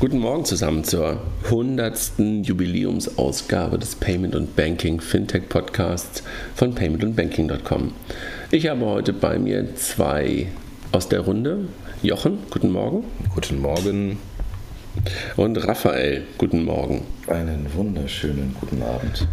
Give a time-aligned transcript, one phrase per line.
[0.00, 2.12] Guten Morgen zusammen zur 100.
[2.42, 6.22] Jubiläumsausgabe des Payment und Banking Fintech Podcasts
[6.54, 7.90] von paymentandbanking.com.
[8.52, 10.46] Ich habe heute bei mir zwei
[10.92, 11.66] aus der Runde.
[12.00, 13.02] Jochen, guten Morgen.
[13.34, 14.18] Guten Morgen.
[15.36, 17.02] Und Raphael, guten Morgen.
[17.26, 19.26] Einen wunderschönen guten Abend.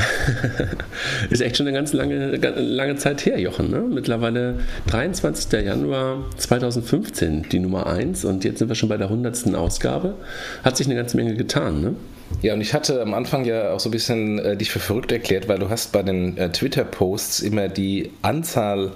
[1.30, 3.70] ist echt schon eine ganz lange, lange Zeit her, Jochen.
[3.70, 3.82] Ne?
[3.88, 5.64] Mittlerweile 23.
[5.64, 8.24] Januar 2015, die Nummer 1.
[8.24, 9.54] Und jetzt sind wir schon bei der 100.
[9.54, 10.14] Ausgabe.
[10.62, 11.94] Hat sich eine ganze Menge getan, ne?
[12.42, 15.12] Ja, und ich hatte am Anfang ja auch so ein bisschen äh, dich für verrückt
[15.12, 18.92] erklärt, weil du hast bei den äh, Twitter-Posts immer die Anzahl,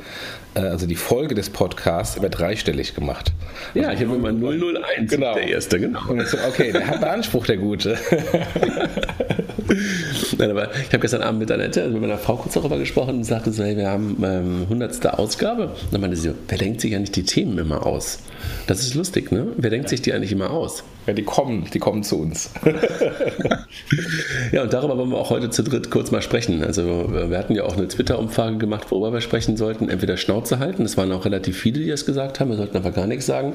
[0.54, 3.32] äh, also die Folge des Podcasts immer dreistellig gemacht.
[3.74, 5.34] Ja, ich habe immer 001, genau.
[5.34, 6.00] der erste, genau.
[6.08, 7.98] Und so, okay, der hat einen Anspruch, der Gute.
[10.38, 13.16] Nein, aber ich habe gestern Abend mit Annette, also mit meiner Frau kurz darüber gesprochen
[13.16, 15.18] und sagte so, hey, wir haben ähm, 100.
[15.18, 15.66] Ausgabe.
[15.66, 18.18] Und dann meinte sie, wer denkt sich eigentlich die Themen immer aus?
[18.66, 19.48] Das ist lustig, ne?
[19.56, 20.84] Wer denkt sich die eigentlich immer aus?
[21.06, 22.50] Ja, die kommen, die kommen zu uns.
[24.52, 26.64] ja, und darüber wollen wir auch heute zu dritt kurz mal sprechen.
[26.64, 29.88] Also wir hatten ja auch eine Twitter-Umfrage gemacht, worüber wir sprechen sollten.
[29.90, 32.94] Entweder Schnauze halten, es waren auch relativ viele, die das gesagt haben, wir sollten einfach
[32.94, 33.54] gar nichts sagen.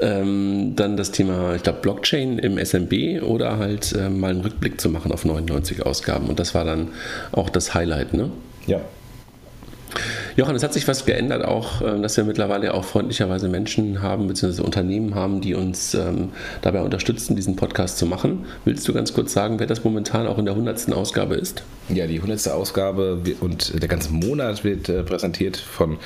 [0.00, 4.80] Ähm, dann das Thema, ich glaube, Blockchain im SMB oder halt äh, mal einen Rückblick
[4.80, 6.26] zu machen auf 99 Ausgaben.
[6.28, 6.88] Und das war dann
[7.32, 8.30] auch das Highlight, ne?
[8.66, 8.80] Ja.
[10.36, 14.26] Johann, es hat sich was geändert, auch ähm, dass wir mittlerweile auch freundlicherweise Menschen haben,
[14.28, 16.30] beziehungsweise Unternehmen haben, die uns ähm,
[16.62, 18.46] dabei unterstützen, diesen Podcast zu machen.
[18.64, 20.92] Willst du ganz kurz sagen, wer das momentan auch in der 100.
[20.92, 21.62] Ausgabe ist?
[21.88, 22.48] Ja, die 100.
[22.48, 25.98] Ausgabe und der ganze Monat wird äh, präsentiert von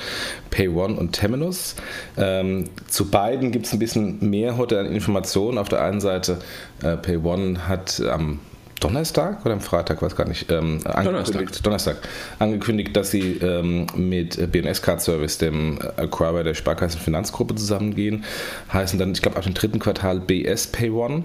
[0.49, 1.75] PayOne und Temenus.
[2.17, 5.57] Ähm, zu beiden gibt es ein bisschen mehr heute an Informationen.
[5.57, 6.39] Auf der einen Seite,
[6.81, 8.39] äh, PayOne hat am
[8.79, 11.63] Donnerstag oder am Freitag, weiß gar nicht, ähm, Donnerstag.
[11.63, 11.97] Donnerstag
[12.39, 18.25] angekündigt, dass sie ähm, mit BNS Card Service, dem Acquirer der Sparkassen Finanzgruppe, zusammengehen.
[18.71, 21.23] Heißen dann, ich glaube, ab dem dritten Quartal BS Pay One.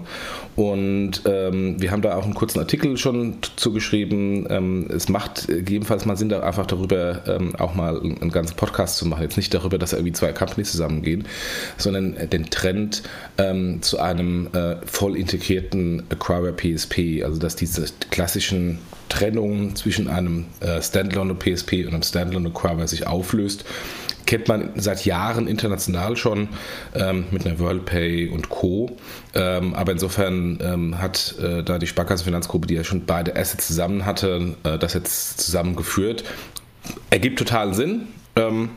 [0.55, 4.47] Und ähm, wir haben da auch einen kurzen Artikel schon zugeschrieben.
[4.49, 8.97] Ähm, es macht gegebenenfalls mal Sinn, da einfach darüber ähm, auch mal einen ganzen Podcast
[8.97, 9.23] zu machen.
[9.23, 11.25] Jetzt nicht darüber, dass irgendwie zwei Companies zusammengehen,
[11.77, 13.03] sondern den Trend
[13.37, 18.79] ähm, zu einem äh, voll integrierten Acquirer PSP, also dass diese klassischen
[19.09, 23.65] Trennungen zwischen einem äh, Standalone PSP und einem Standalone Acquirer sich auflöst
[24.31, 26.47] kennt man seit Jahren international schon
[26.95, 28.95] ähm, mit einer WorldPay und Co.
[29.33, 34.05] Ähm, aber insofern ähm, hat äh, da die Sparkassenfinanzgruppe, die ja schon beide Assets zusammen
[34.05, 36.23] hatte, äh, das jetzt zusammengeführt.
[37.09, 38.07] Ergibt totalen Sinn.
[38.37, 38.69] Ähm,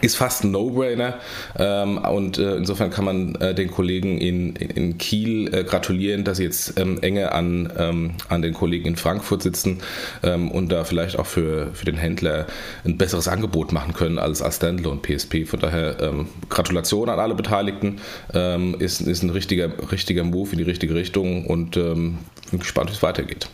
[0.00, 1.18] ist fast ein No-Brainer
[1.58, 6.38] ähm, und äh, insofern kann man äh, den Kollegen in, in, Kiel äh, gratulieren, dass
[6.38, 9.78] sie jetzt ähm, enge an, ähm, an den Kollegen in Frankfurt sitzen
[10.22, 12.46] ähm, und da vielleicht auch für, für den Händler
[12.84, 15.46] ein besseres Angebot machen können als, als Standalone PSP.
[15.46, 18.00] Von daher ähm, Gratulation an alle Beteiligten,
[18.34, 22.18] ähm, ist, ist ein richtiger, richtiger Move in die richtige Richtung und bin
[22.52, 23.48] gespannt, wie es weitergeht.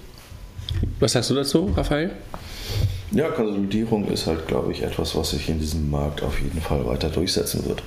[1.00, 2.10] Was sagst du dazu, Raphael?
[3.10, 6.84] Ja, Konsolidierung ist halt, glaube ich, etwas, was sich in diesem Markt auf jeden Fall
[6.86, 7.82] weiter durchsetzen wird.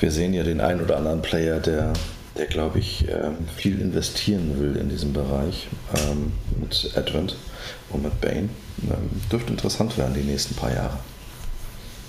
[0.00, 1.92] Wir sehen ja den einen oder anderen Player, der,
[2.36, 7.36] der glaube ich, ähm, viel investieren will in diesem Bereich ähm, mit Advent
[7.90, 8.48] und mit Bane.
[8.82, 10.98] Ähm, dürfte interessant werden die nächsten paar Jahre.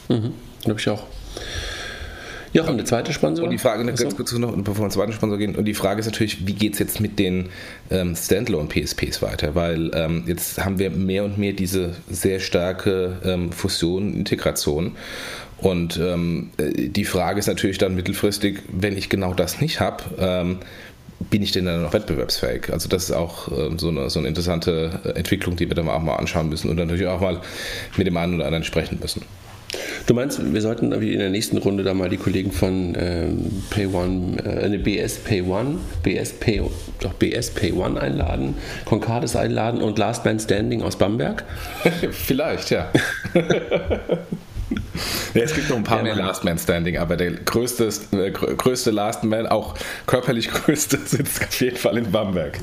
[0.10, 0.34] Mhm,
[0.64, 1.04] glaube ich auch.
[2.54, 3.46] Jochen, der zweite Sponsor.
[3.46, 6.02] Und die Frage, ganz kurz noch, bevor wir zum zweiten Sponsor gehen, und die Frage
[6.02, 7.50] ist natürlich, wie geht es jetzt mit den
[7.90, 9.56] ähm, Standalone-PSPs weiter?
[9.56, 14.98] Weil ähm, jetzt haben wir mehr und mehr diese sehr starke ähm, Fusion, Integration.
[15.60, 20.04] Und ähm, äh, die Frage ist natürlich dann mittelfristig, wenn ich genau das nicht habe,
[20.18, 20.58] ähm,
[21.30, 22.74] bin ich denn dann noch wettbewerbsfähig?
[22.74, 25.88] Also das ist auch ähm, so, eine, so eine interessante äh, Entwicklung, die wir dann
[25.88, 27.40] auch mal anschauen müssen und dann natürlich auch mal
[27.96, 29.22] mit dem einen oder anderen sprechen müssen.
[30.08, 33.88] Du meinst, wir sollten in der nächsten Runde da mal die Kollegen von ähm, Pay
[33.88, 36.64] One, äh, BS Pay One, BS Pay,
[37.02, 41.44] doch BS Pay One einladen, Concardis einladen und Last Man Standing aus Bamberg?
[42.12, 42.92] Vielleicht, ja.
[45.34, 48.32] Ja, es gibt noch ein paar ja, mehr Last Man Standing, aber der größte, äh,
[48.32, 52.60] größte Last Man, auch körperlich größte, sitzt auf jeden Fall in Bamberg.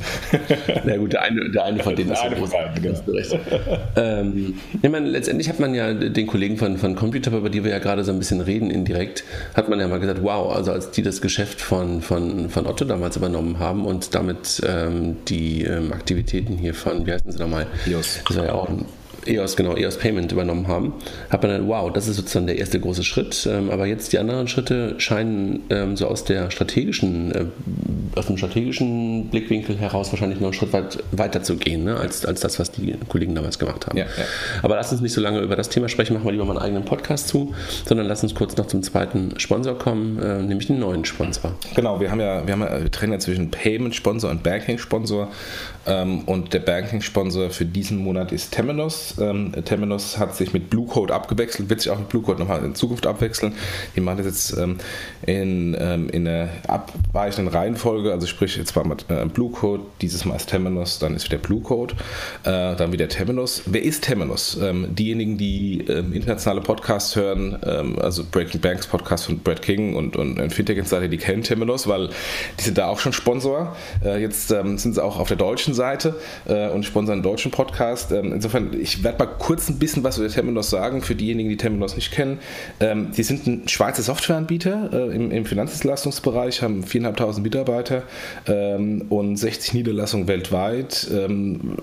[0.84, 2.50] Na gut, der eine, der eine von denen ist ja groß.
[2.74, 3.78] Genau.
[3.96, 7.70] Ähm, ich meine, letztendlich hat man ja den Kollegen von, von Computer, über die wir
[7.70, 9.24] ja gerade so ein bisschen reden, indirekt,
[9.54, 12.84] hat man ja mal gesagt, wow, also als die das Geschäft von, von, von Otto
[12.84, 17.66] damals übernommen haben und damit ähm, die ähm, Aktivitäten hier von, wie heißen sie nochmal?
[17.86, 18.22] Just.
[18.28, 18.84] Das war ja auch ein
[19.28, 20.92] EOS, genau, EOS Payment übernommen haben,
[21.30, 23.48] hat man dann, wow, das ist sozusagen der erste große Schritt.
[23.50, 27.44] Ähm, aber jetzt die anderen Schritte scheinen ähm, so aus der strategischen äh,
[28.18, 32.26] aus dem strategischen Blickwinkel heraus wahrscheinlich noch einen Schritt weit weiter zu gehen, ne, als,
[32.26, 33.96] als das, was die Kollegen damals gemacht haben.
[33.96, 34.24] Ja, ja.
[34.62, 36.62] Aber lass uns nicht so lange über das Thema sprechen, machen wir lieber mal einen
[36.62, 37.54] eigenen Podcast zu,
[37.86, 41.52] sondern lass uns kurz noch zum zweiten Sponsor kommen, äh, nämlich den neuen Sponsor.
[41.74, 45.28] Genau, wir haben ja, wir haben ja, wir trennen ja zwischen Payment-Sponsor und Banking-Sponsor.
[45.88, 49.14] Ähm, und der Banking-Sponsor für diesen Monat ist Temenos.
[49.18, 53.06] Ähm, Temenos hat sich mit Bluecode abgewechselt, wird sich auch mit Bluecode nochmal in Zukunft
[53.06, 53.54] abwechseln.
[53.96, 54.76] Die machen das jetzt ähm,
[55.26, 60.36] in, ähm, in einer abweichenden Reihenfolge, also sprich jetzt war mit äh, Bluecode, dieses Mal
[60.36, 61.92] ist Temenos, dann ist wieder Bluecode,
[62.44, 63.62] äh, dann wieder Temenos.
[63.66, 64.58] Wer ist Temenos?
[64.60, 67.56] Ähm, diejenigen, die ähm, internationale Podcasts hören,
[67.98, 71.86] also Breaking Banks Podcast von Brad King und, und, und Fintech Insider, die kennen Temenos,
[71.86, 72.08] weil
[72.58, 73.76] die sind da auch schon Sponsor.
[74.04, 76.14] Äh, jetzt sind sie auch auf der deutschen Seite
[76.46, 78.12] äh, und sponsern einen deutschen Podcast.
[78.12, 81.56] Ähm, insofern, ich werde mal kurz ein bisschen was über Temenos sagen, für diejenigen, die
[81.56, 82.38] Temenos nicht kennen.
[82.80, 88.02] Ähm, die sind ein Schweizer Softwareanbieter äh, im, im Finanzdienstleistungsbereich, haben 4.500 Mitarbeiter
[88.46, 91.08] ähm, und 60 Niederlassungen weltweit.
[91.10, 91.76] Ähm,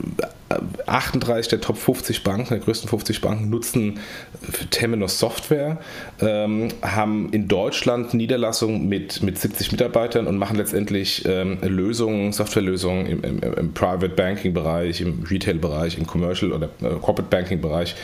[0.86, 4.00] 38 der Top 50 Banken, der größten 50 Banken, nutzen
[4.70, 5.80] Temenos Software,
[6.22, 13.08] ähm, haben in Deutschland Niederlassungen mit, mit 70 Mitarbeitern und machen letztendlich ähm, Lösungen, Softwarelösungen
[13.08, 17.62] im, im, im Private Banking Bereich, im Retail Bereich, im Commercial oder äh, Corporate Banking
[17.62, 17.96] Bereich,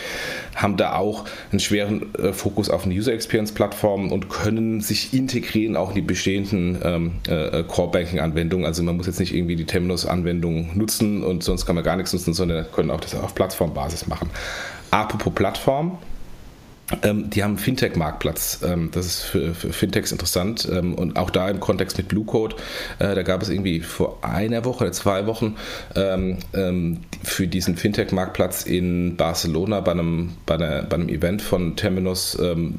[0.55, 5.11] haben da auch einen schweren äh, Fokus auf eine User Experience Plattform und können sich
[5.11, 8.67] integrieren auch in die bestehenden ähm, äh, Core Banking Anwendungen.
[8.67, 11.95] Also man muss jetzt nicht irgendwie die Temenos Anwendung nutzen und sonst kann man gar
[11.95, 14.29] nichts nutzen, sondern können auch das auf Plattformbasis machen.
[14.91, 15.97] Apropos Plattform,
[17.03, 18.61] ähm, die haben Fintech-Marktplatz.
[18.63, 20.67] Ähm, das ist für, für, Fintechs interessant.
[20.71, 22.55] Ähm, und auch da im Kontext mit Blue Code,
[22.99, 25.55] äh, da gab es irgendwie vor einer Woche oder zwei Wochen
[25.95, 31.75] ähm, ähm, für diesen Fintech-Marktplatz in Barcelona bei einem, bei, einer, bei einem Event von
[31.75, 32.75] Terminus ähm,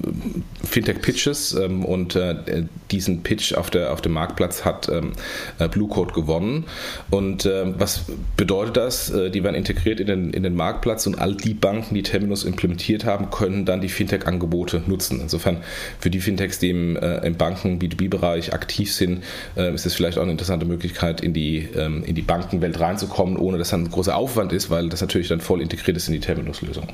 [0.64, 1.55] Fintech-Pitches.
[1.55, 6.64] und äh, diesen Pitch auf, der, auf dem Marktplatz hat äh, Blue Code gewonnen.
[7.11, 8.05] Und was
[8.37, 9.11] bedeutet das?
[9.11, 12.44] Äh, die werden integriert in den, in den Marktplatz und all die Banken, die Terminus
[12.44, 15.20] implementiert haben, können dann die Fintech-Angebote nutzen.
[15.20, 15.58] Insofern
[15.99, 19.22] für die Fintechs, die im, äh, im Banken, B2B-Bereich aktiv sind,
[19.56, 23.37] äh, ist es vielleicht auch eine interessante Möglichkeit, in die, ähm, in die Bankenwelt reinzukommen,
[23.37, 26.14] ohne dass dann ein großer Aufwand ist, weil das natürlich dann voll integriert ist in
[26.14, 26.88] die Terminus-Lösung.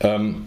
[0.00, 0.46] Ähm,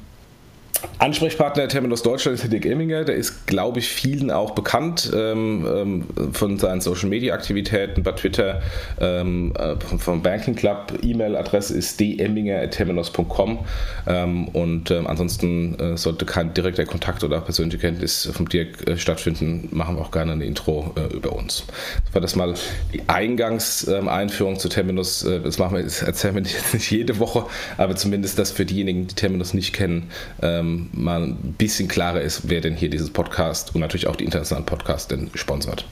[1.00, 5.68] Ansprechpartner der Terminus Deutschland ist Dick Emminger, der ist, glaube ich, vielen auch bekannt ähm,
[5.68, 8.62] ähm, von seinen Social Media Aktivitäten bei Twitter,
[9.00, 11.00] ähm, äh, vom Banking Club.
[11.02, 13.60] E-Mail-Adresse ist demminger.terminus.com
[14.08, 18.98] ähm, und ähm, ansonsten äh, sollte kein direkter Kontakt oder persönliche Kenntnis vom Dirk äh,
[18.98, 21.66] stattfinden, machen wir auch gerne eine Intro äh, über uns.
[22.06, 22.54] Das war das mal
[22.94, 25.24] die Eingangseinführung zu Terminus.
[25.24, 27.46] Äh, das machen wir, das erzählen wir jetzt nicht jede Woche,
[27.78, 30.12] aber zumindest das für diejenigen, die Terminus nicht kennen,
[30.42, 34.16] ähm, ähm, mal ein bisschen klarer ist, wer denn hier dieses Podcast und natürlich auch
[34.16, 35.86] die internationalen Podcasts denn sponsert.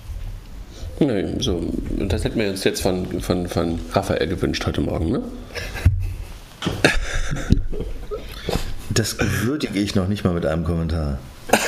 [0.99, 1.61] Nee, so,
[1.97, 5.21] das hätten wir uns jetzt von, von, von Raphael gewünscht heute Morgen, ne?
[8.89, 11.19] Das würdige ich noch nicht mal mit einem Kommentar.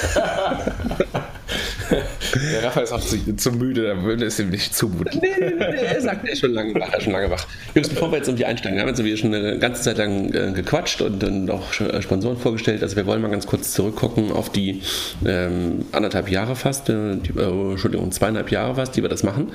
[2.36, 5.20] Der Rafa ist auch zu, zu müde, da würde es ihm nicht zumuten.
[5.22, 6.90] Nee, nee, nee, er sagt, er ist schon lange wach.
[6.92, 7.46] Er ist schon lange wach.
[7.76, 10.52] Jungs, bevor wir jetzt irgendwie einsteigen, wir haben jetzt schon eine ganze Zeit lang äh,
[10.54, 12.84] gequatscht und, und auch äh, Sponsoren vorgestellt.
[12.84, 14.82] Also wir wollen mal ganz kurz zurückgucken auf die
[15.26, 19.52] ähm, anderthalb Jahre fast, äh, die, äh, Entschuldigung, zweieinhalb Jahre fast, die wir das machen.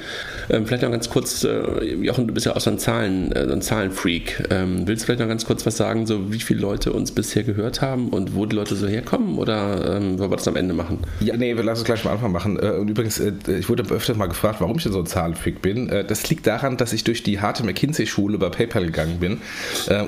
[0.50, 3.46] Ähm, vielleicht noch ganz kurz, äh, Jochen, du bist ja auch so ein, Zahlen, äh,
[3.46, 4.48] so ein Zahlenfreak.
[4.50, 7.42] Ähm, willst du vielleicht noch ganz kurz was sagen, so wie viele Leute uns bisher
[7.42, 10.74] gehört haben und wo die Leute so herkommen oder ähm, wollen wir das am Ende
[10.74, 10.98] machen?
[11.20, 12.58] Ja, nee, wir lassen es gleich mal Anfang machen.
[12.66, 15.62] Äh, und übrigens, äh, ich wurde öfter mal gefragt, warum ich denn so ein Zahlenfreak
[15.62, 15.88] bin.
[15.88, 19.40] Äh, das liegt daran, dass ich durch die harte McKinsey-Schule bei PayPal gegangen bin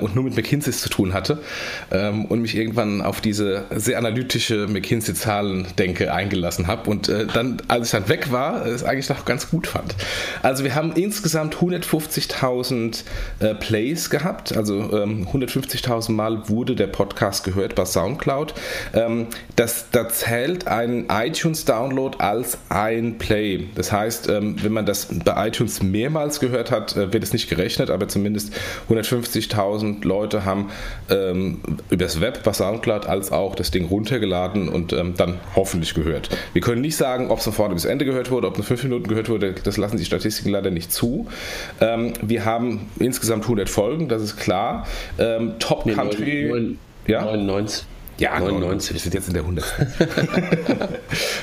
[0.01, 1.39] und nur mit McKinseys zu tun hatte
[1.91, 6.89] ähm, und mich irgendwann auf diese sehr analytische McKinsey-Zahlen-Denke eingelassen habe.
[6.89, 9.95] Und dann, als ich dann weg war, es eigentlich noch ganz gut fand.
[10.41, 13.03] Also wir haben insgesamt 150.000
[13.59, 14.55] Plays gehabt.
[14.55, 18.53] Also 150.000 ähm, Mal wurde der Podcast gehört bei SoundCloud.
[18.93, 23.65] Ähm, das, da zählt ein iTunes-Download als ein Play.
[23.75, 27.49] Das heißt, ähm, wenn man das bei iTunes mehrmals gehört hat, äh, wird es nicht
[27.49, 28.53] gerechnet, aber zumindest
[28.89, 30.69] 150.000 Leute haben
[31.09, 35.93] ähm, über das Web bei Soundcloud als auch das Ding runtergeladen und ähm, dann hoffentlich
[35.93, 36.29] gehört.
[36.53, 39.07] Wir können nicht sagen, ob es vorne bis Ende gehört wurde, ob nur fünf Minuten
[39.07, 41.27] gehört wurde, das lassen die Statistiken leider nicht zu.
[41.79, 44.87] wir haben insgesamt 100 Folgen, das ist klar.
[45.59, 46.47] Top Country.
[46.49, 47.25] 9, ja?
[48.19, 48.19] 99.
[48.19, 48.93] Ja, 99.
[48.93, 49.65] Wir sind jetzt in der 100.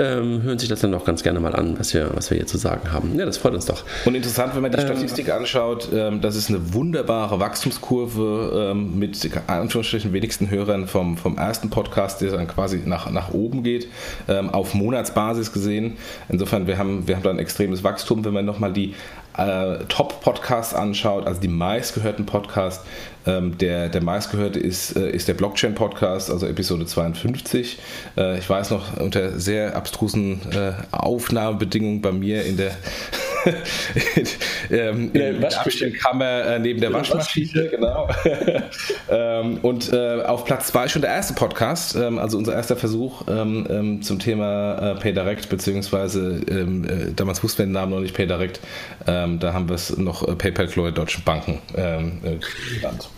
[0.00, 2.46] ähm, hören sich das dann auch ganz gerne mal an, was wir, was wir hier
[2.46, 3.18] zu sagen haben.
[3.18, 3.84] Ja, das freut uns doch.
[4.06, 8.98] Und interessant, wenn man die ähm, Statistik anschaut, ähm, das ist eine wunderbare Wachstumskurve ähm,
[8.98, 13.88] mit Anführungsstrichen wenigsten Hörern vom, vom ersten Podcast, der dann quasi nach, nach oben geht,
[14.28, 15.98] ähm, auf Monatsbasis gesehen.
[16.28, 18.24] Insofern, wir haben, wir haben da ein extremes Wachstum.
[18.24, 18.94] Wenn man nochmal die
[19.40, 22.84] äh, Top-Podcasts anschaut, also die meistgehörten Podcasts,
[23.26, 27.78] ähm, der, der meistgehörte ist, äh, ist der Blockchain-Podcast, also Episode 52.
[28.16, 32.72] Äh, ich weiß noch, unter sehr abstrusen äh, Aufnahmebedingungen bei mir in der
[34.70, 38.08] ähm, in der Waschküchenkammer äh, neben der Waschmaschine, genau.
[39.10, 43.22] ähm, und äh, auf Platz 2 schon der erste Podcast, ähm, also unser erster Versuch
[43.28, 48.00] ähm, ähm, zum Thema äh, PayDirect, beziehungsweise ähm, äh, damals wussten wir den Namen noch
[48.00, 48.60] nicht PayDirect,
[49.06, 52.38] da haben wir es noch äh, PayPal Chloe Deutschen Banken äh,
[52.74, 53.08] genannt.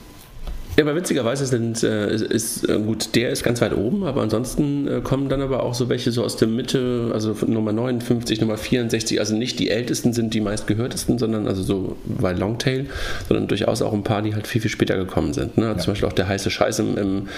[0.76, 4.88] Ja, aber witzigerweise sind, äh, ist, äh, gut, der ist ganz weit oben, aber ansonsten
[4.88, 8.56] äh, kommen dann aber auch so welche so aus der Mitte, also Nummer 59, Nummer
[8.56, 12.86] 64, also nicht die ältesten sind die meistgehörtesten, sondern also so bei Longtail,
[13.28, 15.58] sondern durchaus auch ein paar, die halt viel, viel später gekommen sind.
[15.58, 15.66] Ne?
[15.66, 15.76] Ja.
[15.76, 17.28] Zum Beispiel auch der heiße Scheiß im, im,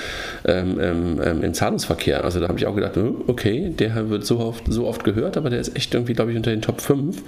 [0.44, 2.22] ähm, im, im Zahlungsverkehr.
[2.22, 5.36] Also da habe ich auch gedacht, oh, okay, der wird so oft, so oft gehört,
[5.36, 7.20] aber der ist echt irgendwie, glaube ich, unter den Top 5.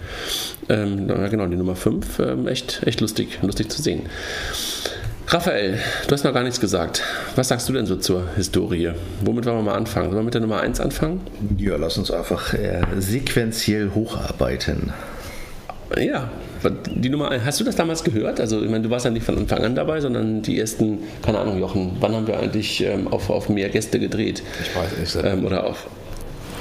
[0.69, 4.03] Ähm, ja, genau, die Nummer 5, ähm, echt, echt lustig, lustig zu sehen.
[5.29, 7.03] Raphael, du hast noch gar nichts gesagt.
[7.35, 8.93] Was sagst du denn so zur Historie?
[9.23, 10.11] Womit wollen wir mal anfangen?
[10.11, 11.21] Sollen wir mit der Nummer 1 anfangen?
[11.59, 14.93] Ja, lass uns einfach äh, sequenziell hocharbeiten.
[15.99, 16.31] Ja,
[16.95, 18.39] die Nummer 1, hast du das damals gehört?
[18.39, 21.41] Also, ich meine, du warst ja nicht von Anfang an dabei, sondern die ersten, keine
[21.41, 24.45] Ahnung, Jochen, wann haben wir eigentlich ähm, auf, auf mehr Gäste gedreht?
[24.63, 25.27] Ich weiß nicht.
[25.27, 25.89] Ähm, oder auf,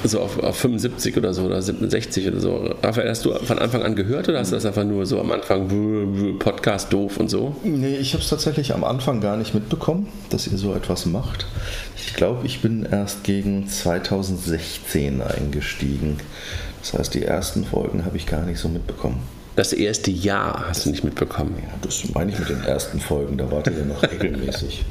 [0.04, 2.74] so auf, auf 75 oder so oder 67 oder so.
[2.82, 5.32] Raphael, hast du von Anfang an gehört oder hast du das einfach nur so am
[5.32, 7.56] Anfang Podcast doof und so?
[7.64, 11.46] Nee, ich habe es tatsächlich am Anfang gar nicht mitbekommen, dass ihr so etwas macht.
[11.96, 16.18] Ich glaube, ich bin erst gegen 2016 eingestiegen.
[16.80, 19.20] Das heißt, die ersten Folgen habe ich gar nicht so mitbekommen.
[19.56, 21.54] Das erste Jahr hast du nicht mitbekommen.
[21.56, 24.84] Ja, das meine ich mit den ersten Folgen, da wart ihr ja noch regelmäßig.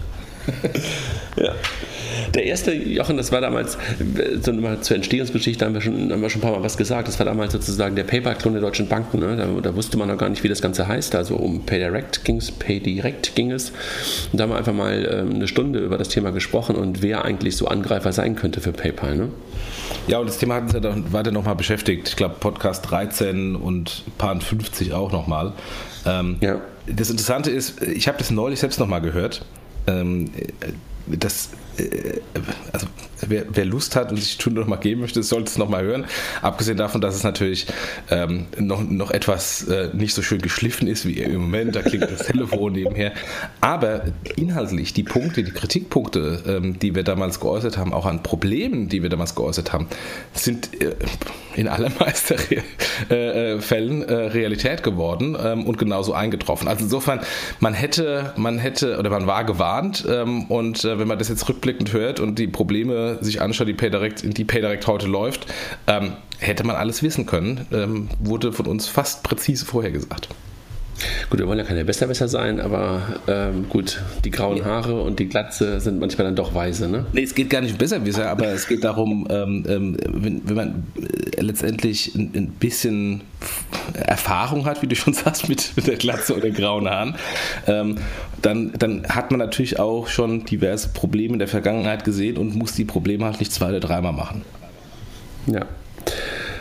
[1.38, 1.54] ja.
[2.34, 3.78] Der erste, Jochen, das war damals,
[4.42, 7.08] so mal zur Entstehungsgeschichte haben wir, schon, haben wir schon ein paar Mal was gesagt.
[7.08, 9.20] Das war damals sozusagen der PayPal-Klon der deutschen Banken.
[9.20, 9.38] Ne?
[9.38, 11.16] Da, da, wusste man noch gar nicht, wie das Ganze heißt.
[11.16, 13.72] Also um PayDirect ging es, PayDirect ging es.
[14.32, 17.24] Und da haben wir einfach mal ähm, eine Stunde über das Thema gesprochen und wer
[17.26, 19.16] eigentlich so Angreifer sein könnte für PayPal.
[19.16, 19.30] Ne?
[20.08, 22.10] Ja, und das Thema hat uns ja dann weiter nochmal beschäftigt.
[22.10, 25.54] Ich glaube, Podcast 13 und Paar 50 auch nochmal.
[26.06, 26.60] Ähm, ja.
[26.88, 29.44] Das Interessante ist, ich habe das neulich selbst nochmal gehört.
[29.88, 30.32] Ähm,
[31.08, 32.20] das äh,
[32.72, 32.88] also
[33.30, 35.70] wer, wer, Lust hat und sich die Stunde noch mal geben möchte, sollte es noch
[35.70, 36.06] mal hören.
[36.42, 37.68] Abgesehen davon, dass es natürlich
[38.10, 42.10] ähm, noch, noch etwas äh, nicht so schön geschliffen ist wie im Moment, da klingt
[42.10, 43.14] das Telefon nebenher.
[43.62, 44.04] Aber
[44.36, 49.02] inhaltlich, die Punkte, die Kritikpunkte, ähm, die wir damals geäußert haben, auch an Problemen, die
[49.02, 49.88] wir damals geäußert haben,
[50.34, 50.96] sind äh,
[51.56, 52.38] in allermeisten
[53.10, 56.68] äh, äh, Fällen äh, Realität geworden ähm, und genauso eingetroffen.
[56.68, 57.22] Also insofern,
[57.60, 61.94] man hätte, man hätte oder man war gewarnt ähm, und wenn man das jetzt rückblickend
[61.94, 65.48] hört und die Probleme sich anschaut, die PayDirect, die PayDirect heute läuft,
[65.88, 67.66] ähm, hätte man alles wissen können.
[67.72, 70.30] Ähm, wurde von uns fast präzise vorher gesagt.
[71.30, 75.28] Gut, wir wollen ja keine Besserwisser sein, aber ähm, gut, die grauen Haare und die
[75.28, 77.06] Glatze sind manchmal dann doch weise, ne?
[77.12, 80.56] Nee, es geht gar nicht um Besserwisser, aber es geht darum, ähm, ähm, wenn, wenn,
[80.56, 83.22] man äh, letztendlich ein, ein, bisschen
[83.94, 87.16] Erfahrung hat, wie du schon sagst, mit, mit der Glatze oder grauen Haaren,
[87.68, 87.98] ähm,
[88.42, 92.74] dann, dann hat man natürlich auch schon diverse Probleme in der Vergangenheit gesehen und muss
[92.74, 94.44] die Probleme halt nicht zwei oder dreimal machen.
[95.48, 95.66] Ja.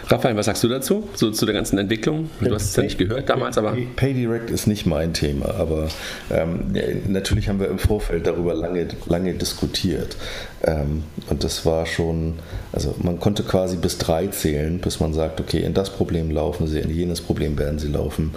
[0.09, 2.31] Raphael, was sagst du dazu, so zu der ganzen Entwicklung?
[2.41, 3.77] Du hast es ja nicht gehört damals, aber.
[3.97, 5.89] PayDirect ist nicht mein Thema, aber
[6.31, 6.75] ähm,
[7.09, 10.17] natürlich haben wir im Vorfeld darüber lange, lange diskutiert.
[10.63, 12.35] Ähm, und das war schon,
[12.73, 16.67] also man konnte quasi bis drei zählen, bis man sagt, okay, in das Problem laufen
[16.67, 18.35] sie, in jenes Problem werden sie laufen.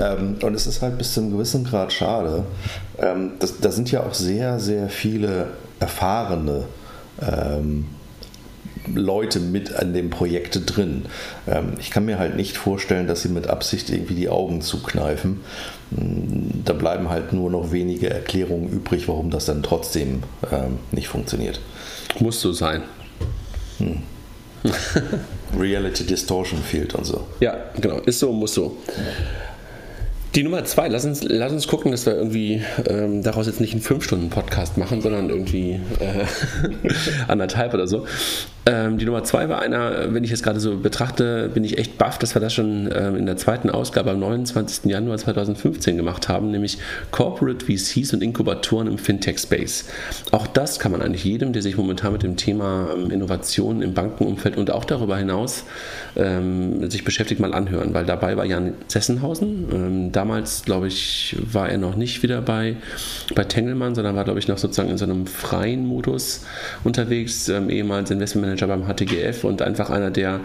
[0.00, 2.44] Ähm, und es ist halt bis zu einem gewissen Grad schade.
[2.98, 5.48] Ähm, das, da sind ja auch sehr, sehr viele
[5.80, 6.64] erfahrene
[7.20, 7.86] ähm,
[8.94, 11.06] Leute mit an dem Projekt drin.
[11.46, 15.40] Ähm, ich kann mir halt nicht vorstellen, dass sie mit Absicht irgendwie die Augen zukneifen.
[15.90, 21.08] Mm, da bleiben halt nur noch wenige Erklärungen übrig, warum das dann trotzdem ähm, nicht
[21.08, 21.60] funktioniert.
[22.18, 22.82] Muss so sein.
[23.78, 24.02] Hm.
[25.58, 27.26] Reality Distortion fehlt und so.
[27.40, 27.98] Ja, genau.
[28.00, 28.76] Ist so, muss so.
[30.34, 33.74] Die Nummer zwei, lass uns, lass uns gucken, dass wir irgendwie ähm, daraus jetzt nicht
[33.74, 36.24] einen 5-Stunden-Podcast machen, sondern irgendwie äh,
[37.28, 38.06] anderthalb oder so.
[38.64, 41.98] Ähm, die Nummer zwei war einer, wenn ich jetzt gerade so betrachte, bin ich echt
[41.98, 44.84] baff, dass wir das schon ähm, in der zweiten Ausgabe am 29.
[44.84, 46.78] Januar 2015 gemacht haben, nämlich
[47.10, 49.86] Corporate VCs und Inkubatoren im Fintech-Space.
[50.30, 53.94] Auch das kann man eigentlich jedem, der sich momentan mit dem Thema ähm, Innovation im
[53.94, 55.64] Bankenumfeld und auch darüber hinaus
[56.14, 59.66] ähm, sich beschäftigt, mal anhören, weil dabei war Jan Sessenhausen.
[59.72, 62.76] Ähm, damals, glaube ich, war er noch nicht wieder bei,
[63.34, 66.44] bei Tengelmann, sondern war, glaube ich, noch sozusagen in so einem freien Modus
[66.84, 70.40] unterwegs, ähm, ehemals Investment Manager beim HTGF und einfach einer, der,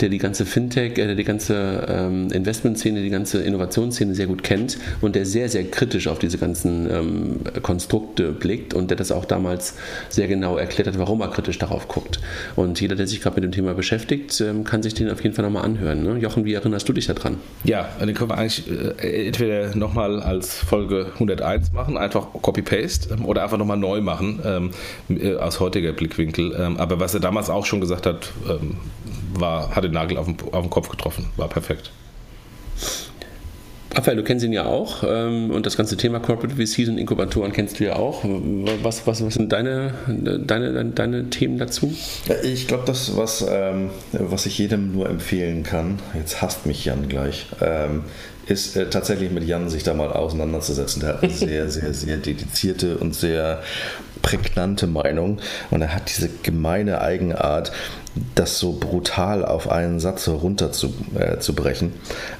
[0.00, 4.78] der die ganze Fintech, äh, die ganze ähm, Investmentszene, die ganze Innovationsszene sehr gut kennt
[5.00, 9.24] und der sehr, sehr kritisch auf diese ganzen ähm, Konstrukte blickt und der das auch
[9.24, 9.74] damals
[10.08, 12.20] sehr genau erklärt hat, warum er kritisch darauf guckt.
[12.54, 15.34] Und jeder, der sich gerade mit dem Thema beschäftigt, ähm, kann sich den auf jeden
[15.34, 16.02] Fall nochmal anhören.
[16.02, 16.18] Ne?
[16.18, 17.38] Jochen, wie erinnerst du dich daran?
[17.64, 23.24] Ja, den können wir eigentlich äh, entweder nochmal als Folge 101 machen, einfach Copy-Paste ähm,
[23.24, 24.70] oder einfach nochmal neu machen ähm,
[25.08, 26.54] äh, aus heutiger Blickwinkel.
[26.58, 28.76] Ähm, aber was er damals damals auch schon gesagt hat, ähm,
[29.34, 31.30] war, hat den Nagel auf den, auf den Kopf getroffen.
[31.36, 31.90] War perfekt.
[33.94, 37.52] Raphael, du kennst ihn ja auch ähm, und das ganze Thema Corporate VCs und Inkubatoren
[37.52, 38.24] kennst du ja auch.
[38.82, 41.94] Was, was, was sind deine, deine, deine Themen dazu?
[42.42, 47.08] Ich glaube, das, was, ähm, was ich jedem nur empfehlen kann, jetzt hasst mich Jan
[47.08, 48.02] gleich, ähm,
[48.46, 51.00] ist äh, tatsächlich mit Jan sich da mal auseinanderzusetzen.
[51.00, 53.62] Der hat eine sehr, sehr, sehr dedizierte und sehr
[54.22, 55.38] prägnante Meinung
[55.70, 57.72] und er hat diese gemeine Eigenart,
[58.34, 61.92] das so brutal auf einen Satz herunterzubrechen.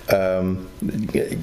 [0.09, 0.67] Äh, ähm,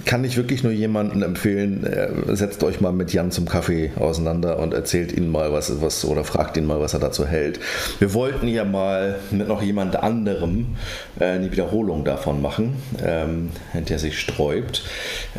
[0.05, 4.59] kann ich wirklich nur jemanden empfehlen, äh, setzt euch mal mit Jan zum Kaffee auseinander
[4.59, 7.59] und erzählt ihn mal was, was oder fragt ihn mal, was er dazu hält.
[8.00, 10.77] Wir wollten ja mal mit noch jemand anderem
[11.19, 14.83] äh, eine Wiederholung davon machen, ähm, der sich sträubt.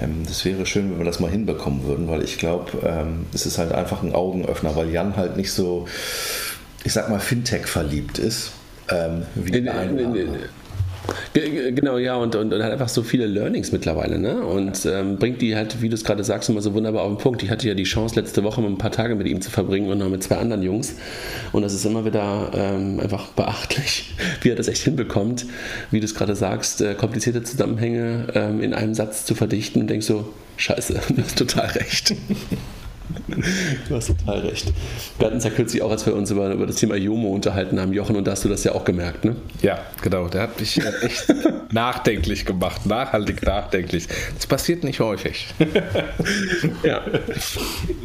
[0.01, 3.47] Ähm, das wäre schön, wenn wir das mal hinbekommen würden, weil ich glaube, ähm, es
[3.47, 5.87] ist halt einfach ein Augenöffner, weil Jan halt nicht so,
[6.85, 8.53] ich sag mal, Fintech verliebt ist
[8.91, 10.29] ähm, wie in, in, in,
[11.35, 14.43] Genau, ja, und, und, und, hat einfach so viele Learnings mittlerweile, ne?
[14.43, 17.19] Und ähm, bringt die halt, wie du es gerade sagst, immer so wunderbar auf den
[17.19, 17.43] Punkt.
[17.43, 19.91] Ich hatte ja die Chance, letzte Woche mal ein paar Tage mit ihm zu verbringen
[19.91, 20.97] und noch mit zwei anderen Jungs.
[21.53, 25.45] Und das ist immer wieder ähm, einfach beachtlich, wie er das echt hinbekommt,
[25.91, 29.91] wie du es gerade sagst, äh, komplizierte Zusammenhänge ähm, in einem Satz zu verdichten und
[29.91, 32.15] denkst so, scheiße, du hast total recht.
[33.89, 34.73] Du hast total recht.
[35.19, 37.81] Wir hatten es ja kürzlich auch, als wir uns über, über das Thema Jomo unterhalten
[37.81, 39.37] haben, Jochen, und da hast du das ja auch gemerkt, ne?
[39.63, 40.29] Ja, genau.
[40.29, 41.33] Der hat mich echt
[41.73, 44.09] nachdenklich gemacht, nachhaltig nachdenklich.
[44.35, 45.47] Das passiert nicht häufig.
[46.83, 47.03] ja.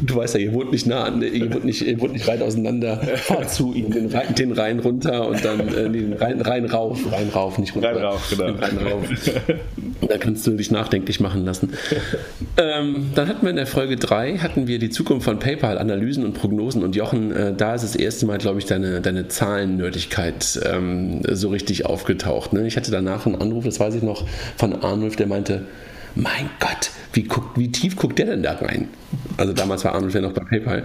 [0.00, 2.42] Du weißt ja, ihr wohnt nicht nah an, ihr wohnt nicht, ihr wohnt nicht rein
[2.42, 2.98] auseinander.
[3.16, 7.00] Fahr zu ihm, den, Rhein, den Rhein runter und dann äh, den Rhein, Rhein rauf,
[7.10, 7.94] Rhein rauf, nicht runter.
[7.94, 8.52] Rhein rauf, genau.
[8.52, 9.04] Rhein rauf.
[10.06, 11.72] Da kannst du dich nachdenklich machen lassen.
[12.56, 16.24] Ähm, dann hatten wir in der Folge 3 hatten wir die Zukunft von PayPal, Analysen
[16.24, 16.82] und Prognosen.
[16.82, 21.48] Und Jochen, äh, da ist das erste Mal, glaube ich, deine, deine Zahlennördigkeit ähm, so
[21.48, 22.52] richtig aufgetaucht.
[22.52, 22.66] Ne?
[22.66, 24.26] Ich hatte danach einen Anruf, das weiß ich noch,
[24.56, 25.62] von Arnulf, der meinte,
[26.14, 28.88] mein Gott, wie, guckt, wie tief guckt der denn da rein?
[29.36, 30.84] Also damals war Arnold ja noch bei PayPal.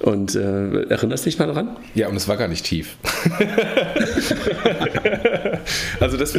[0.00, 1.76] Und äh, erinnerst du dich mal daran?
[1.94, 2.96] Ja, und es war gar nicht tief.
[6.00, 6.36] also das,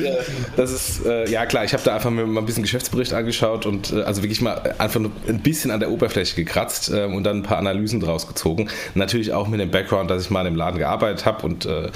[0.57, 3.65] das ist, äh, ja klar, ich habe da einfach mir mal ein bisschen Geschäftsbericht angeschaut
[3.65, 7.23] und äh, also wirklich mal einfach nur ein bisschen an der Oberfläche gekratzt äh, und
[7.23, 8.69] dann ein paar Analysen draus gezogen.
[8.95, 11.89] Natürlich auch mit dem Background, dass ich mal im Laden gearbeitet habe und äh,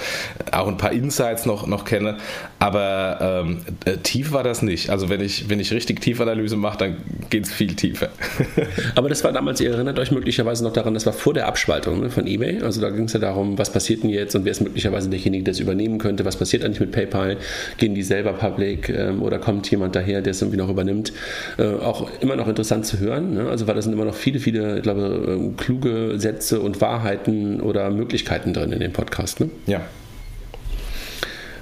[0.51, 2.17] auch ein paar Insights noch, noch kenne.
[2.59, 4.89] Aber ähm, äh, tief war das nicht.
[4.89, 6.97] Also wenn ich, wenn ich richtig Tiefanalyse mache, dann
[7.29, 8.09] geht es viel tiefer.
[8.95, 11.99] Aber das war damals, ihr erinnert euch möglicherweise noch daran, das war vor der Abspaltung
[11.99, 12.61] ne, von eBay.
[12.61, 15.43] Also da ging es ja darum, was passiert denn jetzt und wer ist möglicherweise derjenige,
[15.43, 16.23] der es übernehmen könnte.
[16.23, 17.37] Was passiert eigentlich mit PayPal?
[17.77, 21.11] Gehen die selber public ähm, oder kommt jemand daher, der es irgendwie noch übernimmt?
[21.57, 23.33] Äh, auch immer noch interessant zu hören.
[23.33, 23.49] Ne?
[23.49, 27.59] Also weil da sind immer noch viele, viele, ich glaube, äh, kluge Sätze und Wahrheiten
[27.59, 29.41] oder Möglichkeiten drin in dem Podcast.
[29.41, 29.49] Ne?
[29.67, 29.81] Ja.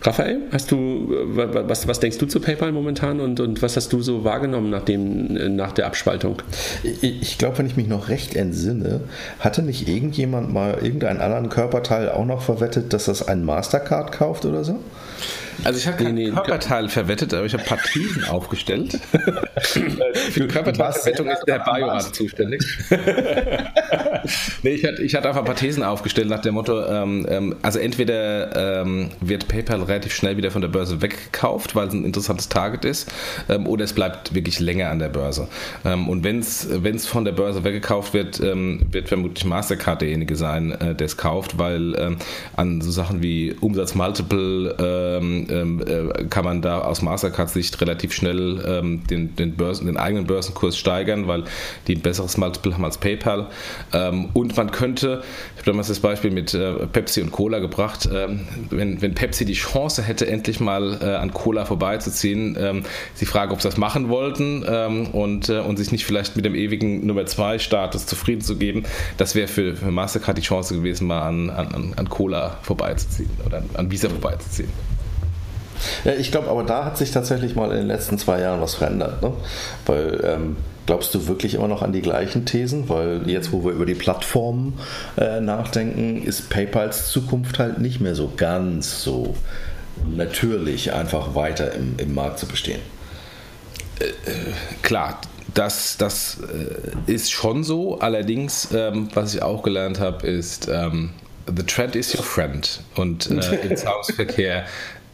[0.06, 4.02] Raphael, hast du, was, was denkst du zu PayPal momentan und, und was hast du
[4.02, 6.42] so wahrgenommen nach, dem, nach der Abspaltung?
[6.84, 9.02] Ich, ich glaube, wenn ich mich noch recht entsinne,
[9.40, 14.46] hatte nicht irgendjemand mal irgendeinen anderen Körperteil auch noch verwettet, dass das ein Mastercard kauft
[14.46, 14.80] oder so?
[15.64, 19.00] Also ich habe kein nee, Körperteil verwettet, aber ich habe Partien aufgestellt.
[20.32, 22.62] Für Körperteilverwettung ist der Biorat zuständig.
[24.64, 27.56] nee, ich hatte, ich hatte einfach ein paar Thesen aufgestellt nach dem Motto, ähm, ähm,
[27.62, 32.04] also entweder ähm, wird PayPal relativ schnell wieder von der Börse weggekauft, weil es ein
[32.04, 33.12] interessantes Target ist,
[33.50, 35.48] ähm, oder es bleibt wirklich länger an der Börse.
[35.86, 40.72] Ähm, und wenn es von der Börse weggekauft wird, ähm, wird vermutlich Mastercard derjenige sein,
[40.72, 41.94] äh, der es kauft, weil
[42.56, 44.76] an so Sachen wie Umsatzmultiple
[45.50, 49.98] ähm, äh, kann man da aus Mastercards Sicht relativ schnell ähm, den, den, Börsen, den
[49.98, 51.44] eigenen Börsenkurs steigern, weil
[51.88, 53.48] die ein besseres Multiple haben als PayPal.
[53.94, 55.24] Ähm, und man könnte,
[55.56, 59.46] ich habe damals das Beispiel mit äh, Pepsi und Cola gebracht, ähm, wenn, wenn Pepsi
[59.46, 63.68] die Chance hätte, endlich mal äh, an Cola vorbeizuziehen, ähm, ist die Frage, ob sie
[63.68, 67.60] das machen wollten ähm, und, äh, und sich nicht vielleicht mit dem ewigen Nummer 2
[67.60, 68.84] Status zufrieden zu geben.
[69.18, 73.64] Das wäre für, für Mastercard die Chance gewesen, mal an, an, an Cola vorbeizuziehen oder
[73.74, 74.70] an Visa vorbeizuziehen.
[76.04, 78.76] Ja, ich glaube, aber da hat sich tatsächlich mal in den letzten zwei Jahren was
[78.76, 79.22] verändert.
[79.22, 79.34] Ne?
[79.86, 82.90] Weil ähm, glaubst du wirklich immer noch an die gleichen Thesen?
[82.90, 84.80] Weil jetzt, wo wir über die Plattformen
[85.18, 89.36] äh, nachdenken, ist PayPals Zukunft halt nicht mehr so ganz so
[90.10, 92.82] natürlich einfach weiter im, im Markt zu bestehen.
[94.00, 95.20] Äh, äh klar,
[95.54, 98.00] das, das äh, ist schon so.
[98.00, 101.12] Allerdings, ähm, was ich auch gelernt habe, ist, ähm,
[101.46, 102.82] The trend is your friend.
[102.96, 104.66] Und äh, im Zahlungsverkehr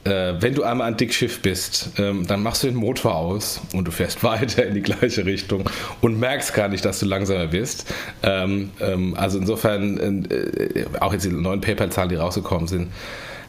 [0.04, 3.88] äh, wenn du einmal ein Dickschiff bist, ähm, dann machst du den Motor aus und
[3.88, 5.70] du fährst weiter in die gleiche Richtung
[6.02, 7.92] und merkst gar nicht, dass du langsamer wirst.
[8.24, 12.88] Ähm, ähm, also insofern, äh, auch jetzt die neuen PayPal-Zahlen, die rausgekommen sind,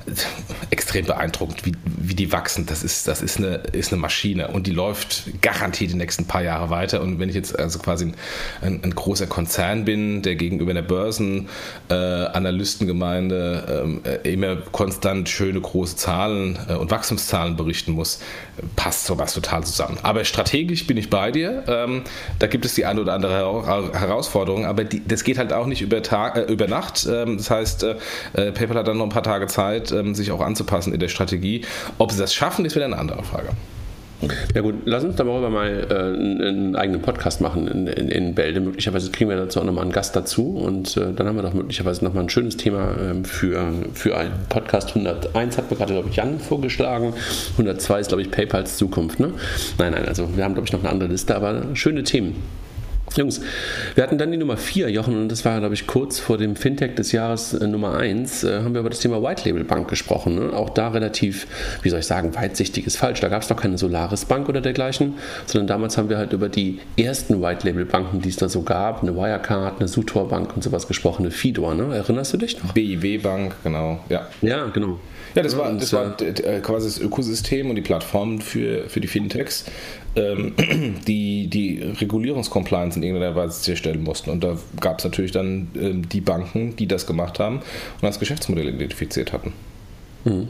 [0.70, 2.64] extrem beeindruckend, wie, wie die wachsen.
[2.66, 6.42] Das ist, das ist eine, ist eine Maschine und die läuft garantiert die nächsten paar
[6.42, 7.00] Jahre weiter.
[7.00, 8.12] Und wenn ich jetzt also quasi
[8.60, 15.96] ein, ein großer Konzern bin, der gegenüber der Börsenanalystengemeinde ähm, äh, immer konstant schöne große
[15.96, 18.20] Zahlen äh, und Wachstumszahlen berichten muss,
[18.76, 19.98] passt sowas total zusammen.
[20.02, 21.64] Aber strategisch bin ich bei dir.
[21.66, 22.02] Ähm,
[22.38, 23.32] da gibt es die eine oder andere
[23.98, 27.06] Herausforderung, aber die, das geht halt auch nicht über, Tag, äh, über Nacht.
[27.10, 27.96] Ähm, das heißt, äh,
[28.34, 31.08] äh PayPal hat dann noch ein paar Tage Zeit, ähm, sich auch anzupassen in der
[31.08, 31.62] Strategie.
[31.98, 33.50] Ob sie das schaffen, ist wieder eine andere Frage.
[34.54, 38.60] Ja gut, lass uns darüber mal äh, einen, eigenen Podcast machen in, in, in, Bälde.
[38.60, 41.54] Möglicherweise kriegen wir dazu auch nochmal einen Gast dazu und äh, dann haben wir doch
[41.54, 44.90] möglicherweise nochmal ein schönes Thema äh, für, für einen Podcast.
[44.90, 47.14] 101 hat mir gerade, glaube ich, Jan vorgeschlagen.
[47.52, 49.20] 102 ist, glaube ich, PayPals Zukunft.
[49.20, 49.32] Ne?
[49.78, 52.42] Nein, nein, also wir haben, glaube ich, noch eine andere Liste, aber schöne Themen.
[53.16, 53.40] Jungs,
[53.96, 56.54] wir hatten dann die Nummer 4, Jochen, und das war, glaube ich, kurz vor dem
[56.54, 59.88] Fintech des Jahres äh, Nummer 1, äh, haben wir über das Thema White Label Bank
[59.88, 60.36] gesprochen.
[60.36, 60.52] Ne?
[60.52, 61.48] Auch da relativ,
[61.82, 63.20] wie soll ich sagen, weitsichtig ist falsch.
[63.20, 65.14] Da gab es noch keine Solaris Bank oder dergleichen,
[65.46, 68.62] sondern damals haben wir halt über die ersten White Label Banken, die es da so
[68.62, 71.74] gab, eine Wirecard, eine Sutor Bank und sowas gesprochen, eine Fidor.
[71.74, 71.94] Ne?
[71.94, 72.72] Erinnerst du dich noch?
[72.72, 73.98] BIW Bank, genau.
[74.08, 75.00] Ja, ja genau.
[75.34, 79.06] Ja, das war, das war äh, quasi das Ökosystem und die Plattform für, für die
[79.06, 79.64] Fintechs,
[80.16, 80.54] ähm,
[81.06, 84.30] die die Regulierungscompliance in irgendeiner Weise sicherstellen mussten.
[84.30, 88.18] Und da gab es natürlich dann ähm, die Banken, die das gemacht haben und das
[88.18, 89.52] Geschäftsmodell identifiziert hatten.
[90.24, 90.48] Mhm.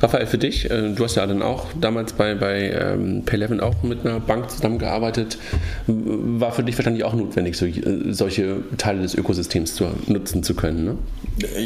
[0.00, 3.82] Raphael, für dich, äh, du hast ja dann auch damals bei, bei ähm, Pay11 auch
[3.82, 5.38] mit einer Bank zusammengearbeitet.
[5.86, 10.54] War für dich wahrscheinlich auch notwendig, so, äh, solche Teile des Ökosystems zu, nutzen zu
[10.54, 10.96] können, ne?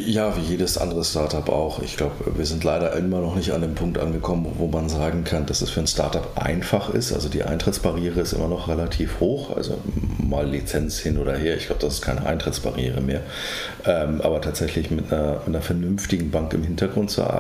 [0.07, 1.83] Ja, wie jedes andere Startup auch.
[1.83, 5.25] Ich glaube, wir sind leider immer noch nicht an dem Punkt angekommen, wo man sagen
[5.25, 7.13] kann, dass es für ein Startup einfach ist.
[7.13, 9.57] Also die Eintrittsbarriere ist immer noch relativ hoch.
[9.57, 9.79] Also
[10.19, 11.57] mal Lizenz hin oder her.
[11.57, 13.23] Ich glaube, das ist keine Eintrittsbarriere mehr.
[13.87, 17.32] Ähm, aber tatsächlich mit einer, mit einer vernünftigen Bank im Hintergrund zu arbeiten.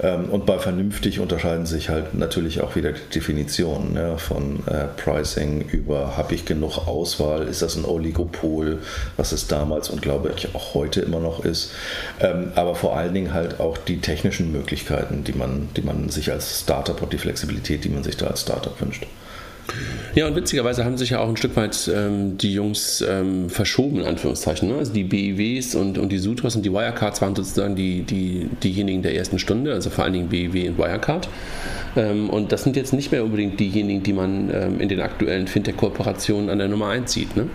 [0.00, 4.86] Ähm, und bei vernünftig unterscheiden sich halt natürlich auch wieder die Definitionen ne, von äh,
[4.96, 8.78] Pricing über habe ich genug Auswahl, ist das ein Oligopol,
[9.16, 11.72] was es damals und glaube ich auch heute immer noch ist.
[12.20, 16.30] Ähm, aber vor allen Dingen halt auch die technischen Möglichkeiten, die man, die man sich
[16.30, 19.06] als Startup und die Flexibilität, die man sich da als Startup wünscht.
[20.14, 24.00] Ja, und witzigerweise haben sich ja auch ein Stück weit ähm, die Jungs ähm, verschoben,
[24.00, 24.68] in Anführungszeichen.
[24.68, 24.76] Ne?
[24.76, 29.02] Also die BIWs und, und die Sutras und die Wirecards waren sozusagen die, die, diejenigen
[29.02, 31.28] der ersten Stunde, also vor allen Dingen BIW und Wirecard.
[31.96, 35.48] Ähm, und das sind jetzt nicht mehr unbedingt diejenigen, die man ähm, in den aktuellen
[35.48, 37.36] Fintech-Kooperationen an der Nummer 1 sieht.
[37.36, 37.48] Ne?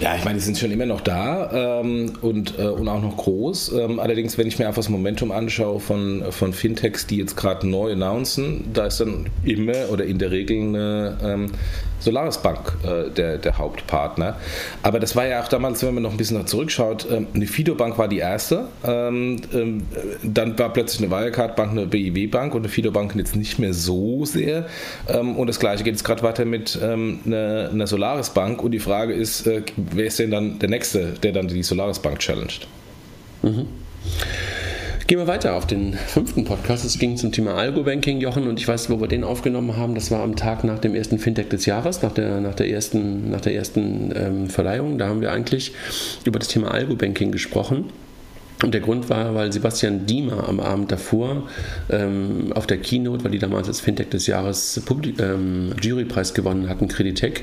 [0.00, 3.16] Ja, ich meine, die sind schon immer noch da ähm, und, äh, und auch noch
[3.18, 3.72] groß.
[3.72, 7.68] Ähm, allerdings, wenn ich mir einfach das Momentum anschaue von, von Fintechs, die jetzt gerade
[7.68, 11.52] neu announcen, da ist dann immer oder in der Regel eine, ähm,
[12.00, 14.36] Solaris Bank äh, der, der Hauptpartner.
[14.82, 17.74] Aber das war ja auch damals, wenn man noch ein bisschen zurückschaut, ähm, eine Fido
[17.74, 18.68] Bank war die erste.
[18.84, 19.82] Ähm, ähm,
[20.22, 23.58] dann war plötzlich eine Wirecard Bank, eine BIW Bank und eine Fido Bank jetzt nicht
[23.58, 24.66] mehr so sehr.
[25.08, 28.62] Ähm, und das gleiche geht jetzt gerade weiter mit ähm, einer, einer, Solaris Bank.
[28.62, 31.98] Und die Frage ist, äh, wer ist denn dann der Nächste, der dann die Solaris
[31.98, 32.66] Bank challenged?
[33.42, 33.66] Mhm.
[35.10, 36.84] Gehen wir weiter auf den fünften Podcast.
[36.84, 39.96] Es ging zum Thema Algo-Banking, Jochen, und ich weiß, wo wir den aufgenommen haben.
[39.96, 43.28] Das war am Tag nach dem ersten Fintech des Jahres, nach der, nach der ersten,
[43.28, 44.98] nach der ersten ähm, Verleihung.
[44.98, 45.72] Da haben wir eigentlich
[46.24, 47.86] über das Thema Algo-Banking gesprochen.
[48.62, 51.48] Und der Grund war, weil Sebastian Diemer am Abend davor
[51.90, 56.68] ähm, auf der Keynote, weil die damals als Fintech des Jahres Publi ähm, Jurypreis gewonnen
[56.68, 57.42] hatten, Creditech,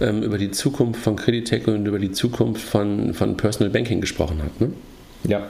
[0.00, 4.42] ähm, über die Zukunft von Creditech und über die Zukunft von, von Personal Banking gesprochen
[4.42, 4.60] hat.
[4.60, 4.72] Ne?
[5.28, 5.46] Ja.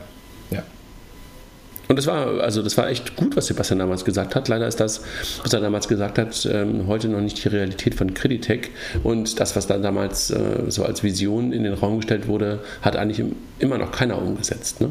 [1.89, 4.49] Und das war, also das war echt gut, was Sebastian damals gesagt hat.
[4.49, 5.03] Leider ist das,
[5.43, 8.71] was er damals gesagt hat, ähm, heute noch nicht die Realität von Creditec.
[9.03, 12.97] Und das, was dann damals äh, so als Vision in den Raum gestellt wurde, hat
[12.97, 13.25] eigentlich
[13.59, 14.81] immer noch keiner umgesetzt.
[14.81, 14.91] Ne?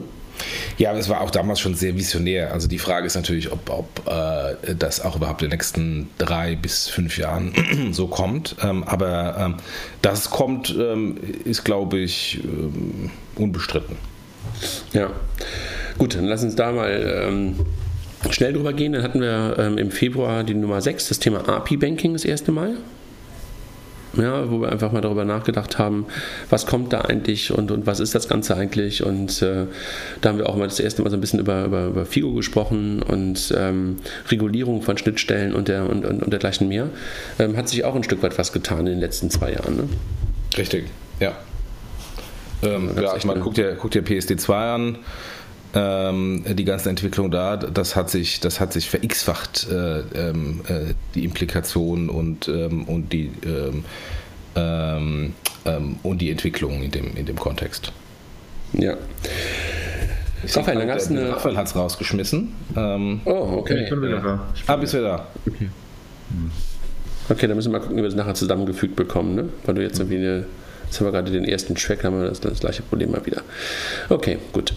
[0.77, 2.51] Ja, aber es war auch damals schon sehr visionär.
[2.53, 6.55] Also die Frage ist natürlich, ob, ob äh, das auch überhaupt in den nächsten drei
[6.55, 7.53] bis fünf Jahren
[7.91, 8.55] so kommt.
[8.61, 9.55] Ähm, aber ähm,
[10.01, 13.95] dass es kommt, ähm, ist, glaube ich, ähm, unbestritten.
[14.93, 15.11] Ja.
[15.97, 17.55] Gut, dann lass uns da mal ähm,
[18.29, 18.93] schnell drüber gehen.
[18.93, 22.75] Dann hatten wir ähm, im Februar die Nummer 6, das Thema API-Banking das erste Mal.
[24.15, 26.05] Ja, wo wir einfach mal darüber nachgedacht haben,
[26.51, 29.03] was kommt da eigentlich und, und was ist das Ganze eigentlich.
[29.03, 29.65] Und äh,
[30.21, 32.33] da haben wir auch mal das erste Mal so ein bisschen über, über, über FIGO
[32.33, 33.97] gesprochen und ähm,
[34.29, 36.89] Regulierung von Schnittstellen und, der, und, und, und dergleichen mehr.
[37.39, 39.77] Ähm, hat sich auch ein Stück weit was getan in den letzten zwei Jahren.
[39.77, 39.89] Ne?
[40.57, 40.85] Richtig,
[41.19, 41.35] ja.
[42.63, 44.97] Ähm, ja, ich meine, guck dir, guck dir PSD2 an
[45.75, 50.93] ähm, die ganze Entwicklung da, das hat sich, das hat sich verX-facht, äh, ähm, äh,
[51.15, 53.83] die Implikationen und, ähm, und, die, ähm,
[54.55, 55.33] ähm,
[55.65, 57.91] ähm, und die Entwicklung in dem, in dem Kontext.
[58.73, 58.95] Ja.
[60.55, 61.29] Raphael, dann hast eine...
[61.29, 62.53] Raphael hat es rausgeschmissen.
[62.75, 63.83] oh, okay.
[63.83, 64.47] Ich bin wieder da.
[64.67, 65.27] Ah, bist du da?
[65.47, 65.69] Okay.
[67.29, 69.49] Okay, dann müssen wir mal gucken, wie wir das nachher zusammengefügt bekommen, ne?
[69.65, 70.45] Weil du jetzt irgendwie eine.
[70.93, 73.41] Jetzt haben wir gerade den ersten Track, haben wir das, das gleiche Problem mal wieder.
[74.09, 74.73] Okay, gut.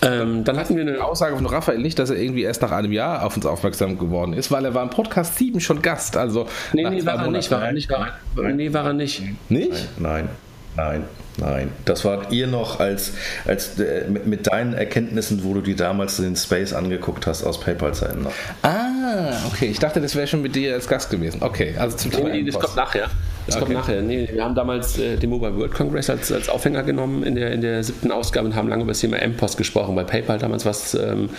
[0.00, 2.92] Ähm, dann hatten wir eine Aussage von Raphael nicht, dass er irgendwie erst nach einem
[2.92, 6.16] Jahr auf uns aufmerksam geworden ist, weil er war im Podcast 7 schon Gast.
[6.16, 9.22] Also nee, nee, war er nicht, war er nicht, war er, nee, war er nicht.
[9.50, 9.86] Nicht?
[9.98, 10.30] Nein,
[10.78, 11.04] nein,
[11.36, 11.68] nein.
[11.84, 13.12] Das wart ihr noch als,
[13.44, 17.60] als äh, mit, mit, deinen Erkenntnissen, wo du dir damals den Space angeguckt hast aus
[17.60, 18.32] PayPal-Zeiten noch.
[18.62, 19.66] Ah, okay.
[19.66, 21.42] Ich dachte, das wäre schon mit dir als Gast gewesen.
[21.42, 22.30] Okay, also zum Thema.
[22.30, 23.10] Nee, das kommt nachher.
[23.46, 23.64] Das okay.
[23.64, 24.02] kommt nachher.
[24.02, 27.52] Nee, wir haben damals äh, den Mobile World Congress als, als Aufhänger genommen in der,
[27.52, 30.64] in der siebten Ausgabe und haben lange über das Thema M-Post gesprochen, weil PayPal damals
[30.64, 31.30] was ähm,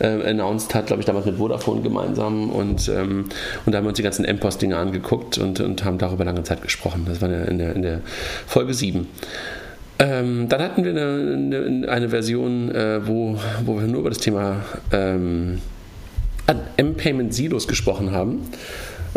[0.00, 2.50] äh, announced hat, glaube ich, damals mit Vodafone gemeinsam.
[2.50, 3.26] Und, ähm,
[3.66, 6.62] und da haben wir uns die ganzen M-Post-Dinge angeguckt und, und haben darüber lange Zeit
[6.62, 7.04] gesprochen.
[7.06, 8.00] Das war in der, in der
[8.46, 9.06] Folge 7.
[10.00, 14.18] Ähm, dann hatten wir eine, eine, eine Version, äh, wo, wo wir nur über das
[14.18, 14.62] Thema
[14.92, 15.60] ähm,
[16.76, 18.42] M-Payment Silos gesprochen haben.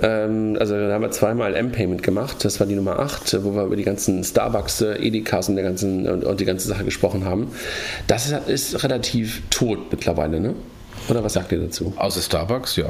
[0.02, 2.44] Ähm, also da haben wir zweimal M-Payment gemacht.
[2.46, 5.64] Das war die Nummer 8, wo wir über die ganzen Starbucks, äh, Edekas und, der
[5.64, 7.52] ganzen, und, und die ganze Sache gesprochen haben.
[8.08, 10.54] Das ist, ist relativ tot mittlerweile, ne?
[11.10, 11.94] Oder was sagt ihr dazu?
[11.96, 12.90] Außer Starbucks, ja.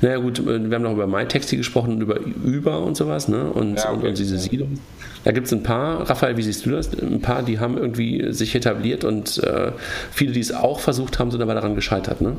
[0.00, 3.50] Naja gut, äh, wir haben noch über MyTaxi gesprochen und über Uber und sowas, ne?
[3.50, 4.00] Und, ja, okay.
[4.00, 4.78] und, und diese Siedlung.
[5.24, 6.92] Da gibt es ein paar, Raphael, wie siehst du das?
[6.92, 9.72] Ein paar, die haben irgendwie sich etabliert und äh,
[10.12, 12.36] viele, die es auch versucht haben, sind aber daran gescheitert, ne?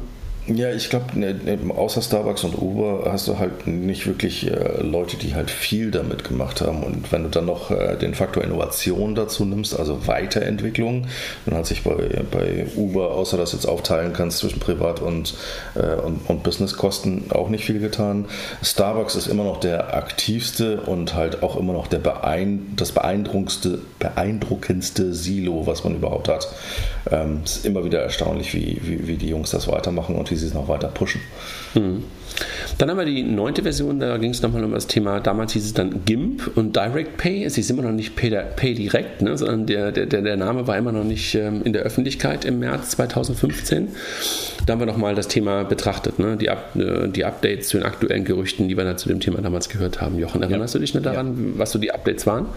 [0.50, 4.82] Ja, ich glaube, ne, ne, außer Starbucks und Uber hast du halt nicht wirklich äh,
[4.82, 6.84] Leute, die halt viel damit gemacht haben.
[6.84, 11.08] Und wenn du dann noch äh, den Faktor Innovation dazu nimmst, also Weiterentwicklung,
[11.46, 15.34] dann hat sich bei, bei Uber, außer dass du jetzt aufteilen kannst zwischen Privat- und,
[15.76, 18.26] äh, und, und Businesskosten, auch nicht viel getan.
[18.64, 23.80] Starbucks ist immer noch der aktivste und halt auch immer noch der beein das beeindruckendste,
[24.00, 26.48] beeindruckendste Silo, was man überhaupt hat.
[27.12, 30.48] Ähm, ist immer wieder erstaunlich, wie, wie, wie die Jungs das weitermachen und wie sie
[30.48, 31.22] es noch weiter pushen.
[31.74, 32.04] Mhm.
[32.78, 35.66] Dann haben wir die neunte Version, da ging es nochmal um das Thema, damals hieß
[35.66, 37.44] es dann GIMP und Direct Pay.
[37.44, 40.78] Es ist immer noch nicht Pay, Pay Direct, ne, sondern der, der, der Name war
[40.78, 43.90] immer noch nicht ähm, in der Öffentlichkeit im März 2015.
[44.66, 47.86] Da haben wir nochmal das Thema betrachtet, ne, die, Up, äh, die Updates zu den
[47.86, 50.20] aktuellen Gerüchten, die wir da zu dem Thema damals gehört haben.
[50.20, 50.80] Jochen, erinnerst ja.
[50.80, 51.60] du dich noch daran, ja.
[51.60, 52.48] was so die Updates waren?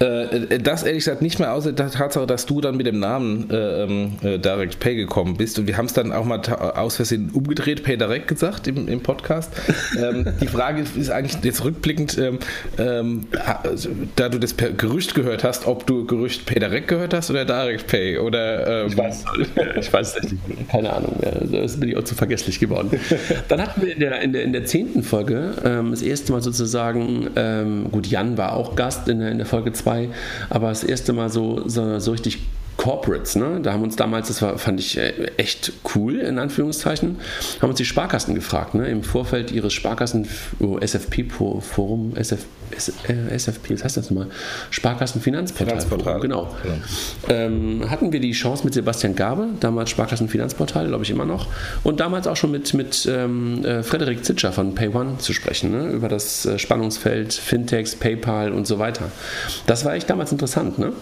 [0.00, 3.50] Äh, das ehrlich gesagt nicht mehr außer der Tatsache, dass du dann mit dem Namen
[3.50, 5.58] äh, ähm, äh, Direct Pay gekommen bist.
[5.58, 9.02] Und wir haben es dann auch mal aus Versehen umgedreht, Pay Direct gesagt im, im
[9.02, 9.52] Podcast.
[10.02, 12.38] ähm, die Frage ist eigentlich jetzt rückblickend, ähm,
[12.78, 13.26] ähm,
[13.62, 17.44] also, da du das Gerücht gehört hast, ob du Gerücht Pay Direct gehört hast oder
[17.44, 19.24] Direct Pay oder ähm, ich weiß,
[19.80, 21.60] ich weiß es nicht, keine Ahnung mehr.
[21.62, 22.98] Das bin ich auch zu vergesslich geworden.
[23.48, 26.40] Dann hatten wir in der, in der, in der zehnten Folge ähm, das erste Mal
[26.40, 27.28] sozusagen,
[27.90, 30.08] gut, Jan war auch Gast in der, in der Folge 2 2,
[30.48, 32.40] aber das erste Mal so, so, so richtig
[32.80, 33.60] Corporates, ne?
[33.62, 37.18] Da haben uns damals, das war, fand ich äh, echt cool, in Anführungszeichen,
[37.60, 38.88] haben uns die Sparkassen gefragt, ne?
[38.88, 40.26] Im Vorfeld ihres Sparkassen
[40.60, 42.46] oh, SFP-Forum, SF,
[43.06, 44.28] äh, SFP, was heißt das nochmal?
[44.70, 45.80] Sparkassenfinanzportal.
[45.80, 46.20] Finanzportal.
[46.20, 46.56] Genau.
[46.62, 46.74] genau.
[47.28, 51.48] Ähm, hatten wir die Chance mit Sebastian Gabe, damals Sparkassenfinanzportal, glaube ich immer noch,
[51.84, 55.90] und damals auch schon mit, mit ähm, äh, Frederik Zitscher von PayOne zu sprechen, ne?
[55.90, 59.12] über das äh, Spannungsfeld Fintechs, PayPal und so weiter.
[59.66, 60.94] Das war echt damals interessant, ne?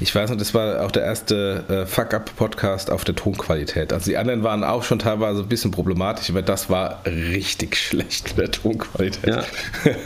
[0.00, 3.92] Ich weiß noch, das war auch der erste äh, Fuck-Up-Podcast auf der Tonqualität.
[3.92, 8.36] Also die anderen waren auch schon teilweise ein bisschen problematisch, aber das war richtig schlecht
[8.36, 9.26] mit der Tonqualität.
[9.26, 9.44] Ja,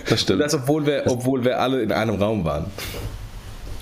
[0.08, 0.38] das stimmt.
[0.48, 2.66] Das, obwohl wir, obwohl wir alle in einem Raum waren.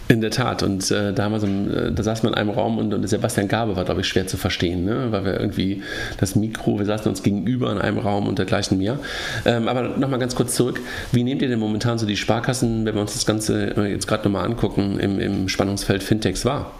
[0.08, 0.62] In der Tat.
[0.62, 3.84] Und äh, damals, äh, da saß man in einem Raum und, und Sebastian Gabe war,
[3.84, 5.08] glaube ich, schwer zu verstehen, ne?
[5.10, 5.82] weil wir irgendwie
[6.18, 9.00] das Mikro, wir saßen uns gegenüber in einem Raum und dergleichen mehr.
[9.44, 10.80] Ähm, aber nochmal ganz kurz zurück.
[11.10, 14.06] Wie nehmt ihr denn momentan so die Sparkassen, wenn wir uns das Ganze äh, jetzt
[14.06, 16.70] gerade nochmal angucken, im, im Spannungsfeld Fintechs wahr?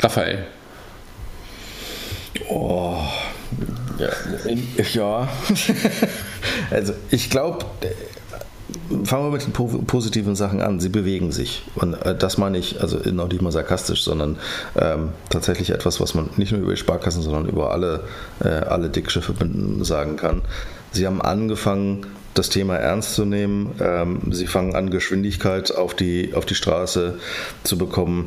[0.00, 0.44] Raphael.
[2.50, 2.98] Oh.
[3.98, 4.10] Ja,
[4.92, 5.28] ja.
[6.70, 7.64] also ich glaube,
[9.04, 9.52] fangen wir mit den
[9.86, 10.80] positiven Sachen an.
[10.80, 11.64] Sie bewegen sich.
[11.74, 14.38] Und äh, das meine ich, also noch nicht mal sarkastisch, sondern
[14.76, 18.04] ähm, tatsächlich etwas, was man nicht nur über die Sparkassen, sondern über alle,
[18.42, 19.34] äh, alle Dickschiffe
[19.82, 20.42] sagen kann.
[20.92, 23.74] Sie haben angefangen, das Thema ernst zu nehmen.
[23.80, 27.18] Ähm, sie fangen an, Geschwindigkeit auf die, auf die Straße
[27.64, 28.26] zu bekommen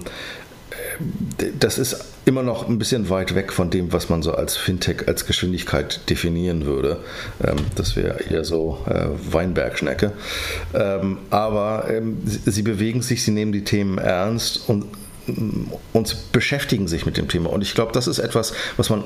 [1.60, 5.07] das ist immer noch ein bisschen weit weg von dem, was man so als Fintech,
[5.07, 6.97] als Geschwindigkeit definieren würde.
[7.43, 10.12] Ähm, das wäre eher so äh, Weinbergschnecke.
[10.73, 14.86] Ähm, aber ähm, sie bewegen sich, sie nehmen die Themen ernst und,
[15.93, 17.49] und beschäftigen sich mit dem Thema.
[17.49, 19.03] Und ich glaube, das ist etwas, was man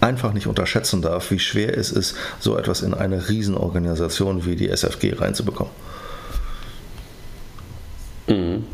[0.00, 4.70] einfach nicht unterschätzen darf, wie schwer es ist, so etwas in eine Riesenorganisation wie die
[4.70, 5.72] SFG reinzubekommen.
[8.28, 8.64] Mhm.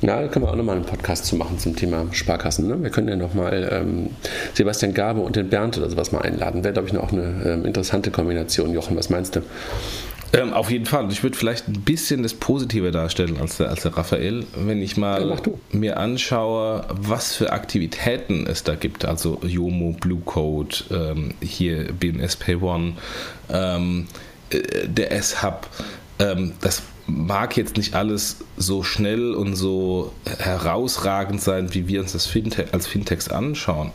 [0.00, 2.68] Ja, da können wir auch nochmal einen Podcast zu machen zum Thema Sparkassen.
[2.68, 2.80] Ne?
[2.80, 4.10] Wir können ja nochmal ähm,
[4.54, 6.62] Sebastian Gabe und den Bernd oder sowas mal einladen.
[6.62, 8.72] Wäre, glaube ich, noch eine ähm, interessante Kombination.
[8.72, 9.40] Jochen, was meinst du?
[10.32, 11.10] Ähm, auf jeden Fall.
[11.10, 14.96] Ich würde vielleicht ein bisschen das Positive darstellen als der, als der Raphael, wenn ich
[14.96, 15.36] mal ja,
[15.72, 19.04] mir anschaue, was für Aktivitäten es da gibt.
[19.04, 22.92] Also Yomo, Blue Code, ähm, hier BMS Pay One,
[23.50, 24.06] ähm,
[24.50, 25.66] äh, der S-Hub.
[26.18, 32.12] Ähm, das mag jetzt nicht alles so schnell und so herausragend sein, wie wir uns
[32.12, 33.92] das Fintech, als Fintechs anschauen.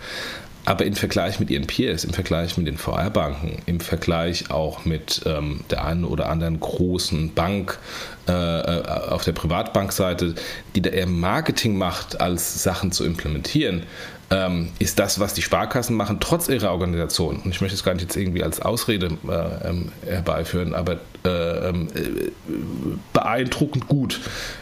[0.66, 5.22] Aber im Vergleich mit ihren Peers, im Vergleich mit den VR-Banken, im Vergleich auch mit
[5.26, 7.80] ähm, der einen oder anderen großen Bank
[8.30, 10.36] äh, äh, auf der Privatbankseite,
[10.74, 13.84] die da eher Marketing macht, als Sachen zu implementieren,
[14.30, 17.42] ähm, ist das, was die Sparkassen machen, trotz ihrer Organisation.
[17.44, 21.70] Und ich möchte es gar nicht jetzt irgendwie als Ausrede äh, ähm, herbeiführen, aber äh,
[21.70, 22.32] ähm, äh,
[23.14, 24.20] beeindruckend gut.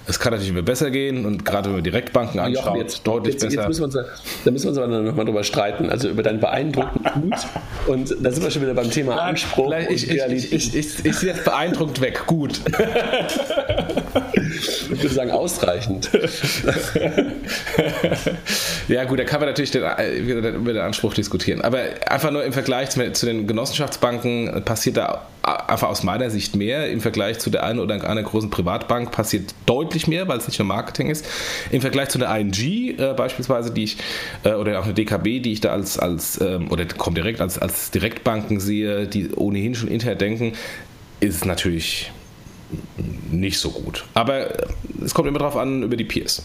[0.07, 3.45] Es kann natürlich immer besser gehen und gerade wenn wir Direktbanken anschauen, jetzt, deutlich jetzt,
[3.45, 3.61] besser.
[3.61, 3.95] Jetzt müssen wir uns,
[4.45, 7.33] da müssen wir uns aber nochmal drüber streiten, also über dein beeindruckend gut.
[7.87, 9.73] Und da sind wir schon wieder beim Thema Anspruch.
[9.89, 12.61] Ich, ich, ich, ich, ich, ich sehe jetzt beeindruckt weg, gut.
[14.53, 16.11] ich würde sagen, ausreichend.
[18.87, 21.61] ja, gut, da kann man natürlich den, äh, über den Anspruch diskutieren.
[21.61, 26.89] Aber einfach nur im Vergleich zu den Genossenschaftsbanken passiert da einfach aus meiner Sicht mehr.
[26.91, 30.59] Im Vergleich zu der einen oder anderen großen Privatbank passiert deutlich mehr, weil es nicht
[30.59, 31.25] nur Marketing ist.
[31.71, 33.97] Im Vergleich zu der ING äh, beispielsweise, die ich,
[34.43, 37.91] äh, oder auch eine DKB, die ich da als, als ähm, oder Comdirect als, als
[37.91, 40.53] Direktbanken sehe, die ohnehin schon Internet denken,
[41.19, 42.11] ist es natürlich
[43.31, 44.05] nicht so gut.
[44.13, 44.47] Aber
[45.03, 46.43] es kommt immer darauf an, über die Peers.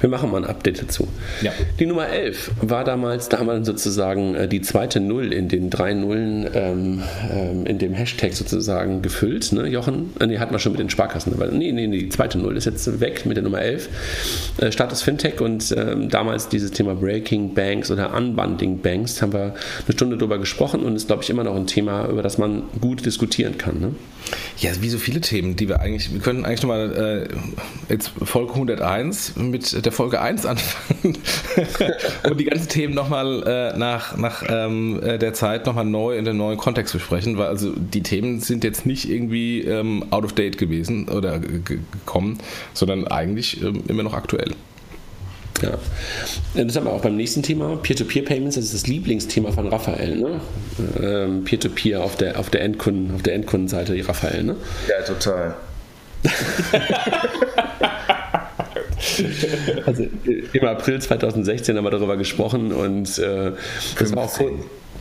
[0.00, 1.08] Wir machen mal ein Update dazu.
[1.42, 1.52] Ja.
[1.78, 5.70] Die Nummer 11 war damals, da haben wir sozusagen äh, die zweite Null in den
[5.70, 9.52] drei Nullen ähm, ähm, in dem Hashtag sozusagen gefüllt.
[9.52, 10.12] Ne, Jochen?
[10.20, 11.32] Äh, nee, hatten wir schon mit den Sparkassen.
[11.32, 13.88] Aber nee, nee, nee, die zweite Null ist jetzt weg mit der Nummer 11.
[14.58, 19.54] Äh, Status Fintech und ähm, damals dieses Thema Breaking Banks oder Unbundling Banks haben wir
[19.86, 22.64] eine Stunde drüber gesprochen und ist, glaube ich, immer noch ein Thema, über das man
[22.80, 23.80] gut diskutieren kann.
[23.80, 23.94] Ne?
[24.58, 28.54] Ja, wie so viele Themen, die wir eigentlich, wir könnten eigentlich nochmal äh, jetzt Folge
[28.54, 31.18] 101 mit der Folge 1 anfangen
[32.28, 36.26] und die ganzen Themen nochmal äh, nach, nach ähm, äh, der Zeit nochmal neu in
[36.26, 40.32] einem neuen Kontext besprechen, weil also die Themen sind jetzt nicht irgendwie ähm, out of
[40.32, 42.38] date gewesen oder gekommen,
[42.72, 44.54] sondern eigentlich ähm, immer noch aktuell.
[45.62, 45.78] Ja.
[46.54, 47.76] Das haben wir auch beim nächsten Thema.
[47.76, 50.16] Peer-to-Peer-Payments, das ist das Lieblingsthema von Raphael.
[50.16, 50.40] Ne?
[51.00, 54.44] Ähm, Peer-to-Peer auf der, auf der, Endkunden, auf der Endkundenseite, Raphael.
[54.44, 54.56] Ne?
[54.88, 55.56] Ja, total.
[59.86, 60.06] also
[60.52, 63.52] im April 2016 haben wir darüber gesprochen und äh,
[63.98, 64.40] das war auch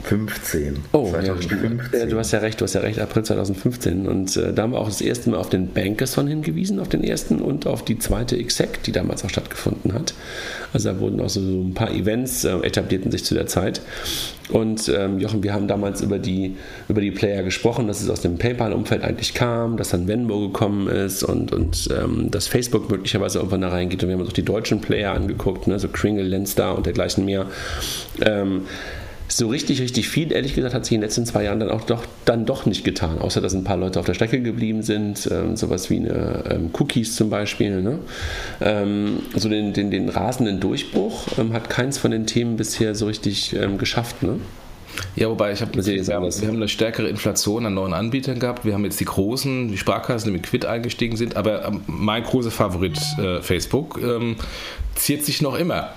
[0.05, 0.77] 15.
[0.91, 1.99] Oh, 2015.
[1.99, 4.07] Ja, du hast ja recht, du hast ja recht, April 2015.
[4.07, 7.03] Und äh, da haben wir auch das erste Mal auf den Bankerson hingewiesen, auf den
[7.03, 10.13] ersten und auf die zweite Exec, die damals auch stattgefunden hat.
[10.73, 13.81] Also da wurden auch so, so ein paar Events äh, etablierten sich zu der Zeit.
[14.49, 16.55] Und ähm, Jochen, wir haben damals über die,
[16.87, 20.87] über die Player gesprochen, dass es aus dem PayPal-Umfeld eigentlich kam, dass dann Venmo gekommen
[20.87, 24.03] ist und, und ähm, dass Facebook möglicherweise irgendwann da reingeht.
[24.03, 27.25] Und wir haben uns auch die deutschen Player angeguckt, ne, so Kringle, Lenstar und dergleichen
[27.25, 27.47] mehr.
[28.21, 28.65] Ähm,
[29.27, 31.83] so richtig, richtig viel, ehrlich gesagt, hat sich in den letzten zwei Jahren dann auch
[31.83, 35.27] doch, dann doch nicht getan, außer dass ein paar Leute auf der Strecke geblieben sind,
[35.31, 37.81] ähm, sowas wie eine ähm, Cookies zum Beispiel.
[37.81, 37.99] Ne?
[38.61, 43.07] Ähm, so den, den, den rasenden Durchbruch ähm, hat keins von den Themen bisher so
[43.07, 44.21] richtig ähm, geschafft.
[44.21, 44.39] Ne?
[45.15, 48.65] Ja, wobei ich habe gesehen, wir, wir haben eine stärkere Inflation an neuen Anbietern gehabt.
[48.65, 51.35] Wir haben jetzt die großen, die Sparkassen, die mit Quid eingestiegen sind.
[51.35, 54.35] Aber ähm, mein großer Favorit, äh, Facebook, ähm,
[54.95, 55.93] ziert sich noch immer.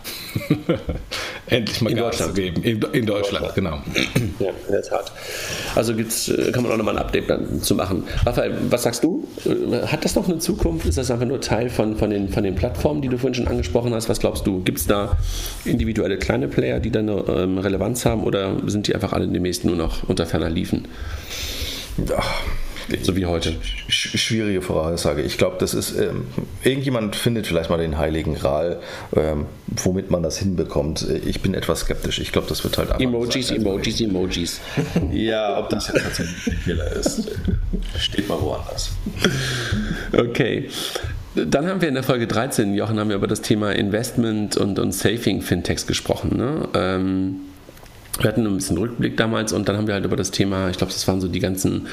[1.47, 2.35] Endlich mal in Gas Deutschland.
[2.35, 2.63] geben.
[2.63, 3.79] In, in Deutschland, genau.
[4.39, 5.11] Ja, in der Tat.
[5.75, 8.05] Also gibt's, äh, kann man auch nochmal ein Update dann zu machen.
[8.25, 9.27] Raphael, was sagst du?
[9.45, 10.87] Äh, hat das noch eine Zukunft?
[10.87, 13.49] Ist das einfach nur Teil von, von, den, von den Plattformen, die du vorhin schon
[13.49, 14.09] angesprochen hast?
[14.09, 14.63] Was glaubst du?
[14.63, 15.17] Gibt es da
[15.65, 19.65] individuelle kleine Player, die dann eine ähm, Relevanz haben oder sind die einfach alle demnächst
[19.65, 20.87] nur noch unter ferner Liefen?
[22.17, 22.43] Ach
[23.03, 23.57] so wie heute.
[23.89, 25.23] Schwierige Voraussage.
[25.23, 26.27] Ich glaube, das ist, ähm,
[26.65, 28.81] irgendjemand findet vielleicht mal den heiligen Gral,
[29.15, 31.07] ähm, womit man das hinbekommt.
[31.27, 32.19] Ich bin etwas skeptisch.
[32.19, 34.61] Ich glaube, das wird halt Emojis, Emojis, Emojis.
[35.13, 37.31] ja, ob das jetzt tatsächlich der Fehler ist,
[37.99, 38.91] steht mal woanders.
[40.17, 40.69] Okay.
[41.35, 44.79] Dann haben wir in der Folge 13, Jochen, haben wir über das Thema Investment und,
[44.79, 46.37] und Saving Fintechs gesprochen.
[46.37, 46.69] Ne?
[46.75, 47.41] Ähm,
[48.19, 50.77] wir hatten ein bisschen Rückblick damals und dann haben wir halt über das Thema, ich
[50.77, 51.87] glaube, das waren so die ganzen,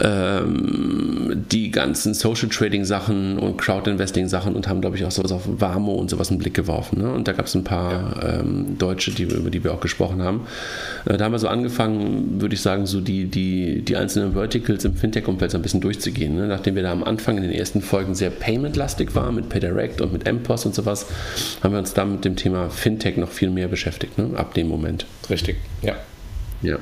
[0.00, 5.10] ähm, die ganzen Social Trading Sachen und Crowd Investing Sachen und haben, glaube ich, auch
[5.10, 7.00] sowas auf Warmo und sowas einen Blick geworfen.
[7.00, 7.10] Ne?
[7.10, 8.40] Und da gab es ein paar ja.
[8.40, 10.46] ähm, Deutsche, die, über die wir auch gesprochen haben.
[11.06, 14.84] Äh, da haben wir so angefangen, würde ich sagen, so die, die, die einzelnen Verticals
[14.84, 16.36] im Fintech-Umfeld so ein bisschen durchzugehen.
[16.36, 16.46] Ne?
[16.46, 20.12] Nachdem wir da am Anfang in den ersten Folgen sehr payment-lastig waren mit PayDirect und
[20.12, 21.06] mit MPOS und sowas,
[21.62, 24.30] haben wir uns da mit dem Thema Fintech noch viel mehr beschäftigt, ne?
[24.36, 25.06] ab dem Moment.
[25.30, 25.94] Richtig, ja.
[26.62, 26.78] Ja.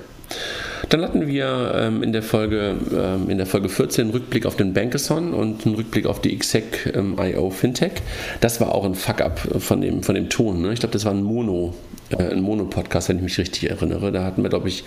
[0.88, 4.56] Dann hatten wir ähm, in, der Folge, ähm, in der Folge 14 einen Rückblick auf
[4.56, 7.92] den Bankathon und einen Rückblick auf die XSEC ähm, IO Fintech.
[8.40, 10.62] Das war auch ein Fuck-up von dem, von dem Ton.
[10.62, 10.72] Ne?
[10.72, 11.74] Ich glaube, das war ein Mono,
[12.10, 14.12] äh, ein Mono-Podcast, wenn ich mich richtig erinnere.
[14.12, 14.84] Da hatten wir, glaube ich,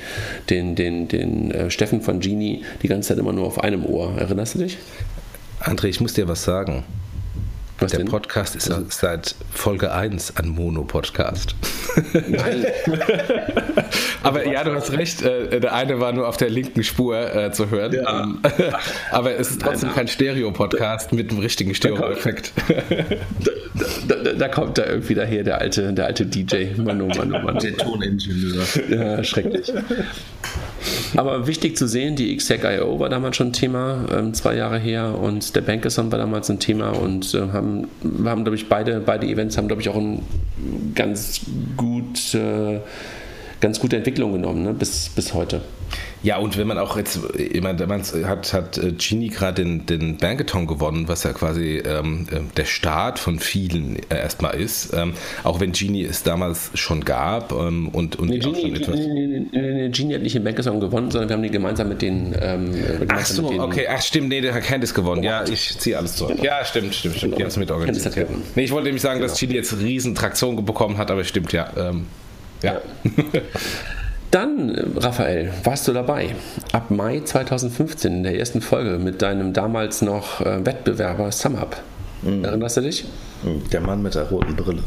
[0.49, 4.13] den, den, den äh, Steffen von Genie die ganze Zeit immer nur auf einem Ohr.
[4.17, 4.77] Erinnerst du dich?
[5.59, 6.83] André, ich muss dir was sagen.
[7.85, 8.07] Was der denn?
[8.07, 11.53] Podcast ist also, seit Folge 1 ein Mono-Podcast.
[12.27, 12.65] Nein.
[14.23, 15.21] aber ja, du hast recht.
[15.21, 17.93] Äh, der eine war nur auf der linken Spur äh, zu hören.
[17.93, 18.23] Ja.
[18.23, 18.39] Ähm,
[19.11, 22.53] aber es ist trotzdem kein Stereo-Podcast mit einem richtigen Stereo-Effekt.
[24.07, 26.67] Da, da, da, kommt da irgendwie daher der alte, der alte DJ.
[26.77, 27.59] Manu, Manu, Manu.
[27.59, 28.63] Der Toningenieur.
[28.89, 29.73] Ja, schrecklich.
[31.15, 35.17] Aber wichtig zu sehen, die XSEC.io war damals schon ein Thema, ähm, zwei Jahre her,
[35.19, 37.87] und der Bankathon war damals ein Thema und äh, haben,
[38.23, 40.21] haben glaube ich, beide, beide Events haben, glaube ich, auch ein
[40.93, 41.41] ganz
[41.77, 42.79] gut, äh,
[43.61, 44.73] ganz gute Entwicklung genommen, ne?
[44.73, 45.61] bis, bis heute.
[46.25, 49.85] Ja, und wenn man auch jetzt, ich meine, man hat, hat äh, Genie gerade den,
[49.85, 54.91] den Bankathon gewonnen, was ja quasi ähm, äh, der Start von vielen äh, erstmal ist.
[54.95, 55.13] Ähm,
[55.43, 59.89] auch wenn Genie es damals schon gab ähm, und, und nee, Genie, etwas nee, nee,
[59.89, 62.35] Genie hat nicht den Bankathon gewonnen, sondern wir haben den gemeinsam mit den.
[62.41, 62.71] Ähm,
[63.07, 65.21] ach so, den, okay, ach stimmt, nee, der hat Candice gewonnen.
[65.21, 66.41] Ja, ich ziehe alles zurück.
[66.41, 67.37] Ja, stimmt, stimmt, stimmt.
[67.37, 68.15] Die haben es mit organisiert.
[68.15, 68.23] Ja.
[68.55, 69.29] Nee, ich wollte nämlich sagen, genau.
[69.29, 71.69] dass Genie jetzt riesen Traktion bekommen hat, aber stimmt, ja.
[71.77, 72.07] Ähm,
[72.63, 72.81] ja.
[73.03, 73.11] ja.
[74.35, 76.35] Dann, Raphael, warst du dabei.
[76.73, 81.77] Ab Mai 2015 in der ersten Folge mit deinem damals noch äh, Wettbewerber SumUp.
[82.21, 82.43] Mhm.
[82.43, 83.05] Erinnerst du dich?
[83.71, 84.83] Der Mann mit der roten Brille.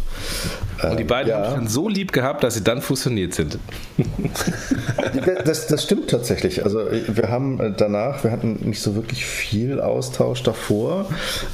[0.82, 1.38] Und die beiden ja.
[1.38, 3.58] haben sich dann so lieb gehabt, dass sie dann fusioniert sind.
[5.44, 6.64] das, das stimmt tatsächlich.
[6.64, 11.06] Also wir haben äh, danach, wir hatten nicht so wirklich viel Austausch davor,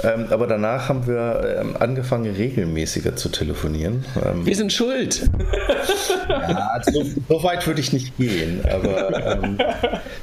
[0.03, 4.05] ähm, aber danach haben wir ähm, angefangen, regelmäßiger zu telefonieren.
[4.25, 5.29] Ähm, wir sind schuld.
[6.27, 9.59] Ja, so, so, weit würde ich nicht gehen, aber ähm,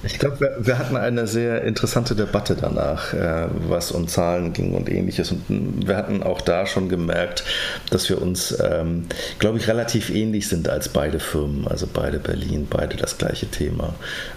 [0.04, 4.74] ich glaube, wir, wir, hatten eine sehr interessante Debatte danach, äh, was um Zahlen ging
[4.74, 5.32] und ähnliches.
[5.32, 7.44] Und wir hatten auch da schon gemerkt,
[7.90, 9.06] dass wir uns, ähm,
[9.40, 13.94] glaube ich, relativ ähnlich sind als beide Firmen, also beide Berlin, beide das gleiche Thema,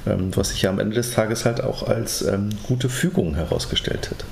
[0.07, 4.11] ähm, was sich ja am Ende des Tages halt auch als ähm, gute Fügung herausgestellt
[4.11, 4.25] hat.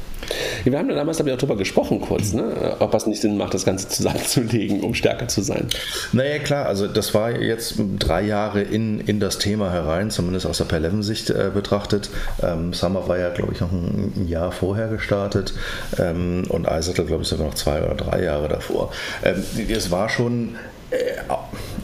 [0.64, 2.76] Wir haben da damals aber auch darüber gesprochen, kurz, ne?
[2.78, 5.68] ob es nicht Sinn macht, das Ganze zusammenzulegen, um stärker zu sein.
[6.12, 10.58] Naja, klar, also das war jetzt drei Jahre in, in das Thema herein, zumindest aus
[10.58, 12.10] der Per-11-Sicht äh, betrachtet.
[12.42, 15.52] Ähm, Summer war ja, glaube ich, noch ein, ein, Jahr vorher gestartet
[15.98, 18.92] ähm, und Eisertel, glaube ich, sogar noch zwei oder drei Jahre davor.
[19.24, 20.56] Ähm, es war schon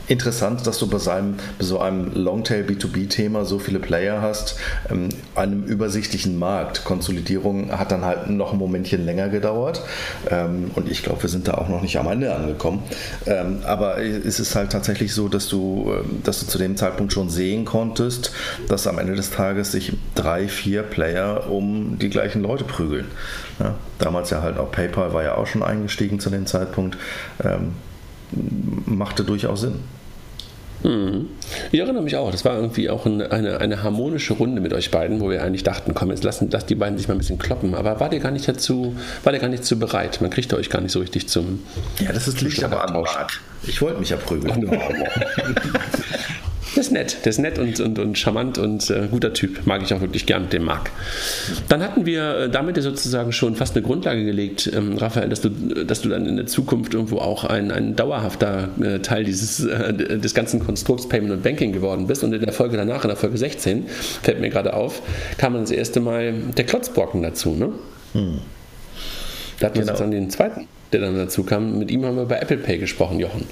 [0.09, 4.57] interessant, dass du bei, seinem, bei so einem Longtail B2B-Thema so viele Player hast,
[4.91, 6.85] ähm, einem übersichtlichen Markt.
[6.85, 9.83] Konsolidierung hat dann halt noch ein Momentchen länger gedauert
[10.31, 12.83] ähm, und ich glaube, wir sind da auch noch nicht am Ende angekommen.
[13.27, 17.13] Ähm, aber es ist halt tatsächlich so, dass du, ähm, dass du zu dem Zeitpunkt
[17.13, 18.33] schon sehen konntest,
[18.69, 23.07] dass am Ende des Tages sich drei, vier Player um die gleichen Leute prügeln.
[23.61, 26.97] Ja, damals ja halt auch PayPal war ja auch schon eingestiegen zu dem Zeitpunkt.
[28.87, 29.77] Machte durchaus Sinn.
[30.85, 31.31] Mhm.
[31.73, 34.91] Ich erinnere mich auch, das war irgendwie auch eine, eine, eine, harmonische Runde mit euch
[34.91, 37.39] beiden, wo wir eigentlich dachten, komm, jetzt lassen, lasst die beiden sich mal ein bisschen
[37.39, 37.75] kloppen.
[37.75, 40.21] Aber war der gar nicht dazu, war der gar nicht zu bereit?
[40.21, 41.65] Man kriegt euch gar nicht so richtig zum.
[41.99, 43.41] Ja, das ist liegt aber an Marc.
[43.67, 44.71] Ich wollte mich ja prügeln.
[46.75, 49.67] Das ist nett, das ist nett und, und, und charmant und äh, guter Typ.
[49.67, 50.91] Mag ich auch wirklich gern, den mag.
[51.69, 55.41] Dann hatten wir äh, damit ja sozusagen schon fast eine Grundlage gelegt, ähm, Raphael, dass
[55.41, 59.65] du, dass du dann in der Zukunft irgendwo auch ein, ein dauerhafter äh, Teil dieses,
[59.65, 62.23] äh, des ganzen Konstrukts Payment und Banking geworden bist.
[62.23, 63.87] Und in der Folge danach, in der Folge 16,
[64.23, 65.03] fällt mir gerade auf,
[65.39, 67.55] kam dann das erste Mal der Klotzbrocken dazu.
[67.55, 67.73] Ne?
[68.13, 68.39] Hm.
[69.59, 69.93] Da hatten wir genau.
[69.93, 71.79] sozusagen den zweiten, der dann dazu kam.
[71.79, 73.47] Mit ihm haben wir bei Apple Pay gesprochen, Jochen.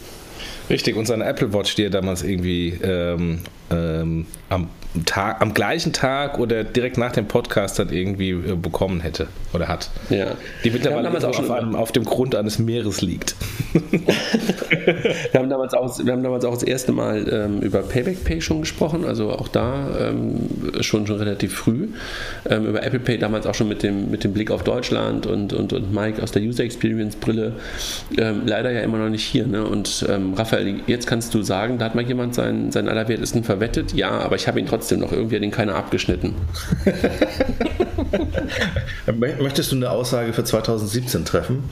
[0.68, 3.40] Richtig, und seine Apple Watch, die er damals irgendwie ähm,
[3.70, 4.68] ähm, am,
[5.04, 9.68] Tag, am gleichen Tag oder direkt nach dem Podcast dann irgendwie äh, bekommen hätte oder
[9.68, 9.90] hat.
[10.08, 10.28] Ja.
[10.64, 13.34] Die mittlerweile auch auf, einem, auf, dem Grund eines Meeres liegt.
[13.72, 18.40] wir, haben damals auch, wir haben damals auch das erste Mal ähm, über Payback Pay
[18.40, 20.48] schon gesprochen, also auch da ähm,
[20.80, 21.88] schon, schon relativ früh.
[22.48, 25.52] Ähm, über Apple Pay damals auch schon mit dem, mit dem Blick auf Deutschland und,
[25.52, 27.52] und, und Mike aus der User Experience Brille.
[28.16, 29.46] Ähm, leider ja immer noch nicht hier.
[29.46, 29.64] Ne?
[29.64, 33.55] Und ähm, Raphael, jetzt kannst du sagen, da hat mal jemand seinen, seinen allerwertesten Ver
[33.57, 33.92] verwettet?
[33.92, 35.12] Ja, aber ich habe ihn trotzdem noch.
[35.12, 36.34] Irgendwie hat ihn keiner abgeschnitten.
[39.16, 41.64] Möchtest du eine Aussage für 2017 treffen?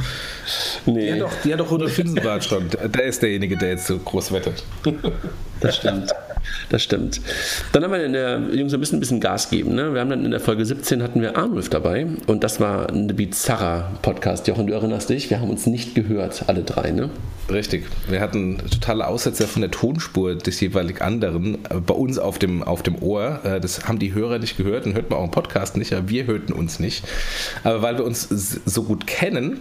[0.87, 1.07] Nee.
[1.07, 2.64] Die hat doch, hat doch Rudolf Finsenbart schon.
[2.70, 4.64] Der ist derjenige, der jetzt so groß wettet.
[5.61, 6.12] Das stimmt.
[6.68, 7.20] Das stimmt.
[7.72, 9.74] Dann haben wir in der, Jungs, ein bisschen, ein bisschen Gas geben.
[9.74, 9.95] Ne?
[9.95, 13.09] Wir haben dann in der Folge 17 hatten wir Arnulf dabei und das war ein
[13.09, 14.47] bizarrer Podcast.
[14.49, 17.11] Jochen, du erinnerst dich, wir haben uns nicht gehört, alle drei, ne?
[17.51, 17.84] Richtig.
[18.09, 22.62] Wir hatten totale Aussetzer von der Tonspur des jeweilig anderen äh, bei uns auf dem,
[22.62, 23.40] auf dem Ohr.
[23.45, 26.09] Äh, das haben die Hörer nicht gehört und hört man auch im Podcast nicht, aber
[26.09, 27.05] wir hörten uns nicht.
[27.62, 29.61] Aber weil wir uns so gut kennen,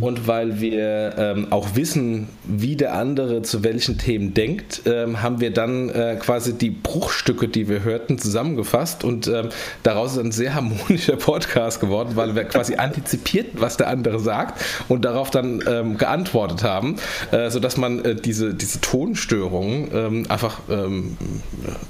[0.00, 5.40] und weil wir ähm, auch wissen, wie der andere zu welchen Themen denkt, ähm, haben
[5.40, 9.04] wir dann äh, quasi die Bruchstücke, die wir hörten, zusammengefasst.
[9.04, 9.50] Und ähm,
[9.82, 14.62] daraus ist ein sehr harmonischer Podcast geworden, weil wir quasi antizipierten, was der andere sagt
[14.88, 16.96] und darauf dann ähm, geantwortet haben,
[17.30, 21.16] äh, sodass man äh, diese, diese Tonstörungen ähm, einfach ähm,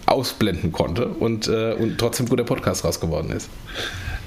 [0.07, 3.49] ausblenden konnte und, äh, und trotzdem guter Podcast raus geworden ist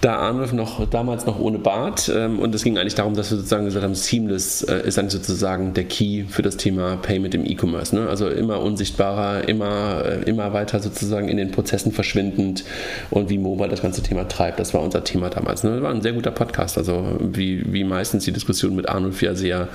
[0.02, 3.38] da Arnulf noch damals noch ohne Bart ähm, und es ging eigentlich darum, dass wir
[3.38, 7.45] sozusagen gesagt haben, Seamless äh, ist eigentlich sozusagen der Key für das Thema Payment im
[7.45, 7.95] E-Commerce.
[7.95, 8.08] Ne?
[8.08, 12.64] Also immer unsichtbarer, immer, äh, immer weiter sozusagen in den Prozessen verschwindend
[13.10, 14.60] und wie Mobile das ganze Thema treibt.
[14.60, 15.64] Das war unser Thema damals.
[15.64, 15.72] Ne?
[15.72, 16.78] Das war ein sehr guter Podcast.
[16.78, 19.68] Also wie, wie meistens die Diskussionen mit Arnulf ja sehr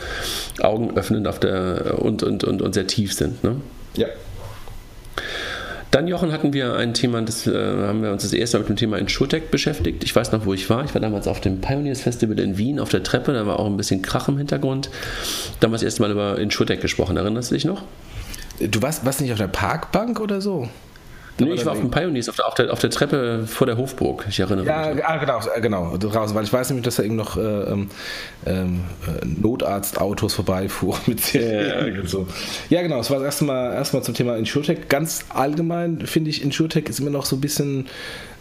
[0.60, 3.42] augenöffnend auf der und, und, und, und sehr tief sind.
[3.42, 3.56] Ne?
[3.96, 4.06] Ja.
[5.92, 8.70] Dann, Jochen, hatten wir ein Thema, das äh, haben wir uns das erste Mal mit
[8.70, 10.02] dem Thema Insurtech beschäftigt.
[10.04, 10.82] Ich weiß noch, wo ich war.
[10.86, 13.34] Ich war damals auf dem Pioneers Festival in Wien auf der Treppe.
[13.34, 14.88] Da war auch ein bisschen Krach im Hintergrund.
[15.60, 17.18] Da haben wir das erste Mal über Insurtech gesprochen.
[17.18, 17.82] Erinnerst du dich noch?
[18.58, 20.70] Du warst, warst nicht auf der Parkbank oder so?
[21.38, 23.76] Nee, ich war auf dem Pioneers, auf der, auf, der, auf der Treppe vor der
[23.76, 24.26] Hofburg.
[24.28, 24.98] Ich erinnere ja, mich.
[24.98, 27.88] Ja, ah, genau, genau, draußen, weil ich weiß nämlich, dass da eben noch äh, ähm,
[28.46, 32.26] ähm äh, Notarztautos vorbeifuhren mit ja, ja, so.
[32.68, 34.88] ja, genau, es war erstmal erstmal zum Thema Insurtech.
[34.88, 37.86] Ganz allgemein finde ich, Insurtech ist immer noch so ein bisschen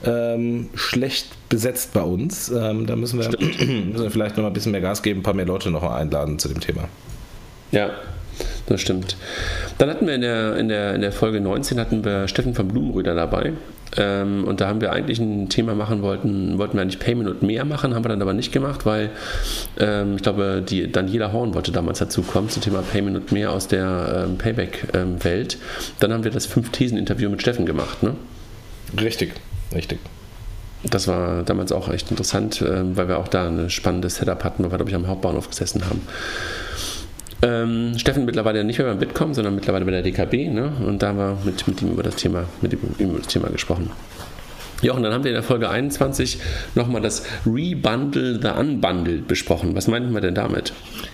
[0.03, 2.49] ähm, schlecht besetzt bei uns.
[2.49, 5.23] Ähm, da müssen wir, müssen wir vielleicht noch mal ein bisschen mehr Gas geben, ein
[5.23, 6.89] paar mehr Leute noch mal einladen zu dem Thema.
[7.71, 7.91] Ja,
[8.67, 9.15] das stimmt.
[9.77, 12.67] Dann hatten wir in der, in der, in der Folge 19 hatten wir Steffen von
[12.67, 13.53] Blumenröder dabei.
[13.97, 17.41] Ähm, und da haben wir eigentlich ein Thema machen wollten, wollten wir eigentlich Payment und
[17.41, 19.09] mehr machen, haben wir dann aber nicht gemacht, weil
[19.79, 23.51] ähm, ich glaube, die Daniela Horn wollte damals dazu kommen zum Thema Payment und mehr
[23.51, 25.57] aus der ähm, Payback-Welt.
[25.99, 28.15] dann haben wir das Fünf-Thesen-Interview mit Steffen gemacht, ne?
[28.99, 29.33] Richtig,
[29.75, 29.99] richtig.
[30.83, 34.63] Das war damals auch echt interessant, ähm, weil wir auch da ein spannendes Setup hatten,
[34.63, 36.01] weil wir, glaube ich, am Hauptbahnhof gesessen haben.
[37.43, 40.49] Ähm, Steffen mittlerweile nicht mehr beim Bitkom, sondern mittlerweile bei der DKB.
[40.49, 40.71] Ne?
[40.85, 43.49] Und da haben wir mit, mit ihm über das Thema, mit ihm über das Thema
[43.49, 43.89] gesprochen.
[44.82, 46.39] Jochen, dann haben wir in der Folge 21
[46.75, 49.75] nochmal das Rebundle the Unbundled besprochen.
[49.75, 50.73] Was meinten wir denn damit?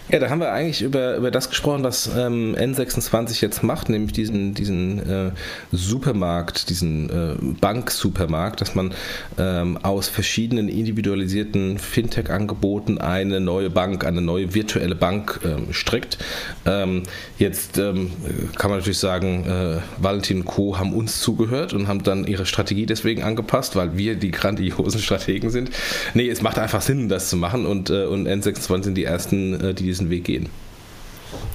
[0.09, 4.13] Ja, da haben wir eigentlich über, über das gesprochen, was ähm, N26 jetzt macht, nämlich
[4.13, 5.31] diesen, diesen äh,
[5.73, 8.93] Supermarkt, diesen äh, Bank-Supermarkt, dass man
[9.37, 16.17] ähm, aus verschiedenen individualisierten Fintech-Angeboten eine neue Bank, eine neue virtuelle Bank ähm, strickt.
[16.65, 17.03] Ähm,
[17.37, 18.11] jetzt ähm,
[18.57, 20.77] kann man natürlich sagen, äh, Valentin und Co.
[20.77, 25.49] haben uns zugehört und haben dann ihre Strategie deswegen angepasst, weil wir die grandiosen Strategen
[25.49, 25.71] sind.
[26.13, 29.53] Nee, es macht einfach Sinn, das zu machen und, äh, und N26 sind die ersten,
[29.61, 30.49] äh, die diesen Weg gehen.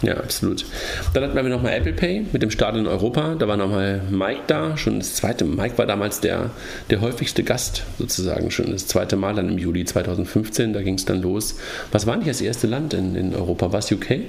[0.03, 0.67] Ja, absolut.
[1.15, 3.37] Dann hatten wir nochmal Apple Pay mit dem Start in Europa.
[3.37, 5.45] Da war nochmal Mike da, schon das zweite.
[5.45, 6.51] Mike war damals der,
[6.91, 10.73] der häufigste Gast sozusagen, schon das zweite Mal dann im Juli 2015.
[10.73, 11.57] Da ging es dann los.
[11.93, 13.73] Was war nicht das erste Land in, in Europa?
[13.73, 14.23] War es UK?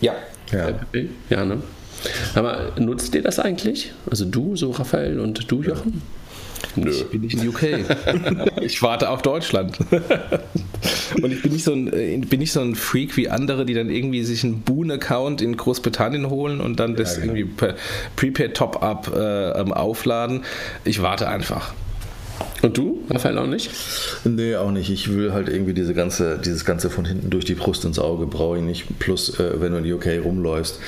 [0.00, 0.14] Ja.
[0.50, 0.68] Ja,
[1.30, 1.62] ja ne?
[2.34, 3.92] Aber nutzt ihr das eigentlich?
[4.10, 6.02] Also du, so Raphael und du, Jochen?
[6.76, 6.90] Nö.
[6.90, 7.62] Ich bin nicht in UK.
[8.60, 9.78] ich warte auf Deutschland.
[11.22, 13.74] Und ich bin nicht, so ein, äh, bin nicht so ein Freak wie andere, die
[13.74, 17.34] dann irgendwie sich einen Boon-Account in Großbritannien holen und dann das ja, genau.
[17.34, 17.74] irgendwie per
[18.16, 20.42] Prepaid Top-Up äh, ähm, aufladen.
[20.84, 21.74] Ich warte einfach.
[22.62, 23.70] Und du, Raphael, auch nicht?
[24.24, 24.88] Nee, auch nicht.
[24.88, 28.26] Ich will halt irgendwie diese ganze, dieses Ganze von hinten durch die Brust ins Auge,
[28.26, 28.98] brauche ich nicht.
[29.00, 30.78] Plus, äh, wenn du in die UK rumläufst,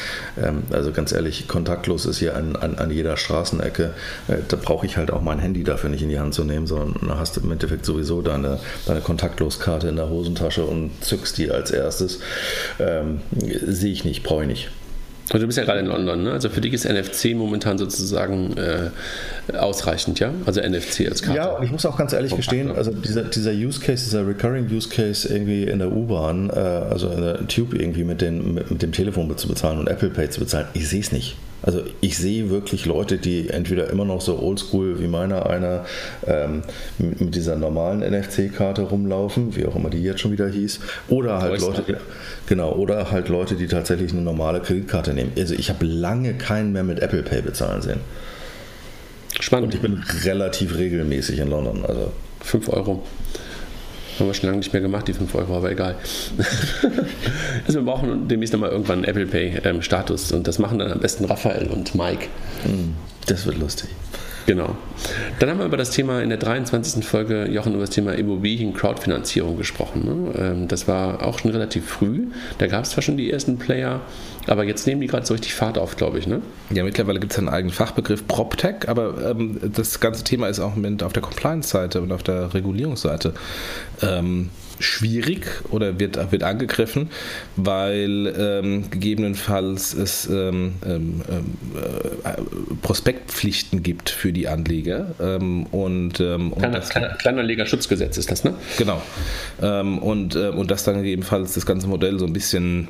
[0.40, 3.92] ähm, also ganz ehrlich, kontaktlos ist hier an, an, an jeder Straßenecke.
[4.28, 6.68] Äh, da brauche ich halt auch mein Handy dafür nicht in die Hand zu nehmen,
[6.68, 11.72] sondern hast im Endeffekt sowieso deine, deine Kontaktloskarte in der Hosentasche und zückst die als
[11.72, 12.20] erstes.
[12.78, 14.70] Ähm, Sehe ich nicht, brauche ich nicht.
[15.30, 16.32] Also du bist ja gerade in London, ne?
[16.32, 18.90] Also für dich ist NFC momentan sozusagen äh,
[19.56, 20.32] ausreichend, ja?
[20.44, 21.38] Also NFC als Karte.
[21.38, 24.70] Ja, und ich muss auch ganz ehrlich gestehen, also dieser, dieser Use Case, dieser Recurring
[24.70, 28.70] Use Case irgendwie in der U-Bahn, äh, also in der Tube irgendwie mit, den, mit,
[28.70, 31.36] mit dem Telefon zu bezahlen und Apple Pay zu bezahlen, ich sehe es nicht.
[31.64, 35.86] Also ich sehe wirklich Leute, die entweder immer noch so oldschool wie meiner einer
[36.26, 36.62] ähm,
[36.98, 41.60] mit, dieser normalen NFC-Karte rumlaufen, wie auch immer die jetzt schon wieder hieß, oder halt
[41.60, 41.94] Leute, die,
[42.46, 45.32] genau, oder halt Leute, die tatsächlich eine normale Kreditkarte nehmen.
[45.38, 48.00] Also ich habe lange keinen mehr mit Apple Pay bezahlen sehen.
[49.40, 49.66] Spannend.
[49.66, 51.84] Und ich bin relativ regelmäßig in London.
[51.86, 52.12] Also
[52.42, 53.02] 5 Euro.
[54.18, 55.96] Haben wir schon lange nicht mehr gemacht, die 5 Euro, aber egal.
[57.66, 61.00] also wir brauchen demnächst nochmal irgendwann einen Apple Pay-Status ähm, und das machen dann am
[61.00, 62.26] besten Raphael und Mike.
[62.64, 62.94] Hm,
[63.26, 63.90] das wird lustig.
[64.46, 64.76] Genau.
[65.38, 67.04] Dann haben wir über das Thema in der 23.
[67.04, 70.04] Folge, Jochen, über das Thema Immobilien-Crowdfinanzierung gesprochen.
[70.04, 70.38] Ne?
[70.38, 72.26] Ähm, das war auch schon relativ früh.
[72.58, 74.02] Da gab es zwar schon die ersten Player,
[74.46, 76.26] aber jetzt nehmen die gerade so richtig Fahrt auf, glaube ich.
[76.26, 76.42] Ne?
[76.70, 80.74] Ja, mittlerweile gibt es einen eigenen Fachbegriff PropTech, aber ähm, das ganze Thema ist auch
[81.02, 83.34] auf der Compliance-Seite und auf der Regulierungsseite
[84.02, 87.10] ähm, schwierig oder wird, wird angegriffen,
[87.56, 91.22] weil ähm, gegebenenfalls es ähm, ähm,
[92.24, 92.32] äh,
[92.82, 95.14] Prospektpflichten gibt für die Anleger.
[95.20, 98.54] Ähm, und, ähm, und Kleiner, kleiner, Kleinanlegerschutzgesetz ist das, ne?
[98.78, 99.00] Genau.
[99.62, 102.88] Ähm, und, äh, und das dann gegebenenfalls das ganze Modell so ein bisschen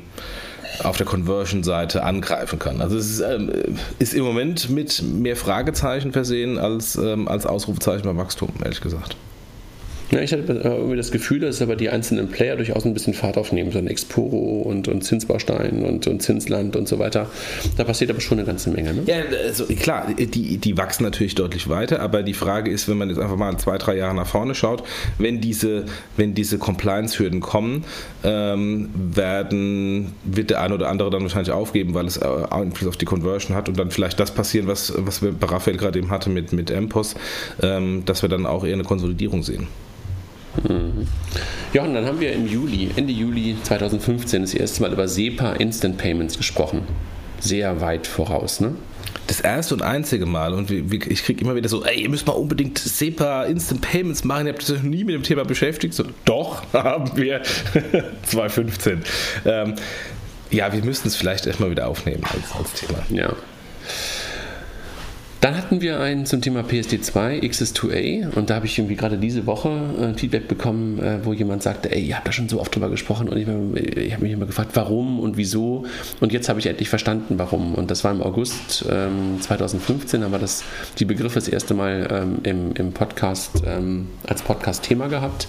[0.83, 2.81] auf der Conversion-Seite angreifen kann.
[2.81, 3.51] Also es ist, ähm,
[3.99, 9.15] ist, im Moment mit mehr Fragezeichen versehen als, ähm, als Ausrufezeichen beim Wachstum, ehrlich gesagt.
[10.11, 13.37] Ja, ich hatte irgendwie das Gefühl, dass aber die einzelnen Player durchaus ein bisschen Fahrt
[13.37, 17.29] aufnehmen, so ein Exporo und, und Zinsbaustein und, und Zinsland und so weiter.
[17.75, 18.93] Da passiert aber schon eine ganze Menge.
[18.93, 19.03] Ne?
[19.07, 23.09] Ja, also klar, die, die wachsen natürlich deutlich weiter, aber die Frage ist, wenn man
[23.09, 24.83] jetzt einfach mal zwei, drei Jahre nach vorne schaut,
[25.17, 25.85] wenn diese,
[26.17, 27.83] wenn diese Compliance-Hürden kommen,
[28.23, 32.97] ähm, werden, wird der eine oder andere dann wahrscheinlich aufgeben, weil es äh, Einfluss auf
[32.97, 36.11] die Conversion hat und dann vielleicht das passieren, was, was wir bei Raphael gerade eben
[36.11, 37.15] hatte mit, mit MPOS,
[37.61, 39.67] ähm, dass wir dann auch eher eine Konsolidierung sehen.
[40.63, 41.07] Mhm.
[41.73, 45.97] Jochen, dann haben wir im Juli, Ende Juli 2015 das erste Mal über SEPA Instant
[45.97, 46.83] Payments gesprochen.
[47.39, 48.75] Sehr weit voraus, ne?
[49.27, 52.33] das erste und einzige Mal und ich kriege immer wieder so, ey, ihr müsst mal
[52.33, 55.93] unbedingt SEPA Instant Payments machen, ihr habt euch nie mit dem Thema beschäftigt.
[55.93, 57.41] So, doch, haben wir
[58.23, 59.03] 2015.
[59.45, 59.75] Ähm,
[60.51, 62.99] ja, wir müssten es vielleicht erstmal wieder aufnehmen als, als Thema.
[63.09, 63.33] Ja.
[65.45, 69.45] Dann hatten wir einen zum Thema PSD2 XS2A und da habe ich irgendwie gerade diese
[69.45, 69.69] Woche
[70.01, 72.89] äh, Feedback bekommen, äh, wo jemand sagte, ey, ihr habt da schon so oft drüber
[72.89, 75.85] gesprochen und ich, habe mich immer gefragt, warum und wieso
[76.19, 80.31] und jetzt habe ich endlich verstanden, warum und das war im August ähm, 2015, haben
[80.31, 80.63] wir das,
[80.97, 85.47] die Begriffe das erste Mal ähm, im, im Podcast ähm, als Podcast-Thema gehabt.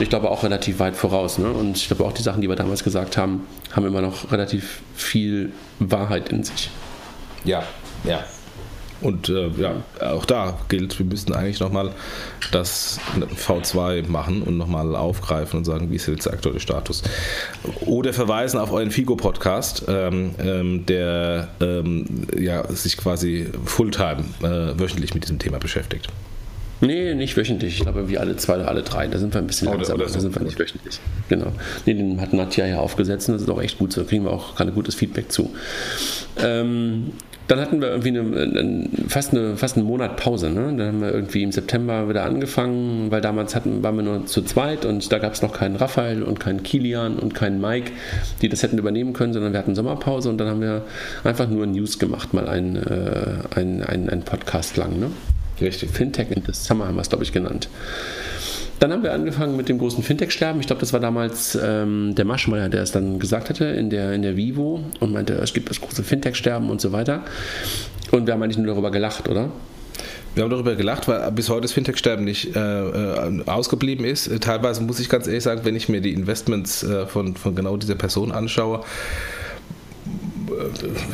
[0.00, 1.50] Ich glaube auch relativ weit voraus ne?
[1.50, 4.80] und ich glaube auch die Sachen, die wir damals gesagt haben, haben immer noch relativ
[4.94, 6.70] viel Wahrheit in sich.
[7.44, 7.62] Ja,
[8.04, 8.24] ja,
[9.00, 11.90] und äh, ja, auch da gilt, wir müssten eigentlich nochmal
[12.50, 13.00] das
[13.36, 17.02] V2 machen und nochmal aufgreifen und sagen, wie ist jetzt der aktuelle Status.
[17.80, 25.14] Oder verweisen auf euren Figo-Podcast, ähm, ähm, der ähm, ja, sich quasi fulltime äh, wöchentlich
[25.14, 26.08] mit diesem Thema beschäftigt.
[26.80, 27.76] Nee, nicht wöchentlich.
[27.76, 29.06] Ich glaube, wie alle zwei oder alle drei.
[29.08, 30.00] Da sind wir ein bisschen oder, langsamer.
[30.00, 30.14] Oder so.
[30.14, 31.00] Da sind wir nicht wöchentlich.
[31.28, 31.52] Genau.
[31.86, 34.02] Nee, den hat Nadja ja aufgesetzt und das ist auch echt gut so.
[34.02, 35.50] Da kriegen wir auch gerade gutes Feedback zu.
[36.38, 37.12] Ähm,
[37.48, 40.50] dann hatten wir irgendwie eine, fast, eine, fast einen Monat Pause.
[40.50, 40.74] Ne?
[40.76, 44.42] Dann haben wir irgendwie im September wieder angefangen, weil damals hatten, waren wir nur zu
[44.42, 47.92] zweit und da gab es noch keinen Raphael und keinen Kilian und keinen Mike,
[48.40, 50.82] die das hätten übernehmen können, sondern wir hatten Sommerpause und dann haben wir
[51.22, 54.98] einfach nur News gemacht, mal einen äh, ein, ein, ein Podcast lang.
[54.98, 55.10] Ne?
[55.60, 55.90] Richtig.
[55.90, 57.68] Fintech in the Summer haben wir es, glaube ich, genannt.
[58.80, 60.60] Dann haben wir angefangen mit dem großen Fintech-Sterben.
[60.60, 64.12] Ich glaube, das war damals ähm, der Maschmeyer, der es dann gesagt hatte in der,
[64.12, 67.22] in der Vivo und meinte, es gibt das große Fintech-Sterben und so weiter.
[68.10, 69.50] Und wir haben eigentlich nur darüber gelacht, oder?
[70.34, 74.30] Wir haben darüber gelacht, weil bis heute das Fintech-Sterben nicht äh, äh, ausgeblieben ist.
[74.40, 77.76] Teilweise muss ich ganz ehrlich sagen, wenn ich mir die Investments äh, von, von genau
[77.76, 78.84] dieser Person anschaue,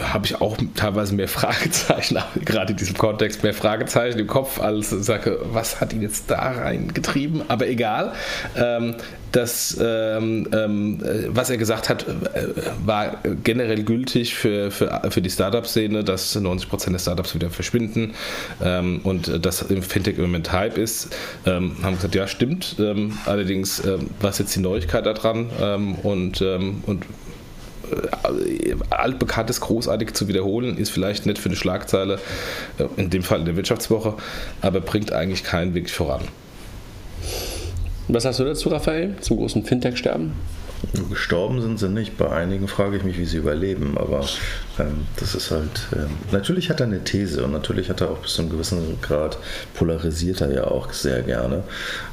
[0.02, 4.90] habe ich auch teilweise mehr Fragezeichen, gerade in diesem Kontext, mehr Fragezeichen im Kopf, als
[4.90, 7.42] sage, was hat ihn jetzt da reingetrieben?
[7.48, 8.12] Aber egal.
[8.56, 8.96] Ähm,
[9.32, 12.48] das, ähm, ähm, was er gesagt hat, äh,
[12.84, 18.14] war generell gültig für, für, für die Startup-Szene, dass 90% der Startups wieder verschwinden
[18.60, 21.14] ähm, und dass im Fintech im Moment Hype ist.
[21.46, 22.76] Ähm, haben gesagt, ja, stimmt.
[22.80, 23.82] Ähm, allerdings,
[24.20, 25.46] was jetzt die Neuigkeit daran
[26.02, 26.98] und, und äh,
[28.90, 32.18] altbekanntes großartig zu wiederholen, ist vielleicht nicht für eine Schlagzeile,
[32.78, 34.14] äh, in dem Fall in der Wirtschaftswoche,
[34.60, 36.22] aber bringt eigentlich keinen wirklich voran.
[38.08, 40.32] Was hast du dazu, Raphael, zum großen Fintech-Sterben?
[41.10, 42.16] Gestorben sind sie nicht.
[42.16, 43.98] Bei einigen frage ich mich, wie sie überleben.
[43.98, 44.24] Aber
[44.78, 45.88] ähm, das ist halt.
[45.94, 48.98] Ähm, natürlich hat er eine These und natürlich hat er auch bis zu einem gewissen
[49.02, 49.38] Grad
[49.74, 51.64] polarisiert er ja auch sehr gerne.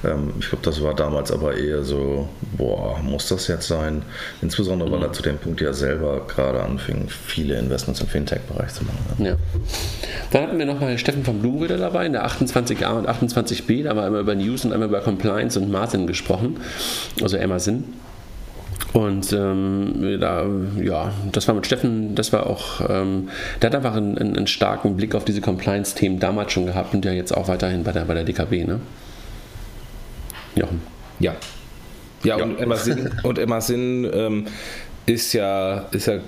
[0.04, 4.02] Ähm, ich glaube, das war damals aber eher so: Boah, muss das jetzt sein?
[4.42, 8.84] Insbesondere, weil er zu dem Punkt ja selber gerade anfing, viele Investments im Fintech-Bereich zu
[8.84, 9.00] machen.
[9.20, 9.26] Ja.
[9.26, 9.38] ja.
[10.32, 13.84] Dann hatten wir nochmal Steffen von Blum wieder dabei in der 28a und 28b.
[13.84, 16.60] Da haben wir einmal über News und einmal über Compliance und Martin gesprochen.
[17.22, 17.86] Also Amazon.
[18.94, 20.46] Und ähm, da,
[20.82, 23.30] ja, das war mit Steffen, das war auch, ähm,
[23.62, 27.12] der hat einfach einen, einen, starken Blick auf diese Compliance-Themen damals schon gehabt und ja
[27.12, 28.80] jetzt auch weiterhin bei der, bei der DKB, ne?
[30.56, 30.82] Jochen.
[31.20, 31.36] Ja.
[32.24, 32.44] Ja, ja.
[32.44, 34.46] und Emma Sinn, und Emma Sinn ähm,
[35.06, 36.20] ist ja, ist ja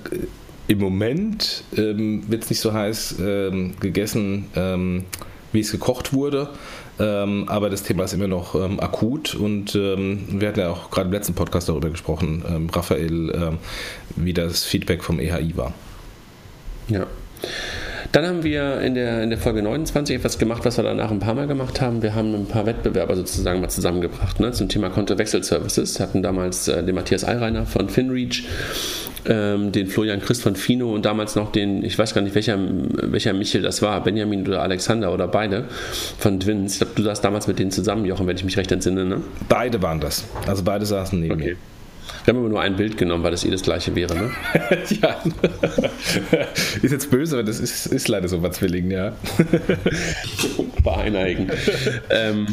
[0.68, 5.06] im Moment, ähm, wird es nicht so heiß ähm, gegessen, ähm,
[5.52, 6.50] wie es gekocht wurde.
[7.00, 10.92] Ähm, aber das Thema ist immer noch ähm, akut und ähm, wir hatten ja auch
[10.92, 13.58] gerade im letzten Podcast darüber gesprochen, ähm, Raphael, ähm,
[14.18, 15.74] wie das Feedback vom EHI war.
[16.90, 17.08] Ja.
[18.12, 21.20] Dann haben wir in der, in der Folge 29 etwas gemacht, was wir danach ein
[21.20, 22.02] paar Mal gemacht haben.
[22.02, 26.00] Wir haben ein paar Wettbewerber sozusagen mal zusammengebracht ne, zum Thema Kontowechselservices.
[26.00, 28.46] Wir hatten damals äh, den Matthias Eilreiner von FinReach
[29.26, 32.58] ähm, den Florian Christ von Fino und damals noch den, ich weiß gar nicht, welcher,
[32.60, 35.66] welcher Michel das war, Benjamin oder Alexander oder beide
[36.18, 36.74] von Twins.
[36.74, 39.22] Ich glaube, du saßt damals mit denen zusammen, Jochen, wenn ich mich recht entsinne, ne?
[39.48, 40.26] Beide waren das.
[40.48, 41.52] Also beide saßen neben okay.
[41.52, 41.58] mir.
[42.26, 44.32] Wir haben aber nur ein Bild genommen, weil das eh das gleiche wäre, ne?
[45.02, 45.16] ja.
[46.82, 49.14] ist jetzt böse, aber das ist, ist leider so bei Zwillingen, ja.
[50.84, 51.50] Vereineigen.
[52.10, 52.48] ähm,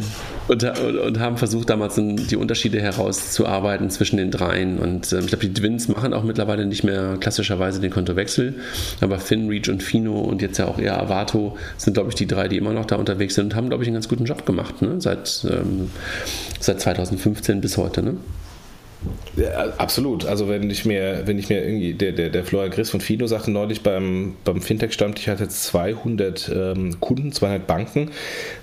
[0.48, 4.78] und, und, und, haben versucht, damals die Unterschiede herauszuarbeiten zwischen den dreien.
[4.78, 8.54] Und ähm, ich glaube, die Twins machen auch mittlerweile nicht mehr klassischerweise den Kontowechsel.
[9.00, 12.26] Aber Finn, Reach und Fino und jetzt ja auch eher Avato sind, glaube ich, die
[12.26, 14.46] drei, die immer noch da unterwegs sind und haben, glaube ich, einen ganz guten Job
[14.46, 15.00] gemacht, ne?
[15.00, 15.90] Seit, ähm,
[16.61, 18.16] seit 2015 bis heute, ne?
[19.36, 20.24] Ja, absolut.
[20.24, 23.26] Also wenn ich mir, wenn ich mir irgendwie, der, der, der Florian Chris von Fido
[23.26, 28.11] sagte neulich beim, beim Fintech-Stammtisch hat jetzt 200 ähm, Kunden, 200 Banken.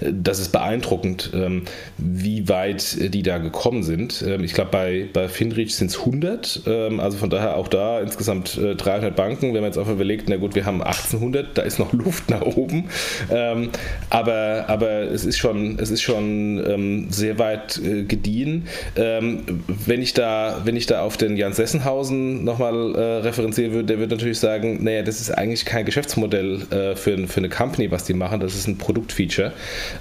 [0.01, 1.63] Das ist beeindruckend, ähm,
[1.97, 4.23] wie weit die da gekommen sind.
[4.27, 6.63] Ähm, ich glaube, bei, bei Finreach sind es 100.
[6.65, 9.53] also von daher auch da insgesamt äh, 300 Banken.
[9.53, 12.41] Wenn man jetzt auch überlegt, na gut, wir haben 1800, da ist noch Luft nach
[12.41, 12.89] oben.
[13.31, 13.69] Ähm,
[14.09, 18.67] aber, aber es ist schon, es ist schon ähm, sehr weit äh, gediehen.
[18.95, 20.22] Ähm, wenn ich da
[20.63, 24.83] wenn ich da auf den Jan Sessenhausen nochmal äh, referenzieren würde, der würde natürlich sagen,
[24.83, 28.55] naja, das ist eigentlich kein Geschäftsmodell äh, für, für eine Company, was die machen, das
[28.55, 29.53] ist ein Produktfeature.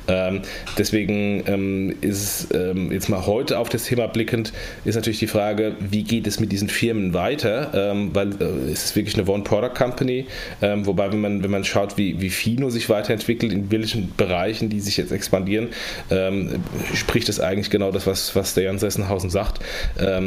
[0.09, 0.43] Ähm,
[0.79, 4.53] deswegen ähm, ist ähm, jetzt mal heute auf das Thema blickend,
[4.85, 8.85] ist natürlich die Frage, wie geht es mit diesen Firmen weiter, ähm, weil äh, es
[8.85, 10.27] ist wirklich eine One-Product-Company,
[10.61, 14.69] ähm, wobei wenn man, wenn man schaut, wie, wie Fino sich weiterentwickelt, in welchen Bereichen
[14.69, 15.69] die sich jetzt expandieren,
[16.11, 16.63] ähm,
[16.95, 19.61] spricht das eigentlich genau das, was, was der Jan Sessenhausen sagt.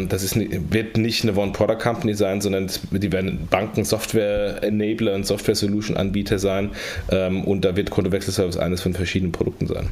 [0.09, 6.71] Das ist, wird nicht eine One-Product-Company sein, sondern die werden Banken, Software-Enabler und Software-Solution-Anbieter sein
[7.11, 9.89] ähm, und da wird Kontowechselservice eines von verschiedenen Produkten sein.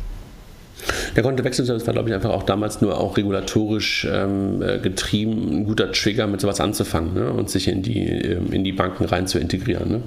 [1.16, 5.66] Der Kontowechselservice war, glaube ich, einfach auch damals nur auch regulatorisch ähm, äh, getrieben, ein
[5.66, 7.32] guter Trigger, mit sowas anzufangen ne?
[7.32, 9.90] und sich in die, ähm, in die Banken rein zu integrieren.
[9.90, 10.02] Ne?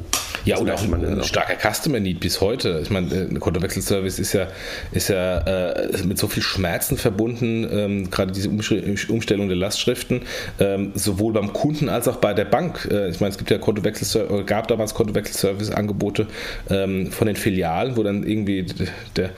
[0.44, 2.80] Ja, und auch ein, ein starker Customer Need bis heute.
[2.82, 4.46] Ich meine, äh, ein Kontowechselservice ist ja,
[4.92, 10.22] ist ja äh, mit so viel Schmerzen verbunden, ähm, gerade diese Umstellung der Lastschriften,
[10.60, 12.88] ähm, sowohl beim Kunden als auch bei der Bank.
[12.90, 16.26] Äh, ich meine, es gibt ja Kontowechselservice, gab damals Kontowechselservice-Angebote
[16.70, 18.66] ähm, von den Filialen, wo dann irgendwie
[19.16, 19.30] der,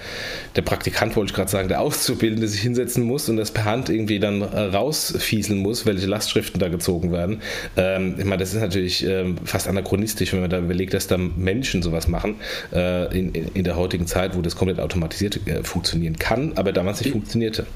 [0.57, 3.89] der Praktikant, wollte ich gerade sagen, der Auszubildende sich hinsetzen muss und das per Hand
[3.89, 7.43] irgendwie dann äh, rausfieseln muss, welche Lastschriften da gezogen werden.
[7.77, 11.17] Ähm, ich meine, das ist natürlich ähm, fast anachronistisch, wenn man da überlegt, dass da
[11.19, 12.37] Menschen sowas machen
[12.73, 17.01] äh, in, in, der heutigen Zeit, wo das komplett automatisiert äh, funktionieren kann, aber damals
[17.01, 17.67] nicht funktionierte.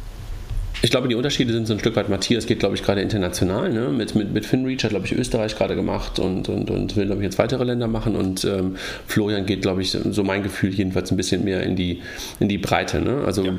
[0.84, 3.72] Ich glaube, die Unterschiede sind so ein Stück weit, Matthias geht, glaube ich, gerade international.
[3.72, 3.90] Ne?
[3.90, 7.20] Mit, mit, mit FinReach hat, glaube ich, Österreich gerade gemacht und, und, und will, glaube
[7.20, 8.16] ich, jetzt weitere Länder machen.
[8.16, 8.74] Und ähm,
[9.06, 12.02] Florian geht, glaube ich, so mein Gefühl jedenfalls ein bisschen mehr in die,
[12.40, 13.00] in die Breite.
[13.00, 13.22] Ne?
[13.24, 13.52] Also ja.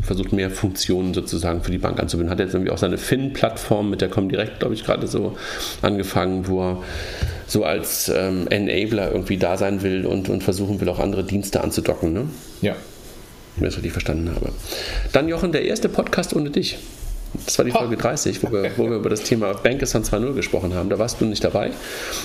[0.00, 2.30] versucht mehr Funktionen sozusagen für die Bank anzubinden.
[2.30, 5.36] Hat jetzt irgendwie auch seine Fin-Plattform, mit der kommen direkt, glaube ich, gerade so
[5.82, 6.82] angefangen, wo er
[7.46, 11.62] so als ähm, Enabler irgendwie da sein will und, und versuchen will, auch andere Dienste
[11.62, 12.14] anzudocken.
[12.14, 12.28] Ne?
[12.62, 12.76] Ja,
[13.60, 14.50] wenn ich das richtig verstanden habe.
[15.12, 16.78] Dann, Jochen, der erste Podcast ohne dich.
[17.46, 20.74] Das war die Folge 30, wo wir, wo wir über das Thema Bankesan 2.0 gesprochen
[20.74, 20.90] haben.
[20.90, 21.70] Da warst du nicht dabei.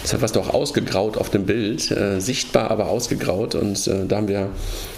[0.03, 3.53] Deshalb warst du auch ausgegraut auf dem Bild, äh, sichtbar, aber ausgegraut.
[3.53, 4.49] Und äh, da haben wir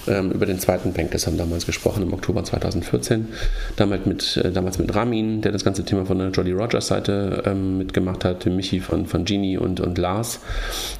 [0.07, 3.27] ähm, über den zweiten Bankesan damals gesprochen, im Oktober 2014.
[3.75, 7.43] Damals mit, äh, damals mit Ramin, der das ganze Thema von der Jolly Rogers Seite
[7.45, 10.39] ähm, mitgemacht hat, Michi von, von Genie und, und Lars.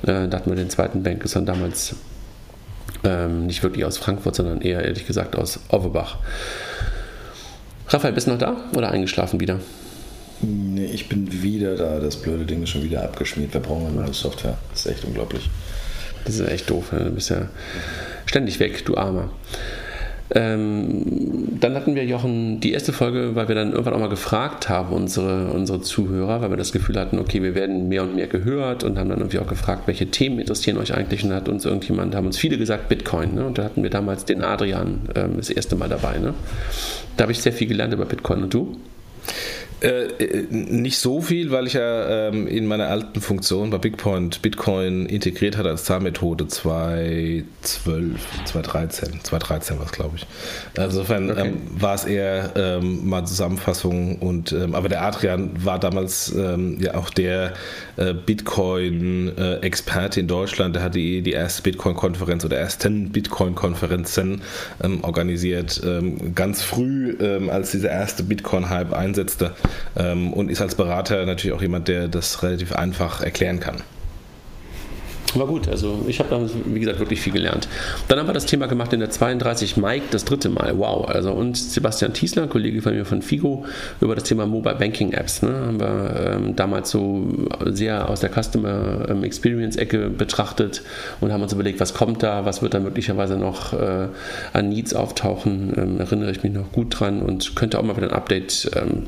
[0.04, 1.96] Äh, da hatten wir den zweiten Bankesan damals
[3.04, 6.18] ähm, nicht wirklich aus Frankfurt, sondern eher ehrlich gesagt aus Overbach.
[7.90, 9.60] Raphael, bist du noch da oder eingeschlafen wieder?
[10.42, 12.00] Nee, ich bin wieder da.
[12.00, 13.54] Das blöde Ding ist schon wieder abgeschmiert.
[13.54, 14.58] Wir brauchen eine neue Software.
[14.72, 15.50] Das ist echt unglaublich.
[16.26, 16.92] Das ist echt doof.
[16.92, 17.06] Ne?
[17.06, 17.48] Du bist ja
[18.26, 19.32] ständig weg, du Armer.
[20.36, 24.68] Ähm, dann hatten wir Jochen die erste Folge, weil wir dann irgendwann auch mal gefragt
[24.68, 28.28] haben, unsere, unsere Zuhörer, weil wir das Gefühl hatten, okay, wir werden mehr und mehr
[28.28, 31.24] gehört und haben dann irgendwie auch gefragt, welche Themen interessieren euch eigentlich.
[31.24, 33.36] Und hat uns irgendjemand, haben uns viele gesagt, Bitcoin.
[33.36, 33.46] Ne?
[33.46, 36.18] Und da hatten wir damals den Adrian ähm, das erste Mal dabei.
[36.18, 36.34] Ne?
[37.16, 38.44] Da habe ich sehr viel gelernt über Bitcoin.
[38.44, 38.78] Und du?
[39.80, 44.42] Äh, äh, nicht so viel, weil ich ja ähm, in meiner alten Funktion bei BigPoint
[44.42, 50.26] Bitcoin integriert hatte als Zahlmethode 2012, 2013, 2013 war es, glaube ich.
[50.76, 51.50] Also insofern okay.
[51.50, 56.78] ähm, war es eher ähm, mal Zusammenfassung und ähm, aber der Adrian war damals ähm,
[56.80, 57.54] ja auch der
[57.98, 64.42] äh, Bitcoin-Experte in Deutschland, der hat die, die erste Bitcoin-Konferenz oder ersten Bitcoin-Konferenzen
[64.84, 65.82] ähm, organisiert,
[66.34, 67.18] ganz früh,
[67.50, 69.54] als dieser erste Bitcoin-Hype einsetzte
[69.96, 73.78] ähm, und ist als Berater natürlich auch jemand, der das relativ einfach erklären kann.
[75.36, 77.68] War gut, also ich habe da, wie gesagt, wirklich viel gelernt.
[78.08, 81.08] Dann haben wir das Thema gemacht in der 32 Mike, das dritte Mal, wow.
[81.08, 83.66] Also und Sebastian Tiesler, Kollege von mir von Figo,
[84.00, 85.42] über das Thema Mobile Banking Apps.
[85.42, 87.28] Ne, haben wir ähm, damals so
[87.66, 90.82] sehr aus der Customer ähm, Experience Ecke betrachtet
[91.20, 94.08] und haben uns überlegt, was kommt da, was wird da möglicherweise noch äh,
[94.54, 95.74] an Needs auftauchen.
[95.78, 99.04] Ähm, erinnere ich mich noch gut dran und könnte auch mal wieder ein Update ähm,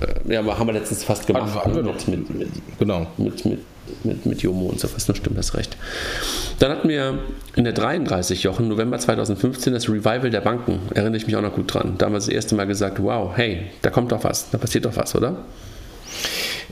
[0.00, 1.54] äh, ja, haben wir letztens fast gemacht.
[1.54, 3.06] Haben wir mit, mit, mit, genau.
[3.16, 3.60] Mit, mit,
[4.04, 5.06] mit, mit Jomo und sowas.
[5.06, 5.76] Das stimmt, das recht.
[6.58, 7.18] Dann hatten wir
[7.56, 10.80] in der 33 Jochen, November 2015, das Revival der Banken.
[10.94, 11.94] Erinnere ich mich auch noch gut dran.
[11.98, 14.84] Da haben wir das erste Mal gesagt: Wow, hey, da kommt doch was, da passiert
[14.84, 15.36] doch was, oder?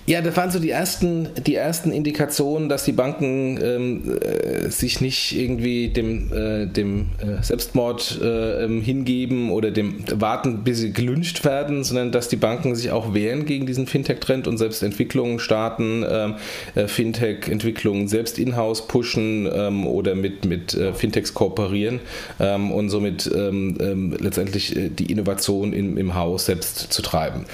[0.07, 5.01] Ja, das waren so die ersten, die ersten Indikationen, dass die Banken ähm, äh, sich
[5.01, 10.92] nicht irgendwie dem, äh, dem äh, Selbstmord äh, ähm, hingeben oder dem warten, bis sie
[10.92, 15.38] gelünscht werden, sondern dass die Banken sich auch wehren gegen diesen Fintech-Trend und selbst Entwicklungen
[15.38, 16.34] starten, ähm,
[16.74, 22.01] äh, Fintech-Entwicklungen selbst in-house pushen ähm, oder mit, mit Fintechs kooperieren
[22.38, 27.44] und somit letztendlich die Innovation im, im Haus selbst zu treiben.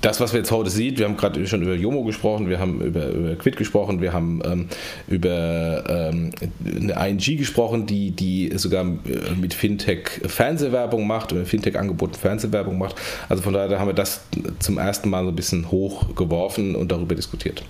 [0.00, 2.80] das, was wir jetzt heute sehen, wir haben gerade schon über Jomo gesprochen, wir haben
[2.80, 4.68] über, über Quid gesprochen, wir haben ähm,
[5.08, 6.30] über ähm,
[6.64, 12.96] eine ING gesprochen, die, die sogar äh, mit Fintech Fernsehwerbung macht oder Fintech-Angeboten Fernsehwerbung macht.
[13.28, 14.22] Also von daher haben wir das
[14.58, 17.62] zum ersten Mal so ein bisschen hochgeworfen und darüber diskutiert.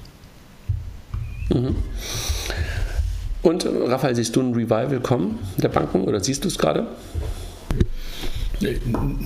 [1.53, 1.77] Mhm.
[3.43, 6.89] Und Raphael, siehst du ein Revival kommen der Banken oder siehst du es gerade?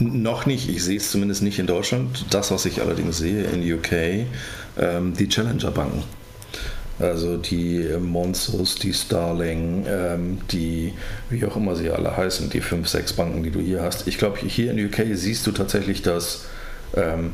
[0.00, 2.26] Noch nicht, ich sehe es zumindest nicht in Deutschland.
[2.30, 4.26] Das, was ich allerdings sehe in UK,
[4.80, 6.02] ähm, die Challenger-Banken.
[6.98, 10.92] Also die Monsters, die Starling, ähm, die,
[11.30, 14.06] wie auch immer sie alle heißen, die fünf, sechs Banken, die du hier hast.
[14.06, 16.44] Ich glaube, hier in UK siehst du tatsächlich, dass
[16.94, 17.32] ähm,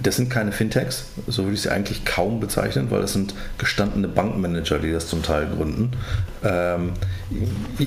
[0.00, 4.06] das sind keine Fintechs, so würde ich sie eigentlich kaum bezeichnen, weil das sind gestandene
[4.06, 5.90] Bankmanager, die das zum Teil gründen.
[6.44, 6.92] Ähm,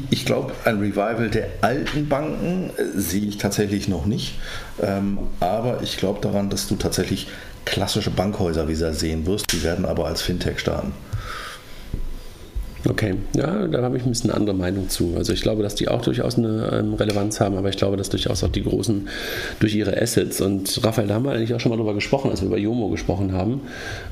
[0.10, 4.40] ich glaube, ein Revival der alten Banken äh, sehe ich tatsächlich noch nicht.
[4.82, 7.28] Ähm, aber ich glaube daran, dass du tatsächlich
[7.66, 9.52] klassische Bankhäuser wieder sehen wirst.
[9.52, 10.94] Die werden aber als Fintech starten.
[12.90, 15.14] Okay, ja, da habe ich ein bisschen eine andere Meinung zu.
[15.16, 18.10] Also ich glaube, dass die auch durchaus eine ähm, Relevanz haben, aber ich glaube, dass
[18.10, 19.08] durchaus auch die Großen
[19.60, 22.42] durch ihre Assets und Raphael, da haben wir eigentlich auch schon mal drüber gesprochen, als
[22.42, 23.62] wir über Jomo gesprochen haben,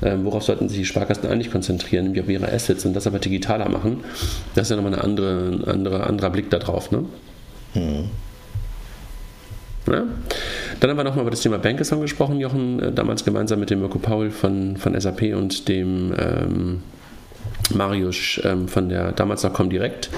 [0.02, 3.18] ähm, worauf sollten sich die Sparkassen eigentlich konzentrieren, nämlich auf ihre Assets und das aber
[3.18, 4.04] digitaler machen.
[4.54, 7.04] Das ist ja nochmal ein andere, andere, anderer Blick darauf, ne?
[7.72, 8.04] Hm.
[9.88, 10.04] Ja?
[10.80, 13.80] Dann haben wir nochmal über das Thema Bankathon gesprochen, Jochen, äh, damals gemeinsam mit dem
[13.80, 16.82] Mirko Paul von, von SAP und dem ähm,
[17.74, 20.10] Marius ähm, von der damals noch Comdirect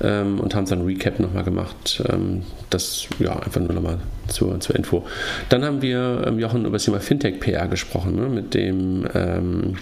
[0.00, 2.02] ähm, und haben dann Recap nochmal gemacht.
[2.08, 3.98] Ähm, das, ja, einfach nur nochmal
[4.28, 5.04] zur, zur Info.
[5.48, 9.76] Dann haben wir, ähm, Jochen, über das Thema Fintech-PR gesprochen, ne, mit dem, ähm,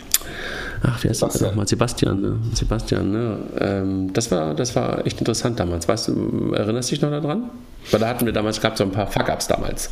[0.87, 1.66] ach, wie heißt das nochmal?
[1.66, 2.37] Sebastian, ne?
[2.55, 3.39] Sebastian, ne?
[3.59, 5.89] Ähm, das, war, das war echt interessant damals.
[5.89, 7.51] Weißt du, erinnerst du dich noch daran?
[7.91, 9.91] Weil da hatten wir damals, gab es so ein paar Fuck-Ups damals.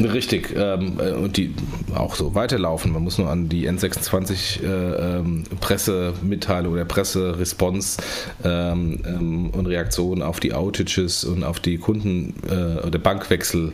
[0.00, 1.54] Richtig, ähm, äh, und die
[1.94, 2.92] auch so weiterlaufen.
[2.92, 8.00] Man muss nur an die N26 äh, ähm, Pressemitteilung oder Presseresponse
[8.44, 13.72] ähm, ähm, und Reaktion auf die Outages und auf die Kunden- äh, oder Bankwechsel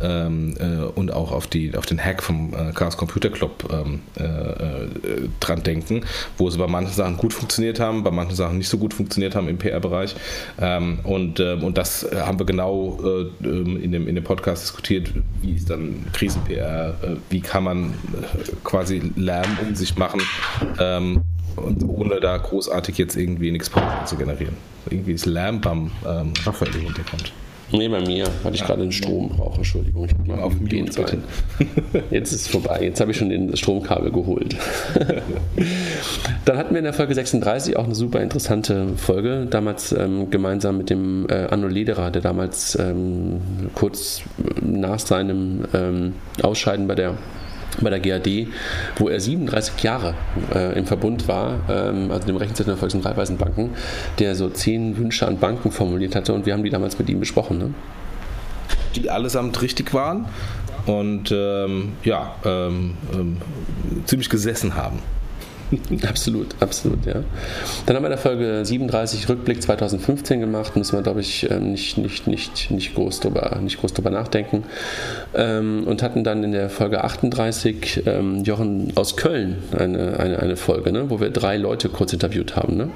[0.00, 4.00] ähm, äh, und auch auf, die, auf den Hack vom äh, Chaos Computer Club ähm,
[4.14, 6.04] äh, dran denken,
[6.38, 9.34] wo sie bei manchen Sachen gut funktioniert haben, bei manchen Sachen nicht so gut funktioniert
[9.34, 10.14] haben im PR-Bereich.
[11.04, 12.98] und, und das haben wir genau
[13.40, 15.10] in, dem, in dem Podcast diskutiert,
[15.42, 17.92] wie ist dann Krisen-PR, äh, wie kann man äh,
[18.64, 20.20] quasi Lärm um sich machen
[20.78, 21.22] ähm,
[21.56, 23.70] und ohne da großartig jetzt irgendwie nichts
[24.04, 24.56] zu generieren.
[24.90, 27.32] Irgendwie ist Lärm beim ähm, Raphael im Hintergrund.
[27.72, 28.66] Nee, bei mir, weil ich ja.
[28.66, 29.58] gerade den Strom brauche.
[29.58, 31.24] Entschuldigung, ich habe mal auf gehen sollen.
[32.10, 32.80] Jetzt ist es vorbei.
[32.82, 34.56] Jetzt habe ich schon den Stromkabel geholt.
[36.44, 39.46] Dann hatten wir in der Folge 36 auch eine super interessante Folge.
[39.50, 43.40] Damals ähm, gemeinsam mit dem äh, Anno Lederer, der damals ähm,
[43.74, 44.22] kurz
[44.60, 47.14] nach seinem ähm, Ausscheiden bei der
[47.80, 48.48] bei der GAD,
[48.96, 50.14] wo er 37 Jahre
[50.54, 53.70] äh, im Verbund war, ähm, also dem Rechenzentrum der Volks- und Raiffeisenbanken,
[54.18, 57.20] der so zehn Wünsche an Banken formuliert hatte und wir haben die damals mit ihm
[57.20, 57.58] besprochen.
[57.58, 57.74] Ne?
[58.96, 60.26] Die allesamt richtig waren
[60.86, 63.36] und ähm, ja, ähm, ähm
[64.04, 64.98] ziemlich gesessen haben.
[66.08, 67.22] absolut, absolut, ja.
[67.86, 71.72] Dann haben wir in der Folge 37 Rückblick 2015 gemacht, müssen wir, glaube ich, ähm,
[71.72, 74.64] nicht, nicht, nicht, nicht, groß drüber, nicht groß drüber nachdenken.
[75.34, 80.56] Ähm, und hatten dann in der Folge 38 ähm, Jochen aus Köln eine, eine, eine
[80.56, 82.76] Folge, ne, wo wir drei Leute kurz interviewt haben.
[82.76, 82.90] Ne?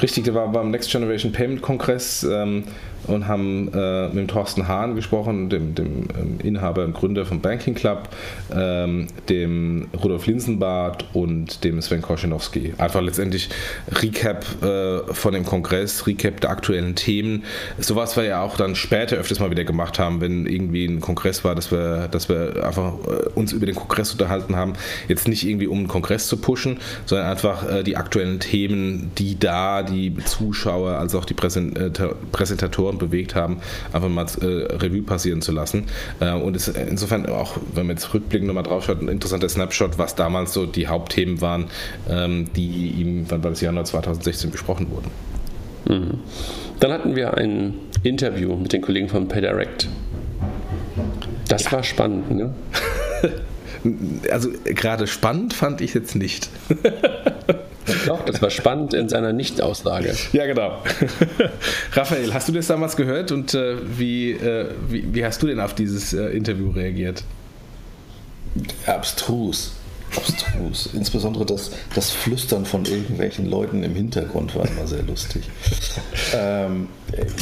[0.00, 2.24] Richtig, der war beim Next Generation Payment Kongress.
[2.24, 2.64] Ähm,
[3.06, 7.74] und haben äh, mit Thorsten Hahn gesprochen, dem, dem ähm, Inhaber und Gründer vom Banking
[7.74, 8.08] Club,
[8.54, 12.74] ähm, dem Rudolf Linsenbart und dem Sven Koschinowski.
[12.78, 13.48] Einfach letztendlich
[13.90, 17.44] Recap äh, von dem Kongress, Recap der aktuellen Themen.
[17.78, 21.44] Sowas wir ja auch dann später öfters mal wieder gemacht haben, wenn irgendwie ein Kongress
[21.44, 24.74] war, dass wir, dass wir einfach äh, uns über den Kongress unterhalten haben.
[25.08, 29.38] Jetzt nicht irgendwie um einen Kongress zu pushen, sondern einfach äh, die aktuellen Themen, die
[29.38, 33.58] da die Zuschauer als auch die Präsentatoren Autoren bewegt haben,
[33.92, 35.86] einfach mal äh, Revue passieren zu lassen.
[36.20, 39.98] Äh, und es, insofern auch, wenn man jetzt rückblickend nochmal drauf schaut, ein interessanter Snapshot,
[39.98, 41.66] was damals so die Hauptthemen waren,
[42.08, 45.10] ähm, die ihm, war das Januar 2016 besprochen wurden.
[45.88, 46.18] Mhm.
[46.80, 49.88] Dann hatten wir ein Interview mit den Kollegen von PayDirect.
[51.48, 51.72] Das ja.
[51.72, 52.54] war spannend, ne?
[54.30, 56.50] Also gerade spannend fand ich jetzt nicht.
[58.06, 60.14] Doch, das war spannend in seiner Nicht-Aussage.
[60.32, 60.82] Ja, genau.
[61.92, 65.60] Raphael, hast du das damals gehört und äh, wie, äh, wie, wie, hast du denn
[65.60, 67.24] auf dieses äh, Interview reagiert?
[68.86, 69.74] Abstrus
[70.16, 70.90] abstrus.
[70.92, 75.48] Insbesondere das, das Flüstern von irgendwelchen Leuten im Hintergrund war immer sehr lustig.
[76.34, 76.88] ähm,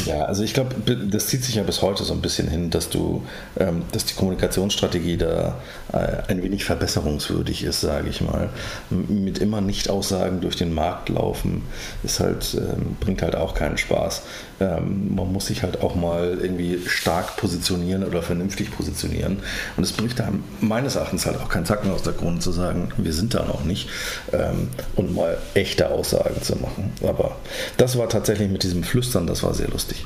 [0.07, 2.89] ja, also ich glaube, das zieht sich ja bis heute so ein bisschen hin, dass
[2.89, 3.25] du,
[3.59, 5.61] ähm, dass die Kommunikationsstrategie da
[5.93, 8.51] äh, ein wenig verbesserungswürdig ist, sage ich mal.
[8.91, 11.62] Mit immer Nicht-Aussagen durch den Markt laufen
[12.03, 14.23] ist halt, ähm, bringt halt auch keinen Spaß.
[14.61, 19.39] Ähm, man muss sich halt auch mal irgendwie stark positionieren oder vernünftig positionieren.
[19.77, 20.29] Und es bricht da
[20.61, 23.65] meines Erachtens halt auch keinen Zacken aus der Krone zu sagen, wir sind da noch
[23.65, 23.89] nicht
[24.33, 26.93] ähm, und mal echte Aussagen zu machen.
[27.03, 27.37] Aber
[27.77, 30.05] das war tatsächlich mit diesem Flüstern, das war sehr lustig.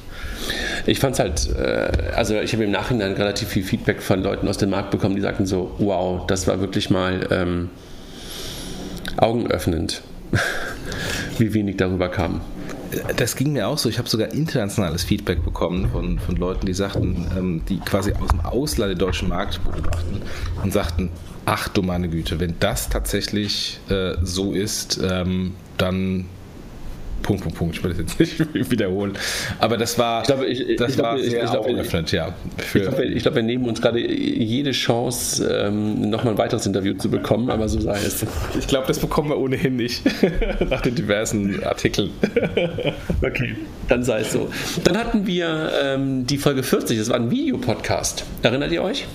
[0.86, 4.48] Ich fand es halt, äh, also ich habe im Nachhinein relativ viel Feedback von Leuten
[4.48, 7.70] aus dem Markt bekommen, die sagten so, wow, das war wirklich mal ähm,
[9.16, 10.02] augenöffnend,
[11.38, 12.40] wie wenig darüber kam
[13.16, 13.88] das ging mir auch so.
[13.88, 18.28] Ich habe sogar internationales Feedback bekommen von, von Leuten, die sagten, ähm, die quasi aus
[18.28, 20.22] dem Ausland den deutschen Markt beobachten
[20.62, 21.10] und sagten,
[21.46, 26.26] ach du meine Güte, wenn das tatsächlich äh, so ist, ähm, dann
[27.24, 27.76] Punkt, Punkt, Punkt.
[27.76, 29.14] Ich will das jetzt nicht wiederholen.
[29.58, 32.34] Aber das war, ich glaube, ich, das ich war glaube, sehr ich, glaube, ja.
[32.58, 36.94] ich glaube, ich glaube, wir nehmen uns gerade jede Chance, ähm, nochmal ein weiteres Interview
[36.94, 38.24] zu bekommen, aber so sei es.
[38.58, 40.02] Ich glaube, das bekommen wir ohnehin nicht.
[40.70, 42.10] Nach den diversen Artikeln.
[43.22, 43.56] okay,
[43.88, 44.50] dann sei es so.
[44.84, 48.24] Dann hatten wir ähm, die Folge 40, das war ein Videopodcast.
[48.42, 49.06] Erinnert ihr euch?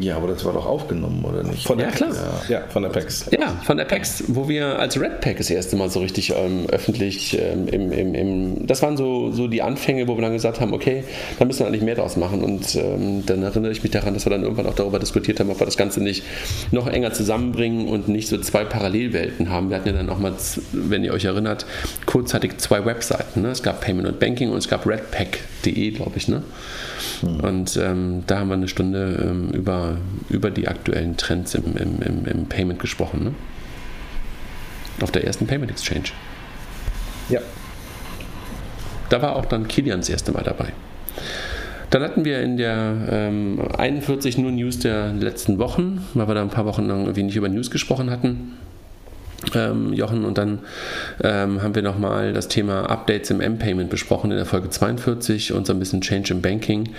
[0.00, 1.66] Ja, aber das war doch aufgenommen, oder nicht?
[1.66, 2.12] Von ja, klar.
[2.48, 3.26] Ja, von Apex.
[3.30, 7.38] Ja, von Apex, wo wir als Red Pack das erste Mal so richtig ähm, öffentlich
[7.38, 10.72] ähm, im, im, im, das waren so, so die Anfänge, wo wir dann gesagt haben,
[10.72, 11.04] okay,
[11.38, 12.42] da müssen wir eigentlich mehr draus machen.
[12.42, 15.50] Und ähm, dann erinnere ich mich daran, dass wir dann irgendwann auch darüber diskutiert haben,
[15.50, 16.22] ob wir das Ganze nicht
[16.70, 19.70] noch enger zusammenbringen und nicht so zwei Parallelwelten haben.
[19.70, 20.32] Wir hatten ja dann auch mal,
[20.72, 21.66] wenn ihr euch erinnert,
[22.06, 23.42] kurzzeitig zwei Webseiten.
[23.42, 23.50] Ne?
[23.50, 26.28] Es gab Payment und Banking und es gab redpack.de, glaube ich.
[26.28, 26.42] Ne?
[27.22, 27.40] Mhm.
[27.40, 29.98] Und ähm, da haben wir eine Stunde ähm, über,
[30.28, 33.24] über die aktuellen Trends im, im, im, im Payment gesprochen.
[33.24, 33.34] Ne?
[35.00, 36.08] Auf der ersten Payment Exchange.
[37.28, 37.40] Ja.
[39.10, 40.72] Da war auch dann Kilian das erste Mal dabei.
[41.90, 46.42] Dann hatten wir in der ähm, 41 nur News der letzten Wochen, weil wir da
[46.42, 48.58] ein paar Wochen lang wenig über News gesprochen hatten
[49.54, 50.24] ähm, Jochen.
[50.24, 50.60] Und dann
[51.22, 55.66] ähm, haben wir nochmal das Thema Updates im M-Payment besprochen in der Folge 42 und
[55.66, 56.90] so ein bisschen Change im Banking.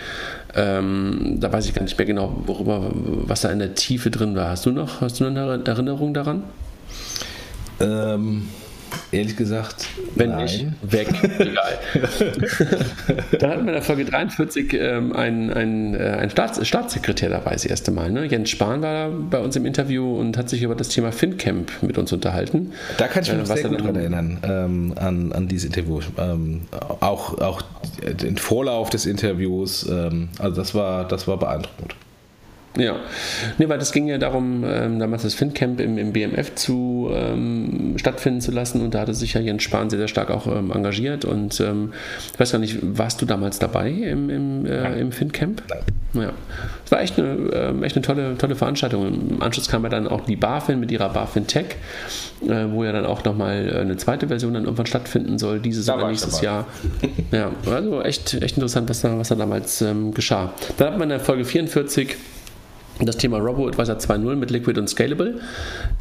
[0.55, 4.35] Ähm, da weiß ich gar nicht mehr genau, worüber, was da in der Tiefe drin
[4.35, 4.49] war.
[4.49, 6.43] Hast du noch, hast du eine Erinnerung daran?
[7.79, 8.49] Ähm,
[9.11, 10.43] Ehrlich gesagt, wenn nein.
[10.43, 11.07] nicht, weg.
[11.39, 11.79] Egal.
[13.39, 17.51] da hatten wir in der Folge 43 ähm, einen, einen, äh, einen Staats Staatssekretär dabei,
[17.51, 18.11] das erste Mal.
[18.11, 18.25] Ne?
[18.25, 21.97] Jens Spahn war bei uns im Interview und hat sich über das Thema FinCamp mit
[21.97, 22.73] uns unterhalten.
[22.97, 26.01] Da kann ich mich äh, sehr gut daran erinnern, ähm, an, an dieses Interview.
[26.17, 26.61] Ähm,
[26.99, 27.61] auch, auch
[28.01, 29.87] den Vorlauf des Interviews.
[29.89, 31.95] Ähm, also das war, das war beeindruckend.
[32.77, 32.97] Ja,
[33.57, 37.95] nee, weil das ging ja darum, ähm, damals das FinCamp im, im BMF zu ähm,
[37.97, 40.71] stattfinden zu lassen und da hatte sich ja Jens Spahn sehr, sehr stark auch ähm,
[40.71, 41.93] engagiert und ähm,
[42.31, 45.63] ich weiß gar nicht, warst du damals dabei im, im, äh, im FinCamp?
[45.67, 45.79] Nein.
[46.13, 46.33] Ja,
[46.85, 49.29] es war echt eine, äh, echt eine tolle, tolle Veranstaltung.
[49.29, 51.75] Im Anschluss kam ja dann auch die BaFin mit ihrer BaFin Tech,
[52.41, 55.85] äh, wo ja dann auch nochmal äh, eine zweite Version dann irgendwann stattfinden soll, dieses
[55.85, 56.65] da oder nächstes Jahr.
[57.31, 60.53] Ja, also echt, echt interessant, was da, was da damals ähm, geschah.
[60.77, 62.15] Dann hat man in der Folge 44
[63.05, 65.39] das Thema RoboAdvisor 2.0 mit Liquid und Scalable,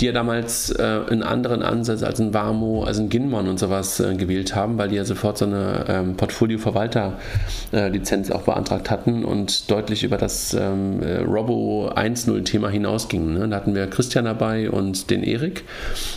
[0.00, 4.00] die ja damals äh, einen anderen Ansatz als ein Warmo, als ein Ginmon und sowas
[4.00, 9.24] äh, gewählt haben, weil die ja sofort so eine ähm, Portfolio-Verwalter-Lizenz äh, auch beantragt hatten
[9.24, 13.34] und deutlich über das ähm, äh, Robo 1.0-Thema hinausgingen.
[13.34, 13.48] Ne?
[13.48, 15.64] Da hatten wir Christian dabei und den Erik.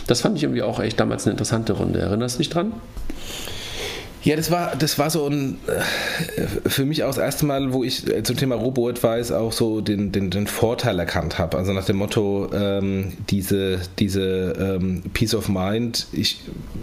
[0.06, 2.00] Das fand ich irgendwie auch echt damals eine interessante Runde.
[2.00, 2.72] Erinnerst du dich dran?
[4.24, 7.82] Ja, das war, das war so ein, äh, für mich auch das erste Mal, wo
[7.82, 11.58] ich äh, zum Thema Robo-Advice auch so den, den, den Vorteil erkannt habe.
[11.58, 16.40] Also nach dem Motto, ähm, diese, diese ähm, Peace of Mind, ich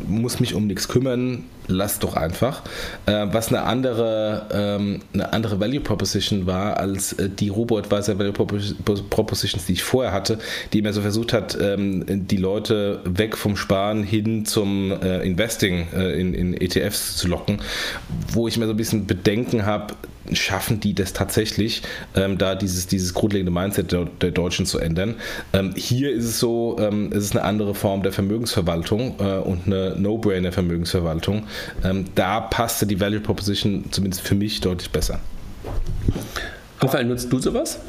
[0.07, 2.63] muss mich um nichts kümmern, lass doch einfach.
[3.05, 8.33] Äh, was eine andere, ähm, eine andere Value Proposition war als äh, die Robo-Advisor Value
[8.33, 10.39] Propositions, die ich vorher hatte,
[10.73, 15.87] die mir so versucht hat, ähm, die Leute weg vom Sparen hin zum äh, Investing
[15.95, 17.61] äh, in, in ETFs zu locken,
[18.31, 19.95] wo ich mir so ein bisschen Bedenken habe,
[20.33, 21.81] schaffen die das tatsächlich,
[22.15, 25.15] ähm, da dieses, dieses grundlegende Mindset der, der Deutschen zu ändern.
[25.53, 29.65] Ähm, hier ist es so, ähm, es ist eine andere Form der Vermögensverwaltung äh, und
[29.65, 31.47] eine No-Brainer Vermögensverwaltung.
[31.83, 35.19] Ähm, da passte die Value Proposition zumindest für mich deutlich besser.
[36.81, 37.79] Raphael, nutzt du sowas?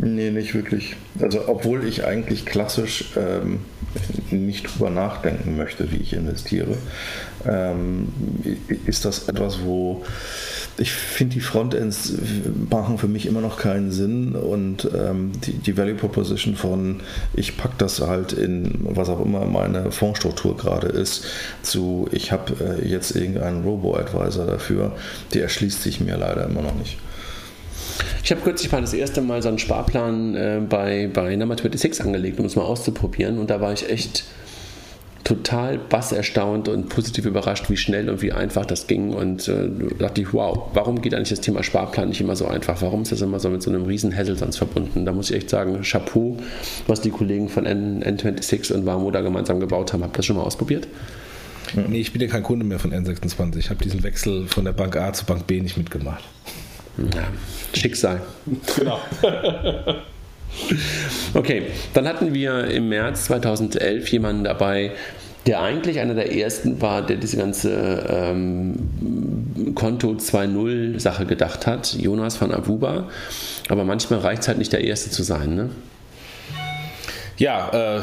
[0.00, 0.94] Nee, nicht wirklich.
[1.20, 3.60] Also obwohl ich eigentlich klassisch ähm,
[4.30, 6.76] nicht drüber nachdenken möchte, wie ich investiere,
[7.46, 8.08] ähm,
[8.86, 10.04] ist das etwas, wo
[10.78, 12.12] ich finde, die Frontends
[12.70, 17.00] machen für mich immer noch keinen Sinn und ähm, die, die, Value Proposition von
[17.34, 21.24] ich packe das halt in was auch immer meine Fondsstruktur gerade ist,
[21.62, 24.92] zu ich habe äh, jetzt irgendeinen Robo-Advisor dafür,
[25.34, 26.96] die erschließt sich mir leider immer noch nicht.
[28.22, 32.04] Ich habe kürzlich mal das erste Mal so einen Sparplan äh, bei, bei Number 26
[32.04, 33.38] angelegt, um es mal auszuprobieren.
[33.38, 34.24] Und da war ich echt
[35.28, 39.12] total bass erstaunt und positiv überrascht, wie schnell und wie einfach das ging.
[39.12, 39.68] Und äh,
[39.98, 42.80] dachte ich, wow, warum geht eigentlich das Thema Sparplan nicht immer so einfach?
[42.80, 45.04] Warum ist das immer so mit so einem riesen Hassel sonst verbunden?
[45.04, 46.38] Da muss ich echt sagen, Chapeau,
[46.86, 50.02] was die Kollegen von N N26 und Warmo da gemeinsam gebaut haben.
[50.02, 50.88] Habt ihr das schon mal ausprobiert?
[51.74, 53.58] Nee, ich bin ja kein Kunde mehr von N26.
[53.58, 56.24] Ich habe diesen Wechsel von der Bank A zur Bank B nicht mitgemacht.
[56.96, 57.28] Ja,
[57.74, 58.22] Schicksal.
[58.76, 58.98] Genau.
[61.34, 61.64] okay,
[61.94, 64.92] dann hatten wir im März 2011 jemanden dabei,
[65.48, 68.74] der eigentlich einer der ersten war, der diese ganze ähm,
[69.74, 73.08] Konto 2.0 Sache gedacht hat, Jonas von Abuba.
[73.70, 75.70] Aber manchmal reicht es halt nicht der Erste zu sein, ne?
[77.38, 78.02] Ja, äh,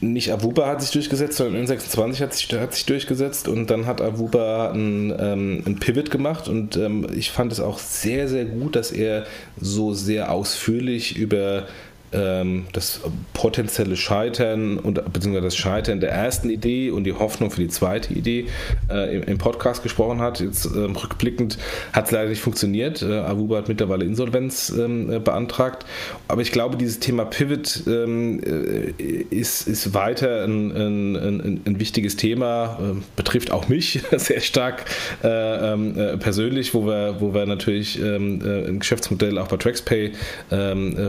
[0.00, 4.00] nicht Avuba hat sich durchgesetzt, sondern N26 hat sich, hat sich durchgesetzt und dann hat
[4.00, 8.76] Avuba ein, ähm, ein Pivot gemacht und ähm, ich fand es auch sehr, sehr gut,
[8.76, 9.24] dass er
[9.60, 11.66] so sehr ausführlich über
[12.10, 13.00] das
[13.34, 18.14] potenzielle Scheitern und beziehungsweise das Scheitern der ersten Idee und die Hoffnung für die zweite
[18.14, 18.46] Idee
[18.90, 20.40] äh, im, im, Podcast gesprochen hat.
[20.40, 21.58] Jetzt ähm, rückblickend
[21.92, 23.02] hat es leider nicht funktioniert.
[23.02, 25.84] Äh, Aruba hat mittlerweile Insolvenz ähm, äh, beantragt.
[26.28, 31.80] Aber ich glaube, dieses Thema Pivot ähm, äh, ist, ist weiter ein, ein, ein, ein
[31.80, 34.84] wichtiges Thema, ähm, betrifft auch mich sehr stark
[35.22, 40.12] äh, ähm, äh, persönlich, wo wir, wo wir natürlich ein Geschäftsmodell auch bei TraxPay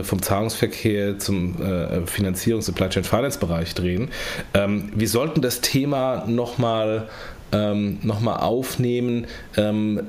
[0.02, 4.08] vom Zahlungsverkehr Verkehr zum äh, Finanzierungs- Supply Chain Finance Bereich drehen.
[4.54, 7.08] Ähm, wir sollten das Thema nochmal
[7.52, 9.26] ähm, nochmal aufnehmen
[9.56, 10.00] ähm,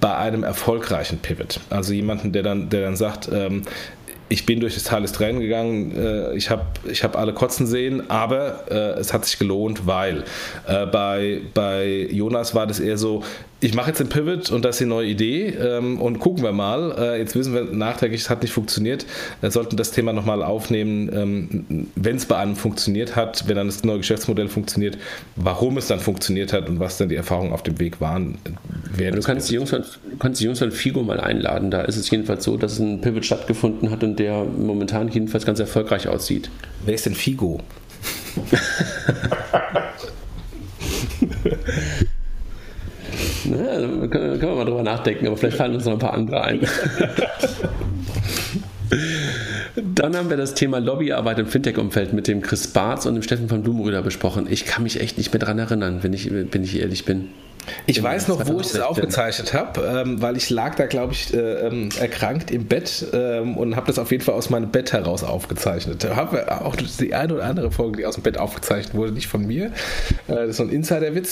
[0.00, 1.60] bei einem erfolgreichen Pivot.
[1.70, 3.62] Also jemanden, der dann, der dann sagt, ähm,
[4.28, 7.68] ich bin durch das Tal des Tränen gegangen, äh, ich habe ich hab alle kotzen
[7.68, 10.24] sehen, aber äh, es hat sich gelohnt, weil
[10.66, 13.22] äh, bei, bei Jonas war das eher so,
[13.60, 16.52] ich mache jetzt den Pivot und das ist die neue Idee ähm, und gucken wir
[16.52, 16.94] mal.
[16.96, 19.04] Äh, jetzt wissen wir nachträglich, es hat nicht funktioniert.
[19.40, 23.66] Wir sollten das Thema nochmal aufnehmen, ähm, wenn es bei einem funktioniert hat, wenn dann
[23.66, 24.96] das neue Geschäftsmodell funktioniert,
[25.34, 28.38] warum es dann funktioniert hat und was dann die Erfahrungen auf dem Weg waren.
[28.96, 29.84] Du kannst die, Jungs von,
[30.20, 31.72] kannst die Jungs von Figo mal einladen.
[31.72, 35.58] Da ist es jedenfalls so, dass ein Pivot stattgefunden hat und der momentan jedenfalls ganz
[35.58, 36.48] erfolgreich aussieht.
[36.84, 37.60] Wer ist denn Figo?
[44.08, 46.60] Ne, können, wir mal drüber nachdenken, aber vielleicht fallen uns noch ein paar andere ein.
[49.94, 53.48] Dann haben wir das Thema Lobbyarbeit im Fintech-Umfeld mit dem Chris Barth und dem Steffen
[53.48, 54.46] von Blumenröder besprochen.
[54.48, 57.28] Ich kann mich echt nicht mehr daran erinnern, wenn ich, wenn ich ehrlich bin.
[57.86, 61.34] Ich weiß noch, wo ich es aufgezeichnet habe, ähm, weil ich lag da, glaube ich,
[61.34, 64.94] äh, ähm, erkrankt im Bett ähm, und habe das auf jeden Fall aus meinem Bett
[64.94, 66.08] heraus aufgezeichnet.
[66.08, 69.46] Habe auch die eine oder andere Folge, die aus dem Bett aufgezeichnet wurde, nicht von
[69.46, 69.66] mir.
[69.66, 69.70] Äh,
[70.28, 71.30] das ist so ein Insider-Witz.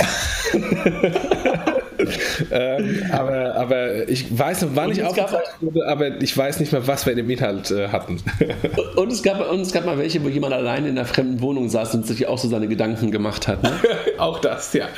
[2.51, 6.87] ähm, aber, aber ich weiß noch, wann ich aufgezeichnet wurde, aber ich weiß nicht mehr,
[6.87, 8.21] was wir in dem Inhalt äh, hatten.
[8.97, 11.69] und, es gab, und es gab mal welche, wo jemand allein in einer fremden Wohnung
[11.69, 13.63] saß und sich auch so seine Gedanken gemacht hat.
[13.63, 13.73] Ne?
[14.19, 14.89] auch das, ja.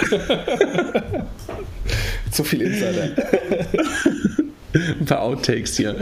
[2.31, 3.11] Zu viel Insider.
[4.75, 5.97] Ein paar Outtakes hier.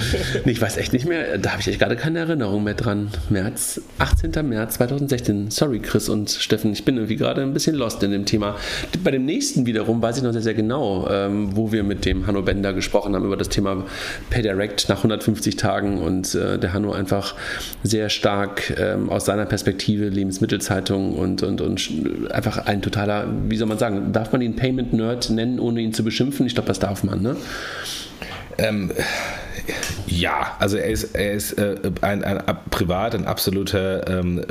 [0.44, 3.10] Nee, ich weiß echt nicht mehr, da habe ich echt gerade keine Erinnerung mehr dran.
[3.30, 4.48] März, 18.
[4.48, 5.50] März 2016.
[5.52, 8.56] Sorry, Chris und Steffen, ich bin irgendwie gerade ein bisschen lost in dem Thema.
[9.04, 12.26] Bei dem nächsten wiederum weiß ich noch sehr, sehr genau, ähm, wo wir mit dem
[12.26, 13.84] Hanno Bender gesprochen haben über das Thema
[14.30, 17.36] PayDirect nach 150 Tagen und äh, der Hanno einfach
[17.84, 21.90] sehr stark ähm, aus seiner Perspektive Lebensmittelzeitung und, und, und
[22.32, 25.92] einfach ein totaler, wie soll man sagen, darf man ihn Payment Nerd nennen, ohne ihn
[25.92, 26.46] zu beschimpfen?
[26.46, 27.36] Ich glaube, das darf man, ne?
[28.58, 28.92] Ähm,
[30.06, 34.42] ja, also er ist, er ist äh, ein, ein, ein, privat ein absoluter ähm, äh,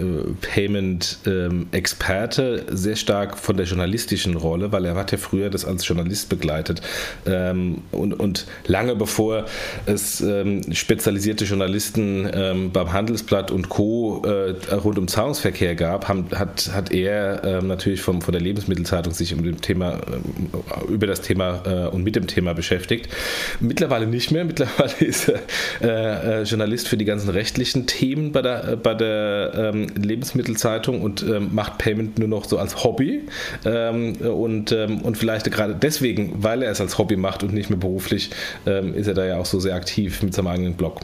[0.42, 5.86] Payment-Experte, ähm, sehr stark von der journalistischen Rolle, weil er hat ja früher das als
[5.88, 6.82] Journalist begleitet
[7.26, 9.46] ähm, und, und lange bevor
[9.86, 14.24] es ähm, spezialisierte Journalisten ähm, beim Handelsblatt und Co.
[14.26, 19.14] Äh, rund um Zahlungsverkehr gab, haben, hat, hat er ähm, natürlich vom, von der Lebensmittelzeitung
[19.14, 20.02] sich um dem Thema,
[20.90, 23.08] über das Thema äh, und mit dem Thema beschäftigt.
[23.60, 25.40] Mittlerweile nicht mehr, mittlerweile ist er
[25.82, 31.02] äh, äh, Journalist für die ganzen rechtlichen Themen bei der, äh, bei der ähm, Lebensmittelzeitung
[31.02, 33.24] und ähm, macht Payment nur noch so als Hobby.
[33.64, 37.70] Ähm, und, ähm, und vielleicht gerade deswegen, weil er es als Hobby macht und nicht
[37.70, 38.32] mehr beruflich,
[38.66, 41.02] ähm, ist er da ja auch so sehr aktiv mit seinem eigenen Blog.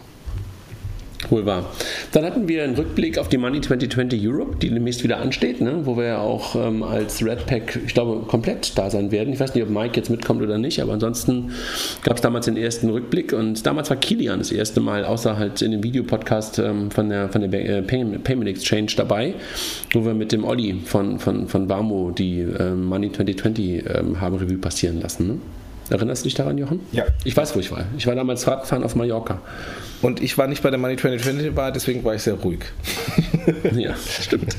[1.30, 1.70] Wohl wahr.
[2.12, 5.82] Dann hatten wir einen Rückblick auf die Money 2020 Europe, die demnächst wieder ansteht, ne?
[5.86, 9.34] wo wir ja auch ähm, als Red Pack, ich glaube, komplett da sein werden.
[9.34, 11.52] Ich weiß nicht, ob Mike jetzt mitkommt oder nicht, aber ansonsten
[12.04, 15.62] gab es damals den ersten Rückblick und damals war Kilian das erste Mal, außer halt
[15.62, 19.36] in dem Videopodcast ähm, von der, von der äh, Payment Exchange dabei,
[19.94, 24.38] wo wir mit dem Olli von, von, von Warmo die ähm, Money 2020 ähm, haben
[24.38, 25.28] Revue passieren lassen.
[25.28, 25.38] Ne?
[25.92, 26.80] Erinnerst du dich daran, Jochen?
[26.94, 27.04] Ja.
[27.26, 27.84] Ich weiß, wo ich war.
[27.98, 29.42] Ich war damals Radfahren auf Mallorca.
[30.02, 32.60] Und ich war nicht bei der Money 2020 dabei, deswegen war ich sehr ruhig.
[33.76, 34.56] ja, stimmt.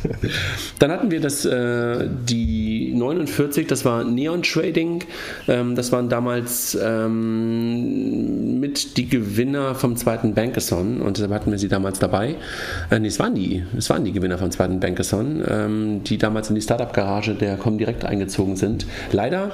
[0.78, 5.04] Dann hatten wir das, äh, die 49, das war Neon Trading.
[5.48, 11.59] Ähm, das waren damals ähm, mit die Gewinner vom zweiten Bankathon und deshalb hatten wir
[11.59, 12.36] sie damals dabei.
[12.90, 16.50] Äh, nee, es waren die, es waren die Gewinner vom zweiten Bankathon, ähm, die damals
[16.50, 18.86] in die Startup-Garage der Comdirect eingezogen sind.
[19.10, 19.50] Leider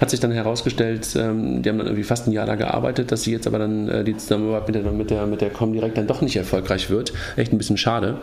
[0.00, 3.22] hat sich dann herausgestellt, ähm, die haben dann irgendwie fast ein Jahr da gearbeitet, dass
[3.22, 6.06] sie jetzt aber dann äh, die Zusammenarbeit mit der, mit, der, mit der Comdirect dann
[6.06, 7.12] doch nicht erfolgreich wird.
[7.36, 8.16] Echt ein bisschen schade.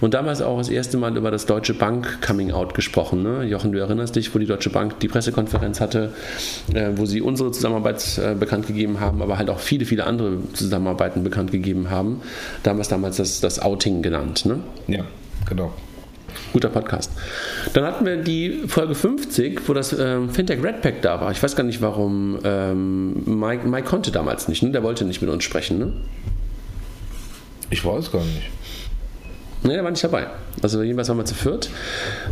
[0.00, 3.22] Und damals auch das erste Mal über das Deutsche Bank Coming Out gesprochen.
[3.22, 3.44] Ne?
[3.44, 6.12] Jochen, du erinnerst dich, wo die Deutsche Bank die Pressekonferenz hatte,
[6.74, 10.38] äh, wo sie unsere Zusammenarbeit äh, bekannt gegeben haben, aber halt auch viele, viele andere
[10.54, 12.22] Zusammenarbeiten bekannt gegeben haben.
[12.64, 14.46] Damals damals das, das Outing genannt.
[14.46, 14.60] Ne?
[14.88, 15.04] Ja,
[15.48, 15.72] genau.
[16.52, 17.12] Guter Podcast.
[17.72, 21.30] Dann hatten wir die Folge 50, wo das ähm, Fintech Redpack da war.
[21.30, 24.62] Ich weiß gar nicht, warum ähm, Mike, Mike konnte damals nicht.
[24.62, 24.70] Ne?
[24.70, 25.78] Der wollte nicht mit uns sprechen.
[25.78, 25.92] Ne?
[27.70, 28.50] Ich weiß gar nicht.
[29.62, 30.26] Ne, der war nicht dabei.
[30.62, 31.70] Also jedenfalls waren wir zu viert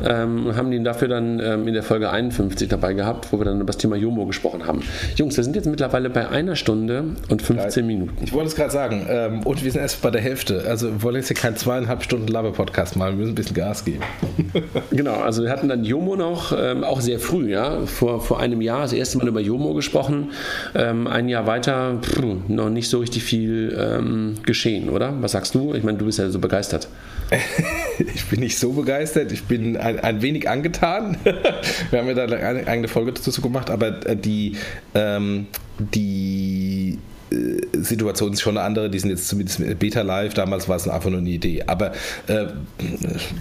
[0.05, 3.45] ähm, und haben ihn dafür dann ähm, in der Folge 51 dabei gehabt, wo wir
[3.45, 4.83] dann über das Thema Jomo gesprochen haben.
[5.17, 8.17] Jungs, wir sind jetzt mittlerweile bei einer Stunde und 15 Minuten.
[8.23, 9.07] Ich wollte es gerade sagen.
[9.09, 10.65] Ähm, und wir sind erst bei der Hälfte.
[10.67, 13.13] Also wir wollen jetzt hier keinen zweieinhalb Stunden Laber-Podcast machen.
[13.13, 14.03] Wir müssen ein bisschen Gas geben.
[14.91, 18.61] genau, also wir hatten dann Jomo noch, ähm, auch sehr früh, ja, vor, vor einem
[18.61, 20.33] Jahr das erste Mal über Jomo gesprochen.
[20.75, 22.19] Ähm, ein Jahr weiter pff,
[22.49, 25.15] noch nicht so richtig viel ähm, geschehen, oder?
[25.21, 25.75] Was sagst du?
[25.75, 26.89] Ich meine, du bist ja so begeistert.
[27.99, 31.17] ich bin nicht so begeistert, ich bin ein, ein wenig angetan.
[31.91, 34.57] Wir haben ja da eine eigene Folge dazu gemacht, aber äh, die,
[34.95, 35.47] ähm,
[35.79, 36.99] die
[37.31, 38.91] äh, Situation ist schon eine andere.
[38.91, 40.35] Die sind jetzt zumindest Beta Live.
[40.35, 41.65] Damals war es einfach nur eine Idee.
[41.67, 41.93] Aber
[42.27, 42.47] äh,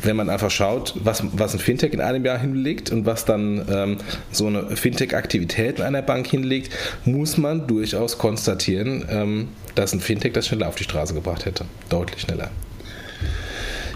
[0.04, 3.66] wenn man einfach schaut, was, was ein Fintech in einem Jahr hinlegt und was dann
[3.72, 3.98] ähm,
[4.32, 6.74] so eine Fintech-Aktivität in einer Bank hinlegt,
[7.06, 11.66] muss man durchaus konstatieren, ähm, dass ein Fintech das schneller auf die Straße gebracht hätte.
[11.90, 12.52] Deutlich schneller.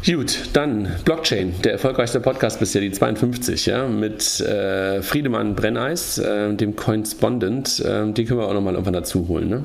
[0.03, 6.56] Gut, dann Blockchain, der erfolgreichste Podcast bisher, die 52, ja, mit äh, Friedemann Brenneis, äh,
[6.56, 7.80] dem Coinspondent.
[7.82, 9.64] Äh, die können wir auch nochmal irgendwann dazu holen, ne?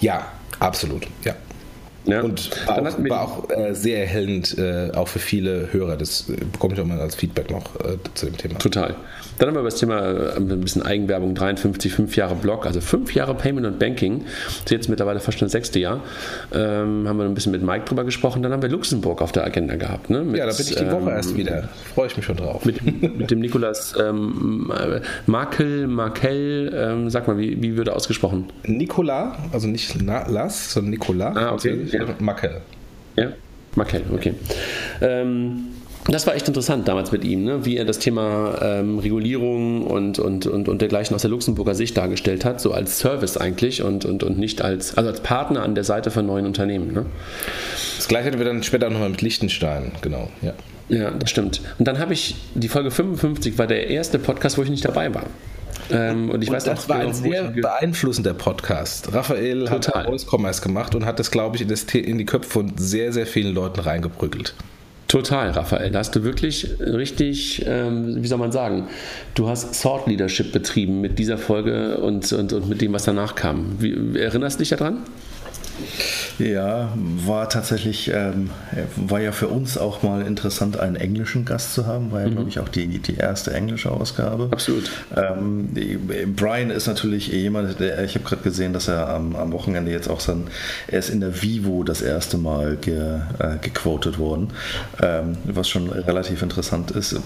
[0.00, 0.28] Ja,
[0.60, 1.34] absolut, ja.
[2.06, 2.22] Ja.
[2.22, 5.96] Und war auch, war auch äh, sehr erhellend, äh, auch für viele Hörer.
[5.96, 8.58] Das äh, bekomme ich auch mal als Feedback noch äh, zu dem Thema.
[8.58, 8.94] Total.
[9.38, 12.80] Dann haben wir über das Thema äh, ein bisschen Eigenwerbung 53, fünf Jahre Blog, also
[12.80, 14.24] fünf Jahre Payment und Banking.
[14.24, 16.00] Das ist jetzt mittlerweile fast schon das sechste Jahr.
[16.54, 18.42] Ähm, haben wir ein bisschen mit Mike drüber gesprochen.
[18.42, 20.08] Dann haben wir Luxemburg auf der Agenda gehabt.
[20.10, 20.22] Ne?
[20.22, 21.68] Mit, ja, da bin ich die Woche ähm, erst wieder.
[21.94, 22.64] Freue ich mich schon drauf.
[22.64, 22.82] Mit,
[23.18, 24.72] mit dem Nikolas ähm,
[25.26, 28.46] Markel, Markel, ähm, sag mal, wie, wie würde ausgesprochen?
[28.64, 31.32] Nikola, also nicht Las, sondern Nikola.
[31.34, 31.86] Ah, okay.
[31.98, 32.14] Ja.
[32.18, 32.60] Markel.
[33.16, 33.32] Ja,
[33.74, 34.34] Markel, okay.
[35.00, 35.68] Ähm,
[36.08, 37.64] das war echt interessant damals mit ihm, ne?
[37.64, 41.96] wie er das Thema ähm, Regulierung und, und, und, und dergleichen aus der Luxemburger Sicht
[41.96, 45.74] dargestellt hat, so als Service eigentlich und, und, und nicht als, also als Partner an
[45.74, 46.92] der Seite von neuen Unternehmen.
[46.92, 47.06] Ne?
[47.96, 50.52] Das gleiche hatten wir dann später auch nochmal mit Liechtenstein, genau, ja.
[50.88, 51.60] Ja, das stimmt.
[51.80, 55.12] Und dann habe ich, die Folge 55 war der erste Podcast, wo ich nicht dabei
[55.12, 55.24] war.
[55.90, 59.12] Ähm, und ich und weiß das auch, war ein sehr beeinflussender Podcast.
[59.12, 60.02] Raphael Total.
[60.02, 62.72] hat Voice Commerce gemacht und hat das, glaube ich, in, das, in die Köpfe von
[62.76, 64.54] sehr, sehr vielen Leuten reingebrückelt.
[65.08, 65.92] Total, Raphael.
[65.92, 68.88] Da hast du wirklich richtig, ähm, wie soll man sagen,
[69.34, 73.36] du hast Thought Leadership betrieben mit dieser Folge und, und, und mit dem, was danach
[73.36, 73.76] kam.
[73.78, 74.98] Wie, erinnerst du dich daran?
[76.38, 76.92] Ja,
[77.24, 78.50] war tatsächlich, ähm,
[78.96, 82.32] war ja für uns auch mal interessant, einen englischen Gast zu haben, war ja, mhm.
[82.32, 84.48] glaube ich, auch die, die erste englische Ausgabe.
[84.50, 84.90] Absolut.
[85.16, 85.70] Ähm,
[86.36, 90.08] Brian ist natürlich jemand, der, ich habe gerade gesehen, dass er am, am, Wochenende jetzt
[90.08, 90.48] auch sein,
[90.88, 94.50] er ist in der Vivo das erste Mal ge, äh, gequotet worden,
[95.02, 97.16] ähm, was schon relativ interessant ist.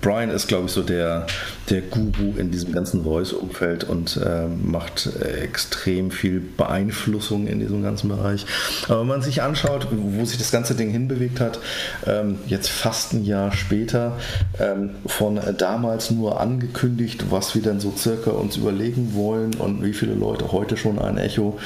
[0.00, 1.26] Brian ist, glaube ich, so der,
[1.70, 5.08] der Guru in diesem ganzen Voice-Umfeld und äh, macht
[5.42, 8.46] extrem viel Beeinflussung in diesem ganzen Bereich.
[8.88, 11.58] Aber wenn man sich anschaut, wo sich das ganze Ding hinbewegt hat,
[12.06, 14.18] ähm, jetzt fast ein Jahr später,
[14.58, 19.92] ähm, von damals nur angekündigt, was wir dann so circa uns überlegen wollen und wie
[19.92, 21.58] viele Leute heute schon ein Echo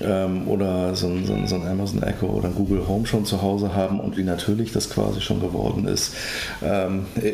[0.00, 3.42] ähm, oder so ein, so, ein, so ein, Amazon Echo oder Google Home schon zu
[3.42, 6.14] Hause haben und wie natürlich das quasi schon geworden ist,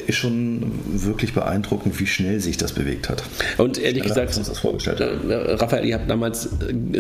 [0.06, 3.22] ist schon wirklich beeindruckend, wie schnell sich das bewegt hat.
[3.58, 6.48] Und ehrlich gesagt, uns das vorgestellt äh, Raphael, ihr habt damals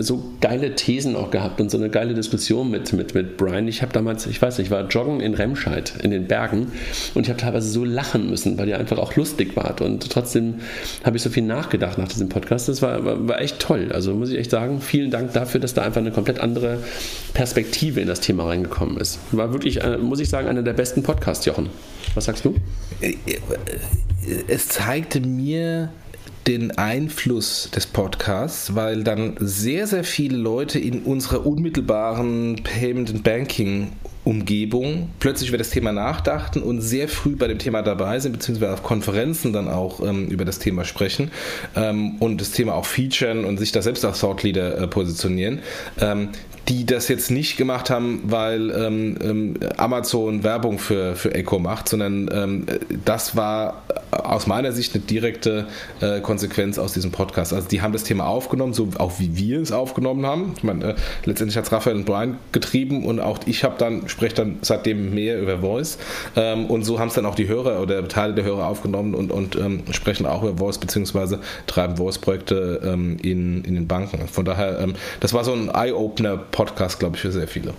[0.00, 3.68] so geile geile Thesen auch gehabt und so eine geile Diskussion mit, mit, mit Brian.
[3.68, 6.72] Ich habe damals, ich weiß nicht, ich war joggen in Remscheid in den Bergen
[7.14, 10.56] und ich habe teilweise so lachen müssen, weil ihr einfach auch lustig wart und trotzdem
[11.04, 12.68] habe ich so viel nachgedacht nach diesem Podcast.
[12.68, 13.90] Das war, war, war echt toll.
[13.92, 16.78] Also muss ich echt sagen, vielen Dank dafür, dass da einfach eine komplett andere
[17.34, 19.18] Perspektive in das Thema reingekommen ist.
[19.32, 21.70] War wirklich, äh, muss ich sagen, einer der besten Podcasts, Jochen.
[22.14, 22.54] Was sagst du?
[23.00, 23.38] Äh, äh,
[24.48, 25.90] es zeigte mir
[26.48, 33.22] den Einfluss des Podcasts, weil dann sehr, sehr viele Leute in unserer unmittelbaren Payment and
[33.22, 33.92] Banking
[34.24, 38.72] Umgebung plötzlich über das Thema nachdachten und sehr früh bei dem Thema dabei sind, beziehungsweise
[38.72, 41.30] auf Konferenzen dann auch ähm, über das Thema sprechen
[41.76, 45.60] ähm, und das Thema auch featuren und sich da selbst als Thought Leader äh, positionieren.
[46.00, 46.30] Ähm,
[46.68, 51.88] die das jetzt nicht gemacht haben, weil ähm, ähm, Amazon Werbung für, für Echo macht,
[51.88, 52.66] sondern ähm,
[53.04, 55.66] das war aus meiner Sicht eine direkte
[56.00, 57.54] äh, Konsequenz aus diesem Podcast.
[57.54, 60.52] Also die haben das Thema aufgenommen, so auch wie wir es aufgenommen haben.
[60.56, 64.08] Ich meine, äh, letztendlich hat es Raphael und Brian getrieben und auch ich habe dann,
[64.08, 65.98] spreche dann seitdem mehr über Voice
[66.36, 69.32] ähm, und so haben es dann auch die Hörer oder Teile der Hörer aufgenommen und,
[69.32, 74.28] und ähm, sprechen auch über Voice beziehungsweise treiben Voice-Projekte ähm, in, in den Banken.
[74.28, 74.86] Von daher,
[75.20, 77.72] das war so ein Eye-Opener Podcast, glaube ich, für sehr viele.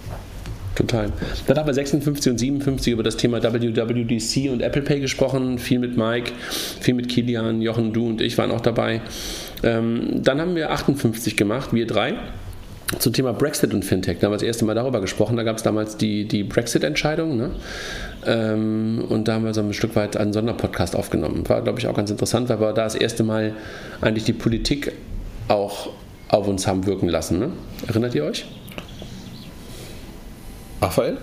[0.73, 1.11] Total.
[1.47, 5.59] Dann haben wir 56 und 57 über das Thema WWDC und Apple Pay gesprochen.
[5.59, 6.31] Viel mit Mike,
[6.79, 9.01] viel mit Kilian, Jochen, du und ich waren auch dabei.
[9.63, 12.13] Ähm, dann haben wir 58 gemacht, wir drei
[12.99, 14.19] zum Thema Brexit und Fintech.
[14.19, 15.35] Da haben wir das erste Mal darüber gesprochen.
[15.35, 17.35] Da gab es damals die, die Brexit-Entscheidung.
[17.35, 17.51] Ne?
[18.25, 21.43] Ähm, und da haben wir so ein Stück weit einen Sonderpodcast aufgenommen.
[21.49, 23.55] War, glaube ich, auch ganz interessant, weil wir da das erste Mal
[23.99, 24.93] eigentlich die Politik
[25.49, 25.89] auch
[26.29, 27.39] auf uns haben wirken lassen.
[27.39, 27.51] Ne?
[27.85, 28.45] Erinnert ihr euch?
[30.81, 31.17] Raphael?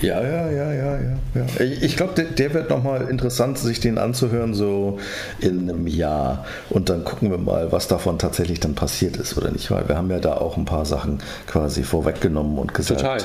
[0.00, 0.98] Ja, ja, ja, ja,
[1.34, 1.64] ja.
[1.80, 4.98] Ich glaube, der, der, wird nochmal interessant, sich den anzuhören, so
[5.40, 6.44] in einem Jahr.
[6.68, 9.70] Und dann gucken wir mal, was davon tatsächlich dann passiert ist oder nicht.
[9.70, 13.18] Weil wir haben ja da auch ein paar Sachen quasi vorweggenommen und gesagt, Total.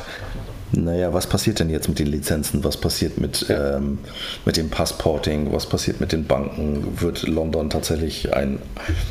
[0.72, 2.64] Naja, was passiert denn jetzt mit den Lizenzen?
[2.64, 3.78] Was passiert mit, ja.
[3.78, 4.00] ähm,
[4.46, 5.52] mit dem Passporting?
[5.52, 7.00] Was passiert mit den Banken?
[7.00, 8.60] Wird London tatsächlich ein,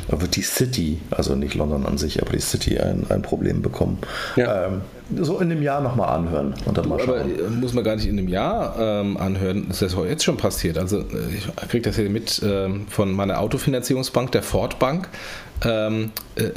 [0.07, 3.97] wird die City, also nicht London an sich, aber die City ein, ein Problem bekommen?
[4.35, 4.67] Ja.
[4.67, 4.81] Ähm,
[5.17, 7.19] so in einem Jahr nochmal anhören und dann mal schauen.
[7.19, 10.77] Aber muss man gar nicht in einem Jahr ähm, anhören, das ist jetzt schon passiert.
[10.77, 15.09] Also äh, ich kriege das hier mit ähm, von meiner Autofinanzierungsbank, der Ford Bank.
[15.65, 16.49] Ähm, äh,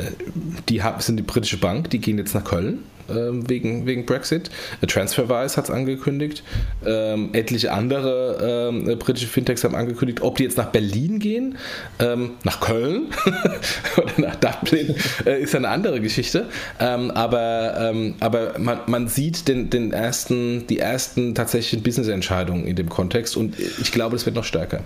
[0.69, 4.51] die sind die britische Bank, die gehen jetzt nach Köln ähm, wegen, wegen Brexit.
[4.87, 6.43] TransferWise hat es angekündigt.
[6.85, 11.59] Ähm, etliche andere ähm, äh, britische Fintechs haben angekündigt, ob die jetzt nach Berlin gehen,
[11.99, 13.09] ähm, nach Köln
[13.97, 14.95] oder nach Dublin,
[15.27, 16.47] äh, ist eine andere Geschichte.
[16.81, 22.77] Ähm, aber ähm, aber man, man sieht den, den ersten, die ersten tatsächlichen Business-Entscheidungen in
[22.77, 24.81] dem Kontext und ich glaube, es wird noch stärker.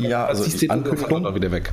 [0.00, 1.72] ja, also die Ankündigung wieder weg.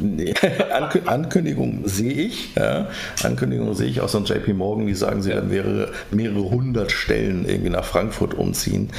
[0.00, 0.34] Nee.
[1.06, 2.54] Ankündigung sehe ich.
[2.54, 2.88] Ja.
[3.22, 6.92] Ankündigung sehe ich auch so ein JP Morgan, die sagen, sie werden mehrere, mehrere hundert
[6.92, 8.90] Stellen irgendwie nach Frankfurt umziehen.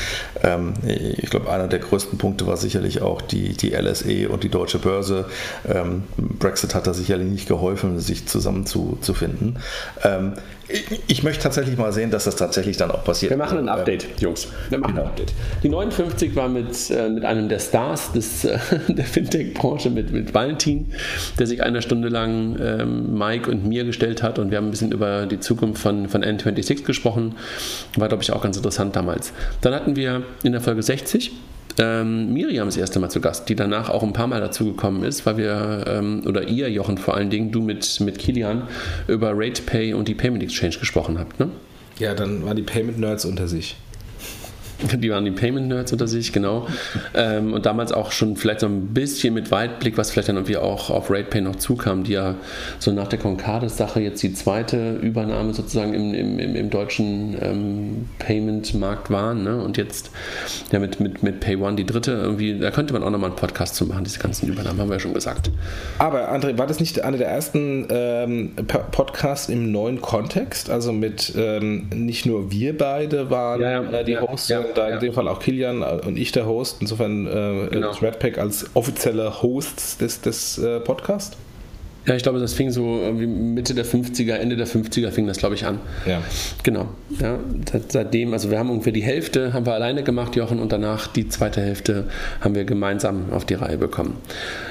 [0.43, 4.49] Ähm, ich glaube, einer der größten Punkte war sicherlich auch die, die LSE und die
[4.49, 5.25] Deutsche Börse.
[5.67, 9.57] Ähm, Brexit hat da sicherlich nicht geholfen, sich zusammenzufinden.
[10.03, 10.33] Ähm,
[11.07, 13.31] ich möchte tatsächlich mal sehen, dass das tatsächlich dann auch passiert.
[13.31, 14.47] Wir machen ein Update, ähm, Jungs.
[14.69, 15.05] Wir machen genau.
[15.05, 15.33] ein Update.
[15.63, 20.33] Die 59 war mit, äh, mit einem der Stars des, äh, der Fintech-Branche, mit, mit
[20.33, 20.91] Valentin,
[21.39, 24.71] der sich eine Stunde lang ähm, Mike und mir gestellt hat und wir haben ein
[24.71, 27.35] bisschen über die Zukunft von, von N26 gesprochen.
[27.95, 29.33] War, glaube ich, auch ganz interessant damals.
[29.61, 31.31] Dann hatten wir in der Folge 60
[31.79, 35.25] ähm, Miriam das erste Mal zu Gast, die danach auch ein paar Mal dazugekommen ist,
[35.25, 38.67] weil wir, ähm, oder ihr, Jochen vor allen Dingen, du mit, mit Kilian,
[39.07, 41.49] über RatePay und die Payment Exchange gesprochen habt, ne?
[41.97, 43.75] Ja, dann waren die Payment Nerds unter sich.
[44.99, 46.67] Die waren die Payment Nerds unter sich, genau.
[47.13, 50.57] Ähm, und damals auch schon vielleicht so ein bisschen mit Weitblick, was vielleicht dann irgendwie
[50.57, 52.35] auch auf RatePay noch zukam, die ja
[52.79, 59.09] so nach der Concardis-Sache jetzt die zweite Übernahme sozusagen im, im, im deutschen ähm, Payment-Markt
[59.09, 59.43] waren.
[59.43, 59.61] Ne?
[59.61, 60.11] Und jetzt
[60.71, 62.11] ja mit, mit, mit PayOne die dritte.
[62.11, 64.95] Irgendwie, da könnte man auch nochmal einen Podcast zu machen, diese ganzen Übernahmen, haben wir
[64.95, 65.51] ja schon gesagt.
[65.97, 68.51] Aber André, war das nicht einer der ersten ähm,
[68.91, 70.69] Podcasts im neuen Kontext?
[70.69, 74.99] Also mit ähm, nicht nur wir beide waren ja, ja, die Hosts, ja da in
[74.99, 76.77] dem Fall auch Kilian und ich der Host.
[76.81, 77.87] Insofern äh, genau.
[77.87, 81.37] das Redpack als offizieller Host des, des äh, Podcasts.
[82.09, 85.53] Ja, ich glaube, das fing so Mitte der 50er, Ende der 50er fing das, glaube
[85.53, 85.79] ich, an.
[86.07, 86.23] Ja.
[86.63, 86.87] Genau.
[87.19, 87.37] Ja,
[87.87, 91.27] seitdem, also wir haben ungefähr die Hälfte haben wir alleine gemacht, Jochen, und danach die
[91.27, 92.05] zweite Hälfte
[92.41, 94.17] haben wir gemeinsam auf die Reihe bekommen.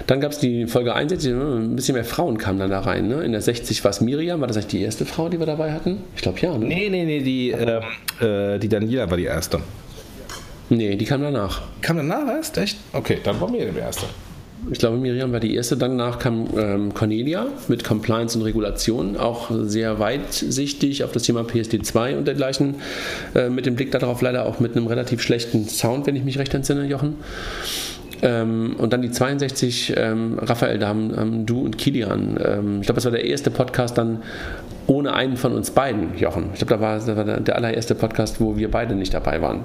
[0.09, 3.07] Dann gab es die Folge 61, ein bisschen mehr Frauen kamen dann da rein.
[3.07, 3.23] Ne?
[3.23, 5.73] In der 60 war es Miriam, war das eigentlich die erste Frau, die wir dabei
[5.73, 5.99] hatten?
[6.16, 6.57] Ich glaube ja.
[6.59, 6.66] Ne?
[6.66, 7.81] Nee, nee, nee, die, äh,
[8.20, 9.61] äh, die Daniela war die erste.
[10.70, 11.62] Nee, die kam danach.
[11.81, 12.59] Kam danach erst?
[12.59, 12.78] Echt?
[12.93, 14.07] Okay, dann war mir der erste.
[14.70, 15.77] Ich glaube, Miriam war die erste.
[15.77, 22.16] Danach kam ähm, Cornelia mit Compliance und Regulation, auch sehr weitsichtig auf das Thema PSD2
[22.19, 22.77] und dergleichen.
[23.35, 26.39] Äh, mit dem Blick darauf leider auch mit einem relativ schlechten Sound, wenn ich mich
[26.39, 27.16] recht entsinne, Jochen.
[28.20, 32.36] Ähm, und dann die 62, ähm, Raphael, da haben, haben, du und Kilian.
[32.45, 34.23] Ähm, ich glaube, das war der erste Podcast dann
[34.89, 36.51] ohne einen von uns beiden, Jochen.
[36.53, 39.61] Ich glaube, da war, das war der allererste Podcast, wo wir beide nicht dabei waren.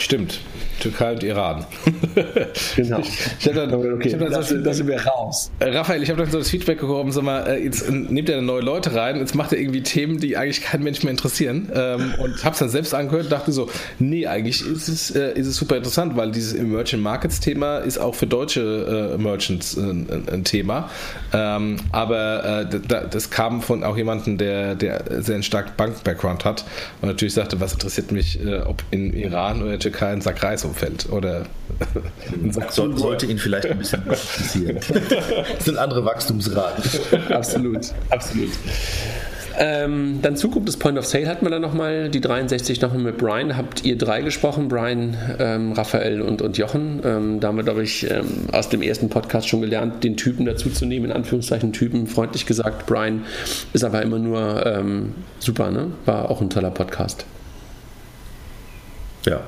[0.00, 0.40] Stimmt.
[0.80, 1.64] Türkei und Iran.
[2.76, 3.00] genau.
[3.38, 5.50] Ich habe dann, okay, ich hab dann das, so, das sind wir raus.
[5.60, 8.40] Äh, Raphael, ich habe dann so das Feedback bekommen, sag mal, äh, jetzt nehmt er
[8.42, 11.70] neue Leute rein, jetzt macht er irgendwie Themen, die eigentlich kein Mensch mehr interessieren.
[11.74, 15.32] Ähm, und habe es dann selbst angehört und dachte so, nee, eigentlich ist es, äh,
[15.32, 19.76] ist es super interessant, weil dieses Emerging Markets Thema ist auch für deutsche äh, Merchants
[19.76, 20.88] äh, ein, Thema.
[21.32, 22.80] Ähm, aber äh,
[23.10, 26.64] das kam von auch jemandem, der, der sehr einen starken Bank-Background hat
[27.02, 31.10] und natürlich sagte, was interessiert mich, ob in Iran oder Türkei ein Sack Reis umfällt.
[31.10, 31.44] Oder
[32.70, 34.78] so, sollte ihn vielleicht ein bisschen interessieren.
[35.56, 36.84] Das sind andere Wachstumsraten.
[37.30, 38.50] absolut, absolut.
[39.58, 43.18] Ähm, dann Zukunft des Point of Sale hatten wir dann nochmal, die 63 nochmal mit
[43.18, 43.56] Brian.
[43.56, 47.00] Habt ihr drei gesprochen, Brian, ähm, Raphael und, und Jochen.
[47.04, 50.46] Ähm, da haben wir, glaube ich, ähm, aus dem ersten Podcast schon gelernt, den Typen
[50.46, 52.86] dazuzunehmen, in Anführungszeichen Typen, freundlich gesagt.
[52.86, 53.24] Brian
[53.72, 55.88] ist aber immer nur ähm, super, ne?
[56.06, 57.26] War auch ein toller Podcast.
[59.26, 59.40] Ja,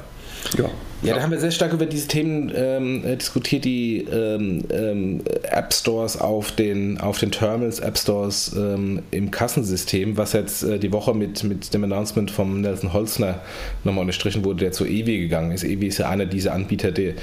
[0.59, 0.69] ja.
[1.03, 5.21] Ja, da haben wir sehr stark über diese Themen ähm, äh, diskutiert, die ähm, ähm,
[5.43, 10.79] App Stores auf den, auf den Terminals, App Stores ähm, im Kassensystem, was jetzt äh,
[10.79, 13.41] die Woche mit, mit dem Announcement vom Nelson Holzner
[13.83, 15.65] nochmal unterstrichen wurde, der zu EWI gegangen ist.
[15.65, 17.15] EWI ist ja einer dieser Anbieter, die,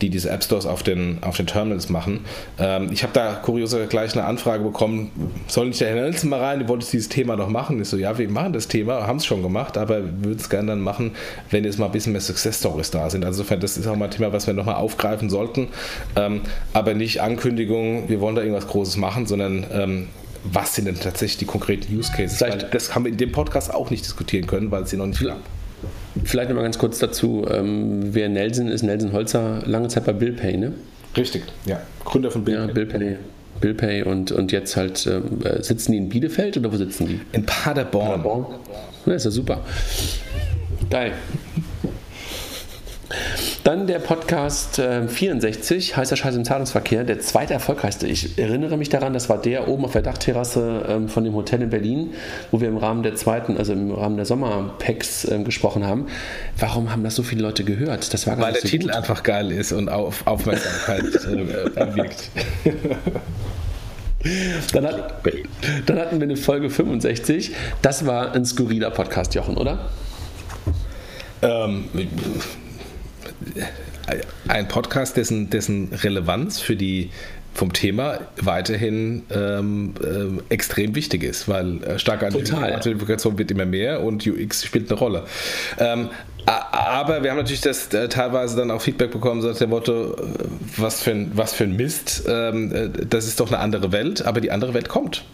[0.00, 2.20] die diese App Stores auf den, auf den Terminals machen.
[2.58, 5.10] Ähm, ich habe da kurioserweise gleich eine Anfrage bekommen,
[5.46, 7.82] soll nicht der Herr Nelson mal rein, du wolltest dieses Thema noch machen?
[7.82, 10.68] Ich so, ja, wir machen das Thema, haben es schon gemacht, aber würden es gerne
[10.68, 11.10] dann machen,
[11.50, 13.25] wenn jetzt mal ein bisschen mehr Success Stories da sind.
[13.26, 15.68] Also insofern, das ist auch mal ein Thema, was wir nochmal aufgreifen sollten.
[16.16, 16.42] Ähm,
[16.72, 20.08] aber nicht Ankündigung, wir wollen da irgendwas Großes machen, sondern ähm,
[20.44, 22.40] was sind denn tatsächlich die konkreten Use Cases?
[22.40, 25.06] Weil das haben wir in dem Podcast auch nicht diskutieren können, weil es hier noch
[25.06, 25.38] nicht gab.
[26.24, 30.56] Vielleicht nochmal ganz kurz dazu, ähm, wer Nelson ist, Nelson Holzer, lange Zeit bei BillPay,
[30.56, 30.72] ne?
[31.16, 31.80] Richtig, ja.
[32.04, 32.66] Gründer von BillPay.
[32.66, 33.16] Ja, BillPay.
[33.60, 37.20] BillPay und, und jetzt halt, ähm, äh, sitzen die in Bielefeld oder wo sitzen die?
[37.32, 38.22] In Paderborn.
[38.22, 38.46] Paderborn.
[39.06, 39.60] Ja, ist ja super.
[40.90, 41.12] Geil.
[43.62, 48.06] Dann der Podcast äh, 64, heißer Scheiß im Zahlungsverkehr, der zweite erfolgreichste.
[48.06, 51.62] Ich erinnere mich daran, das war der oben auf der Dachterrasse ähm, von dem Hotel
[51.62, 52.14] in Berlin,
[52.50, 56.06] wo wir im Rahmen der zweiten, also im Rahmen der Sommerpacks äh, gesprochen haben.
[56.58, 58.12] Warum haben das so viele Leute gehört?
[58.12, 58.96] Das war Weil der so Titel gut.
[58.96, 62.30] einfach geil ist und auf Aufmerksamkeit äh, erwirkt.
[64.72, 65.22] Dann, hat,
[65.86, 67.52] dann hatten wir eine Folge 65.
[67.82, 69.90] Das war ein skurriler Podcast, Jochen, oder?
[71.42, 71.84] Ähm,
[74.48, 77.10] ein Podcast, dessen, dessen Relevanz für die
[77.54, 84.02] vom Thema weiterhin ähm, äh, extrem wichtig ist, weil äh, starke Identifikation wird immer mehr
[84.02, 85.24] und UX spielt eine Rolle.
[85.78, 86.10] Ähm,
[86.44, 90.16] aber wir haben natürlich das äh, teilweise dann auch Feedback bekommen, so dem Motto, äh,
[90.76, 94.24] was für ein, was für ein Mist, ähm, äh, das ist doch eine andere Welt,
[94.24, 95.24] aber die andere Welt kommt.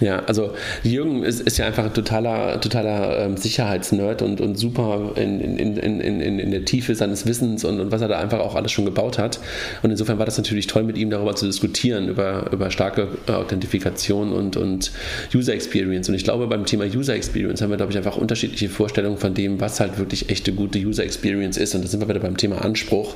[0.00, 0.52] Ja, also
[0.82, 5.76] Jürgen ist, ist ja einfach ein totaler, totaler ähm, Sicherheitsnerd und, und super in, in,
[5.76, 8.72] in, in, in der Tiefe seines Wissens und, und was er da einfach auch alles
[8.72, 9.38] schon gebaut hat.
[9.82, 13.32] Und insofern war das natürlich toll, mit ihm darüber zu diskutieren, über, über starke äh,
[13.32, 14.90] Authentifikation und, und
[15.34, 16.08] User Experience.
[16.08, 19.34] Und ich glaube, beim Thema User Experience haben wir, glaube ich, einfach unterschiedliche Vorstellungen von
[19.34, 21.74] dem, was halt wirklich echte gute User Experience ist.
[21.74, 23.14] Und da sind wir wieder beim Thema Anspruch.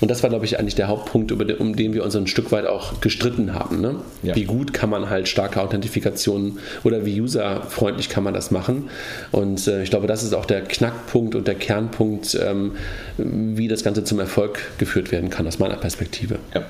[0.00, 2.28] Und das war, glaube ich, eigentlich der Hauptpunkt, über den, um den wir uns ein
[2.28, 3.80] Stück weit auch gestritten haben.
[3.80, 3.96] Ne?
[4.22, 4.36] Ja.
[4.36, 8.90] Wie gut kann man halt starke Authentifikation Applikationen oder wie userfreundlich kann man das machen.
[9.32, 12.72] Und äh, ich glaube, das ist auch der Knackpunkt und der Kernpunkt, ähm,
[13.16, 16.38] wie das Ganze zum Erfolg geführt werden kann, aus meiner Perspektive.
[16.54, 16.62] Ja.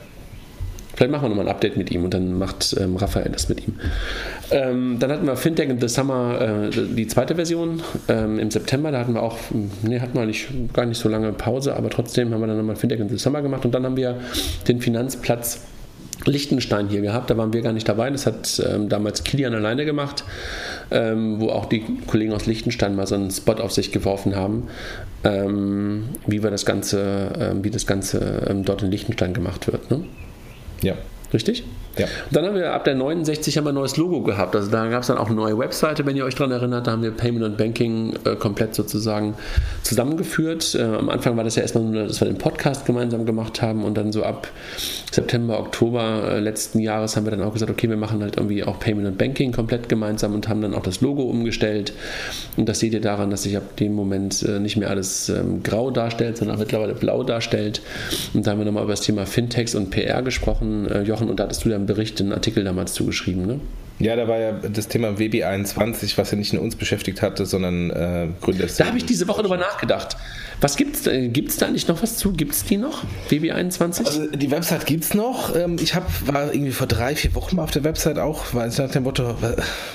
[0.94, 3.66] Vielleicht machen wir nochmal ein Update mit ihm und dann macht ähm, Raphael das mit
[3.66, 3.74] ihm.
[4.50, 8.92] Ähm, dann hatten wir Fintech in the Summer, äh, die zweite Version ähm, im September.
[8.92, 9.38] Da hatten wir auch,
[9.82, 12.76] nee, hatten wir nicht, gar nicht so lange Pause, aber trotzdem haben wir dann nochmal
[12.76, 14.16] Fintech in the Summer gemacht und dann haben wir
[14.68, 15.62] den Finanzplatz
[16.24, 18.10] Liechtenstein hier gehabt, da waren wir gar nicht dabei.
[18.10, 20.24] Das hat ähm, damals Kilian alleine gemacht,
[20.90, 24.68] ähm, wo auch die Kollegen aus Liechtenstein mal so einen Spot auf sich geworfen haben,
[25.24, 29.90] ähm, wie wir das Ganze, ähm, wie das Ganze ähm, dort in Liechtenstein gemacht wird.
[29.90, 30.04] Ne?
[30.82, 30.94] Ja.
[31.32, 31.64] Richtig?
[32.00, 32.06] Ja.
[32.30, 34.56] Dann haben wir ab der 69 haben wir ein neues Logo gehabt.
[34.56, 36.86] Also da gab es dann auch eine neue Webseite, wenn ihr euch daran erinnert.
[36.86, 39.34] Da haben wir Payment und Banking äh, komplett sozusagen
[39.82, 40.74] zusammengeführt.
[40.74, 43.84] Äh, am Anfang war das ja erstmal nur, dass wir den Podcast gemeinsam gemacht haben
[43.84, 44.48] und dann so ab
[45.12, 48.64] September, Oktober äh, letzten Jahres haben wir dann auch gesagt, okay, wir machen halt irgendwie
[48.64, 51.92] auch Payment und Banking komplett gemeinsam und haben dann auch das Logo umgestellt.
[52.56, 55.62] Und das seht ihr daran, dass sich ab dem Moment äh, nicht mehr alles ähm,
[55.62, 57.82] grau darstellt, sondern auch mittlerweile blau darstellt.
[58.34, 60.86] Und da haben wir nochmal über das Thema Fintechs und PR gesprochen.
[60.86, 63.60] Äh, Jochen, und da hattest du ja einen Bericht, einen Artikel damals zugeschrieben, ne?
[64.00, 67.90] Ja, da war ja das Thema WB21, was ja nicht nur uns beschäftigt hatte, sondern
[67.90, 68.66] äh, Gründer.
[68.78, 70.16] Da habe ich diese Woche drüber nachgedacht.
[70.62, 71.12] Was gibt's da?
[71.16, 72.32] Gibt es da eigentlich noch was zu?
[72.32, 73.04] Gibt es die noch?
[73.30, 74.06] WB21?
[74.06, 75.54] Also die Website gibt es noch.
[75.54, 78.70] Ähm, ich hab, war irgendwie vor drei, vier Wochen mal auf der Website auch, weil
[78.70, 79.36] ich nach dem Motto,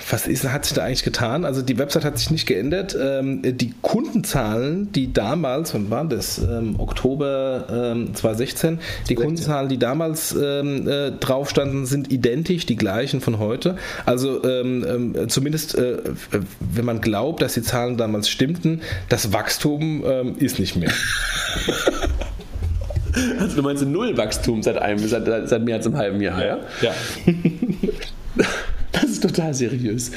[0.10, 1.46] was ist, hat sich da eigentlich getan?
[1.46, 2.96] Also die Website hat sich nicht geändert.
[3.00, 6.40] Ähm, die Kundenzahlen, die damals, wann waren das?
[6.40, 8.80] Ähm, Oktober 2016,
[9.10, 13.76] die Kundenzahlen, die damals äh, drauf standen, sind identisch, die gleichen von heute.
[14.06, 14.42] Also
[15.28, 15.98] zumindest, äh,
[16.60, 20.04] wenn man glaubt, dass die Zahlen damals stimmten, das Wachstum
[20.38, 20.92] ist es nicht mehr.
[23.40, 26.58] Also du meinst null Wachstum seit einem, seit, seit mehr als einem halben Jahr, ja?
[26.82, 26.94] Ja.
[28.92, 30.12] Das ist total seriös.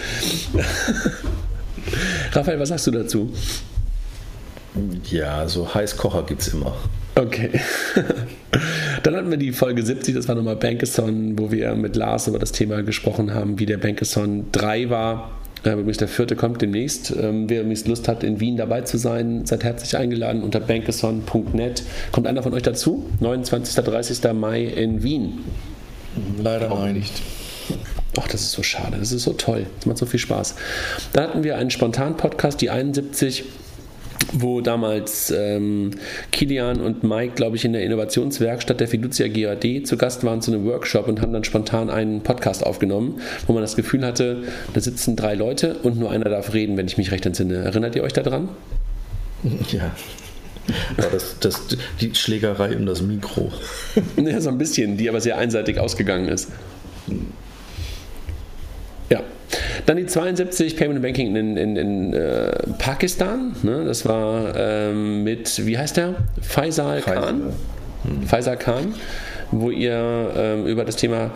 [2.32, 3.32] Raphael, was sagst du dazu?
[5.10, 6.76] Ja, so Heißkocher gibt es immer.
[7.18, 7.50] Okay.
[9.02, 12.38] Dann hatten wir die Folge 70, das war nochmal Bankathon, wo wir mit Lars über
[12.38, 15.30] das Thema gesprochen haben, wie der Bankathon 3 war
[15.64, 17.10] äh, übrigens der vierte kommt demnächst.
[17.10, 21.82] Ähm, wer übrigens Lust hat, in Wien dabei zu sein, seid herzlich eingeladen unter bankeson.net.
[22.12, 23.10] Kommt einer von euch dazu?
[23.18, 23.74] 29.
[23.84, 24.32] 30.
[24.34, 25.40] Mai in Wien.
[26.40, 27.22] Leider Auch nicht.
[28.20, 30.54] Ach, das ist so schade, das ist so toll, das macht so viel Spaß.
[31.12, 33.44] Da hatten wir einen Spontan-Podcast, die 71
[34.32, 35.92] wo damals ähm,
[36.32, 40.52] Kilian und Mike, glaube ich, in der Innovationswerkstatt der Fiducia GAD zu Gast waren zu
[40.52, 44.42] einem Workshop und haben dann spontan einen Podcast aufgenommen, wo man das Gefühl hatte,
[44.74, 47.56] da sitzen drei Leute und nur einer darf reden, wenn ich mich recht entsinne.
[47.56, 48.48] Erinnert ihr euch daran?
[49.70, 49.94] Ja.
[50.96, 51.62] Das, das,
[52.00, 53.50] die Schlägerei um das Mikro.
[54.16, 56.50] ja, so ein bisschen, die aber sehr einseitig ausgegangen ist.
[59.08, 59.22] Ja,
[59.86, 63.54] dann die 72 Payment Banking in, in, in äh, Pakistan.
[63.62, 63.84] Ne?
[63.84, 66.14] Das war ähm, mit, wie heißt der?
[66.40, 67.54] Faisal Khan.
[68.04, 68.26] Hm.
[68.26, 68.94] Faisal Khan,
[69.50, 71.30] wo ihr ähm, über das Thema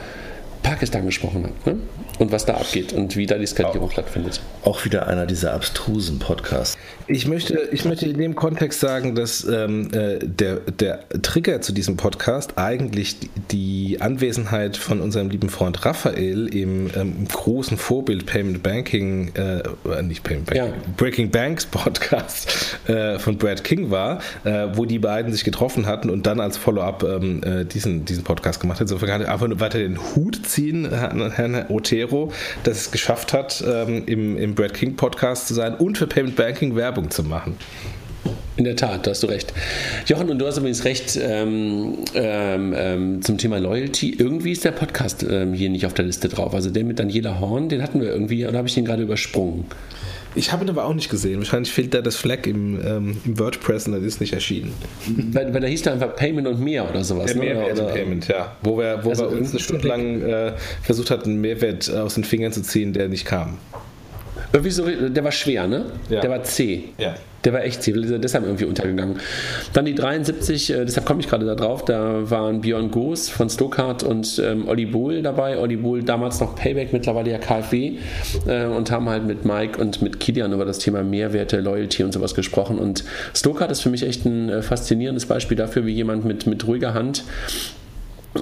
[0.62, 1.66] Pakistan gesprochen habt.
[1.66, 1.78] Ne?
[2.18, 4.40] Und was da abgeht und wie da die Skalierung auch, stattfindet.
[4.64, 6.78] Auch wieder einer dieser abstrusen Podcasts.
[7.12, 11.74] Ich möchte, ich möchte in dem Kontext sagen, dass ähm, äh, der, der Trigger zu
[11.74, 13.16] diesem Podcast eigentlich
[13.50, 20.22] die Anwesenheit von unserem lieben Freund Raphael im ähm, großen Vorbild Payment Banking, äh, nicht
[20.22, 20.72] Payment Banking, ja.
[20.96, 26.08] Breaking Banks Podcast äh, von Brad King war, äh, wo die beiden sich getroffen hatten
[26.08, 28.84] und dann als Follow-up ähm, äh, diesen, diesen Podcast gemacht hat.
[28.84, 32.32] Insofern kann ich einfach nur weiter den Hut ziehen, Herrn Otero,
[32.64, 36.36] dass es geschafft hat, ähm, im, im Brad King Podcast zu sein und für Payment
[36.36, 37.56] Banking Werbung Werbung zu machen.
[38.56, 39.52] In der Tat, da hast du recht.
[40.06, 44.14] Jochen, und du hast übrigens recht ähm, ähm, ähm, zum Thema Loyalty.
[44.16, 46.54] Irgendwie ist der Podcast ähm, hier nicht auf der Liste drauf.
[46.54, 49.64] Also der mit Daniela Horn, den hatten wir irgendwie, oder habe ich den gerade übersprungen?
[50.34, 51.38] Ich habe ihn aber auch nicht gesehen.
[51.38, 54.72] Wahrscheinlich fehlt da das Flag im, ähm, im WordPress und das ist nicht erschienen.
[55.32, 57.30] Weil, weil da hieß da einfach Payment und mehr oder sowas.
[57.30, 57.44] Ja, ne?
[57.46, 58.56] Mehrwert oder, Payment, ja.
[58.62, 60.52] Wo wir, wo also wir uns eine Stunde lang äh,
[60.82, 63.58] versucht hatten, einen Mehrwert aus den Fingern zu ziehen, der nicht kam.
[64.52, 65.86] Irgendwie so, der war schwer, ne?
[66.10, 66.20] Ja.
[66.20, 66.84] Der war C.
[66.98, 67.14] Ja.
[67.44, 69.16] Der war echt C, deshalb irgendwie untergegangen.
[69.72, 73.50] Dann die 73, äh, deshalb komme ich gerade da drauf, da waren Björn Goos von
[73.50, 75.58] Stokart und ähm, Olli Bohl dabei.
[75.58, 77.94] Olli Bohl damals noch Payback, mittlerweile ja KfW
[78.46, 82.12] äh, und haben halt mit Mike und mit Kilian über das Thema Mehrwerte, Loyalty und
[82.12, 82.78] sowas gesprochen.
[82.78, 83.02] Und
[83.34, 86.94] Stokart ist für mich echt ein äh, faszinierendes Beispiel dafür, wie jemand mit, mit ruhiger
[86.94, 87.24] Hand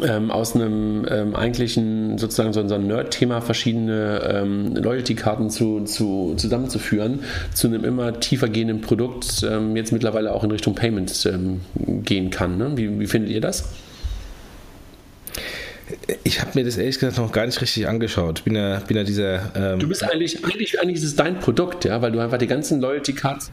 [0.03, 7.21] ähm, aus einem ähm, eigentlichen sozusagen so, ein Nerd-Thema verschiedene ähm, Loyalty-Karten zu, zu, zusammenzuführen
[7.55, 11.61] zu einem immer tiefer gehenden Produkt ähm, jetzt mittlerweile auch in Richtung Payments ähm,
[12.05, 12.57] gehen kann.
[12.57, 12.73] Ne?
[12.77, 13.69] Wie, wie findet ihr das?
[16.23, 18.45] Ich habe mir das ehrlich gesagt noch gar nicht richtig angeschaut.
[18.45, 19.51] Bin ja, bin ja dieser.
[19.57, 22.47] Ähm du bist eigentlich, eigentlich, eigentlich ist es dein Produkt, ja, weil du einfach die
[22.47, 23.51] ganzen Loyalty-Cards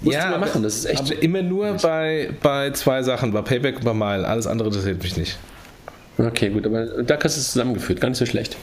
[0.00, 1.00] Musst ja, du mal machen, das ist echt.
[1.00, 4.26] Aber immer nur bei, bei zwei Sachen, bei Payback und bei Mile.
[4.26, 5.38] Alles andere interessiert mich nicht.
[6.18, 8.56] Okay, gut, aber da hast du es zusammengeführt, gar nicht so schlecht.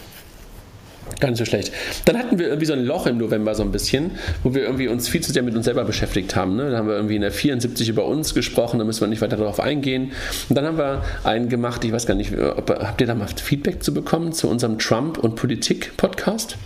[1.19, 1.71] Gar nicht so schlecht.
[2.05, 4.11] Dann hatten wir irgendwie so ein Loch im November so ein bisschen,
[4.43, 6.55] wo wir irgendwie uns viel zu sehr mit uns selber beschäftigt haben.
[6.55, 6.69] Ne?
[6.69, 9.35] Da haben wir irgendwie in der 74 über uns gesprochen, da müssen wir nicht weiter
[9.35, 10.11] darauf eingehen.
[10.47, 13.27] Und dann haben wir einen gemacht, ich weiß gar nicht, ob, habt ihr da mal
[13.27, 16.57] Feedback zu bekommen zu unserem Trump- und Politik-Podcast?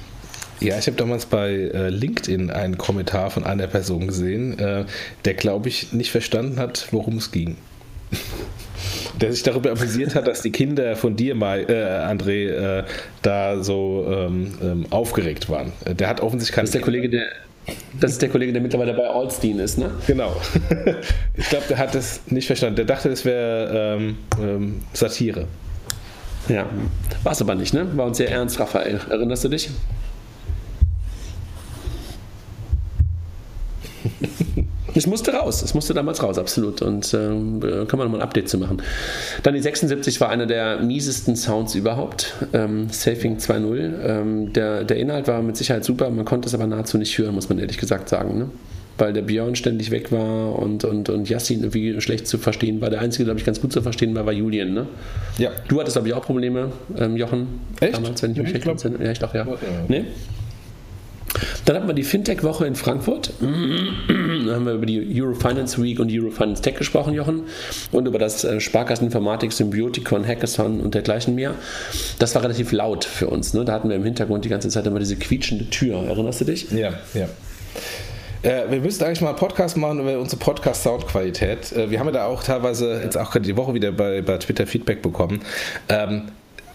[0.64, 4.85] Ja, ich habe damals bei äh, LinkedIn einen Kommentar von einer Person gesehen, äh,
[5.26, 7.57] der, glaube ich, nicht verstanden hat, worum es ging.
[9.19, 12.84] der sich darüber amüsiert hat, dass die Kinder von dir, mal, äh, André, äh,
[13.22, 15.73] da so ähm, ähm, aufgeregt waren.
[15.85, 16.64] Der hat offensichtlich keinen.
[16.64, 17.26] Das ist der Kollege, der.
[17.99, 19.91] Das ist der Kollege, der mittlerweile bei Allstein ist, ne?
[20.07, 20.35] Genau.
[21.35, 22.76] Ich glaube, der hat das nicht verstanden.
[22.76, 25.48] Der dachte, das wäre ähm, ähm, Satire.
[26.48, 26.65] Ja,
[27.23, 27.88] war es aber nicht, ne?
[27.95, 28.99] War uns sehr ernst, Raphael.
[29.10, 29.69] Erinnerst du dich?
[34.95, 36.81] Es musste raus, es musste damals raus, absolut.
[36.81, 38.81] Und ähm, kann man nochmal ein Update zu machen.
[39.41, 42.34] Dann die 76 war einer der miesesten Sounds überhaupt.
[42.53, 43.91] Ähm, Safing 2.0.
[44.05, 47.34] Ähm, der, der Inhalt war mit Sicherheit super, man konnte es aber nahezu nicht hören,
[47.34, 48.38] muss man ehrlich gesagt sagen.
[48.38, 48.49] Ne?
[48.97, 52.91] Weil der Björn ständig weg war und, und, und Yassin irgendwie schlecht zu verstehen war.
[52.91, 54.73] Der einzige, glaube ich, ganz gut zu verstehen war, war Julian.
[54.73, 54.85] Ne?
[55.39, 55.49] Ja.
[55.67, 57.47] Du hattest, glaube ich, auch Probleme, ähm, Jochen.
[57.80, 57.95] Echt?
[57.95, 59.45] Damals, wenn ich mich ja, ich glaub, Ja, ich dachte, ja.
[59.47, 59.57] ja.
[59.88, 60.05] Nee?
[61.65, 63.34] Dann hatten wir die Fintech-Woche in Frankfurt.
[63.39, 67.43] da haben wir über die Eurofinance Week und Eurofinance Tech gesprochen, Jochen.
[67.91, 71.55] Und über das äh, Sparkasseninformatik, Symbiotikon, Hackathon und dergleichen mehr.
[72.19, 73.53] Das war relativ laut für uns.
[73.53, 73.65] Ne?
[73.65, 76.03] Da hatten wir im Hintergrund die ganze Zeit immer diese quietschende Tür.
[76.03, 76.72] Erinnerst du dich?
[76.72, 77.27] Ja, ja.
[78.43, 81.72] Äh, wir müssten eigentlich mal einen Podcast machen über unsere Podcast-Soundqualität.
[81.72, 84.38] Äh, wir haben ja da auch teilweise jetzt auch gerade die Woche wieder bei, bei
[84.38, 85.41] Twitter Feedback bekommen.
[85.88, 86.23] Ähm,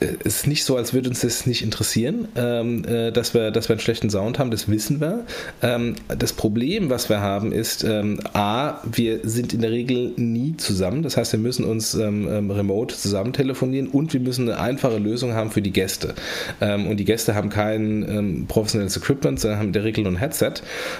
[0.00, 3.68] es ist nicht so, als würde uns das nicht interessieren, ähm, äh, dass, wir, dass
[3.68, 5.24] wir einen schlechten Sound haben, das wissen wir.
[5.60, 10.56] Ähm, das Problem, was wir haben, ist, ähm, A, wir sind in der Regel nie
[10.56, 14.60] zusammen, das heißt, wir müssen uns ähm, ähm, remote zusammen telefonieren und wir müssen eine
[14.60, 16.14] einfache Lösung haben für die Gäste.
[16.60, 20.16] Ähm, und die Gäste haben kein professionelles Equipment, sondern haben in der Regel nur ein
[20.16, 20.54] Headset.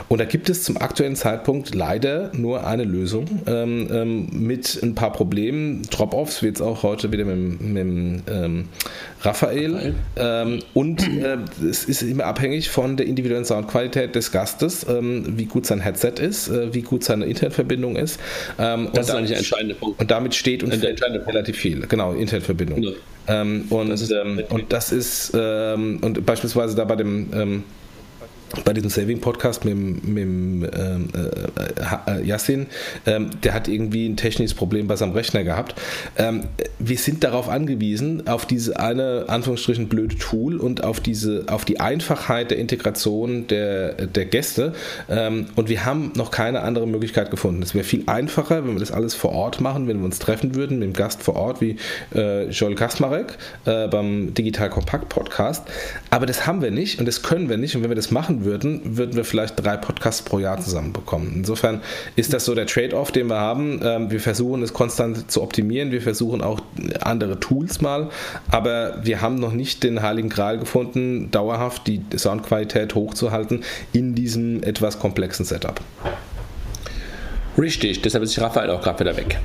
[0.09, 3.27] Und da gibt es zum aktuellen Zeitpunkt leider nur eine Lösung
[4.31, 8.65] mit ein paar Problemen, Drop-Offs, wie jetzt auch heute wieder mit, mit Raphael.
[9.23, 9.95] Raphael.
[10.17, 11.39] Ähm, und äh,
[11.69, 16.15] es ist immer abhängig von der individuellen Soundqualität des Gastes, ähm, wie gut sein Headset
[16.21, 18.21] ist, äh, wie gut seine Internetverbindung ist.
[18.59, 20.01] Ähm, das ist eigentlich der entscheidende Punkt.
[20.01, 21.87] Und damit steht und fällt relativ viel.
[21.89, 22.83] Genau, Internetverbindung.
[22.83, 22.97] Genau.
[23.27, 27.65] Ähm, und, das ähm, und das ist, ähm, und beispielsweise da bei dem
[28.65, 32.67] bei diesem Saving-Podcast mit, mit ähm, äh, äh, Yassin,
[33.07, 35.75] ähm, der hat irgendwie ein technisches Problem bei seinem Rechner gehabt.
[36.17, 36.45] Ähm,
[36.79, 41.81] wir sind darauf angewiesen, auf diese eine, Anführungsstrichen, blöde Tool und auf diese, auf die
[41.81, 44.73] Einfachheit der Integration der, der Gäste.
[45.09, 47.63] Ähm, und wir haben noch keine andere Möglichkeit gefunden.
[47.63, 50.55] Es wäre viel einfacher, wenn wir das alles vor Ort machen, wenn wir uns treffen
[50.55, 51.77] würden mit dem Gast vor Ort, wie
[52.15, 55.67] äh, Joel Kasmarek äh, beim Digital Kompakt Podcast.
[56.11, 57.77] Aber das haben wir nicht und das können wir nicht.
[57.77, 61.33] Und wenn wir das machen würden, würden wir vielleicht drei Podcasts pro Jahr zusammenbekommen.
[61.35, 61.81] Insofern
[62.17, 63.81] ist das so der Trade-off, den wir haben.
[63.83, 66.61] Ähm, wir versuchen es konstant zu optimieren, wir versuchen auch
[67.01, 68.11] andere Tools mal,
[68.51, 74.63] aber wir haben noch nicht den heiligen Gral gefunden, dauerhaft die Soundqualität hochzuhalten in diesem
[74.63, 75.81] etwas komplexen Setup.
[77.57, 79.39] Richtig, deshalb ist Raphael auch gerade wieder weg.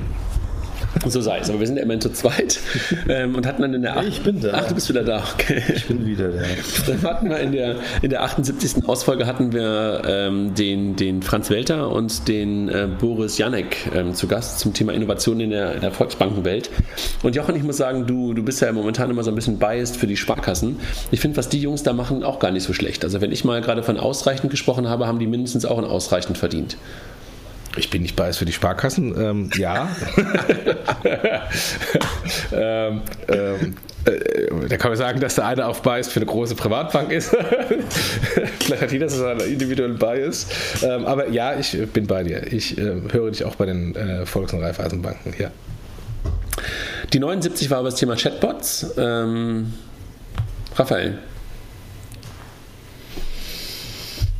[1.06, 1.50] So sei es.
[1.50, 2.60] Aber wir sind ja immerhin zu zweit
[3.08, 4.02] ähm, und hatten dann in der.
[4.06, 4.52] ich bin da.
[4.54, 5.22] Ach, du bist wieder da.
[5.34, 5.62] Okay.
[5.74, 6.42] Ich bin wieder da.
[6.86, 8.86] Dann hatten wir in der, in der 78.
[8.86, 14.26] Ausfolge hatten wir ähm, den, den Franz Welter und den äh, Boris Janek ähm, zu
[14.26, 16.70] Gast zum Thema Innovation in der, in der Volksbankenwelt.
[17.22, 19.96] Und Jochen, ich muss sagen, du, du bist ja momentan immer so ein bisschen biased
[19.96, 20.78] für die Sparkassen.
[21.10, 23.04] Ich finde, was die Jungs da machen, auch gar nicht so schlecht.
[23.04, 26.38] Also wenn ich mal gerade von ausreichend gesprochen habe, haben die mindestens auch ein ausreichend
[26.38, 26.76] verdient.
[27.76, 29.14] Ich bin nicht beiß für die Sparkassen.
[29.20, 29.88] Ähm, ja.
[32.52, 36.54] ähm, ähm, äh, da kann man sagen, dass der eine auf Bias für eine große
[36.54, 37.30] Privatbank ist.
[38.60, 40.46] Vielleicht hat jeder seinen individuellen Bias.
[40.82, 42.52] Ähm, aber ja, ich bin bei dir.
[42.52, 45.34] Ich äh, höre dich auch bei den äh, Volks- und Raiffeisenbanken.
[45.38, 45.50] Ja.
[47.12, 48.94] Die 79 war aber das Thema Chatbots.
[48.96, 49.74] Ähm,
[50.76, 51.18] Raphael.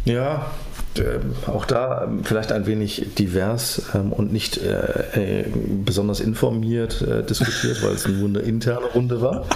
[0.05, 0.51] Ja,
[1.47, 5.45] auch da ähm, vielleicht ein wenig divers ähm, und nicht äh, äh,
[5.85, 9.47] besonders informiert äh, diskutiert, weil es nur eine interne Runde war.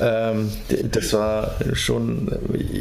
[0.00, 0.50] Ähm,
[0.90, 2.30] das war schon,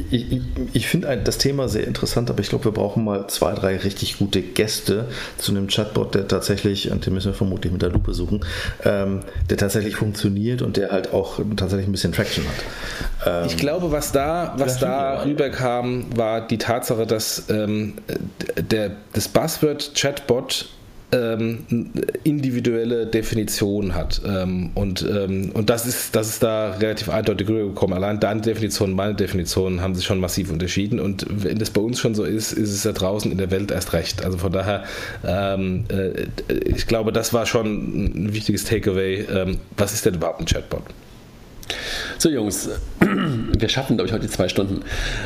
[0.10, 0.42] ich, ich,
[0.74, 4.18] ich finde das Thema sehr interessant, aber ich glaube, wir brauchen mal zwei, drei richtig
[4.18, 5.06] gute Gäste
[5.38, 8.44] zu einem Chatbot, der tatsächlich, und den müssen wir vermutlich mit der Lupe suchen,
[8.84, 9.20] ähm,
[9.50, 13.44] der tatsächlich funktioniert und der halt auch tatsächlich ein bisschen Traction hat.
[13.44, 17.91] Ähm, ich glaube, was da, was da rüberkam, war die Tatsache, dass ähm,
[18.58, 20.70] der, das Buzzword Chatbot
[21.12, 21.92] ähm,
[22.24, 24.22] individuelle Definition hat.
[24.26, 27.96] Ähm, und, ähm, und das ist, das ist da relativ eindeutig rübergekommen.
[27.96, 31.00] Allein deine Definition und meine Definition haben sich schon massiv unterschieden.
[31.00, 33.72] Und wenn das bei uns schon so ist, ist es da draußen in der Welt
[33.72, 34.24] erst recht.
[34.24, 34.84] Also von daher,
[35.26, 36.28] ähm, äh,
[36.66, 39.26] ich glaube, das war schon ein wichtiges Takeaway.
[39.34, 40.84] Ähm, was ist denn überhaupt ein Chatbot?
[42.18, 42.70] So, Jungs,
[43.00, 44.82] wir schaffen, glaube ich, heute zwei Stunden.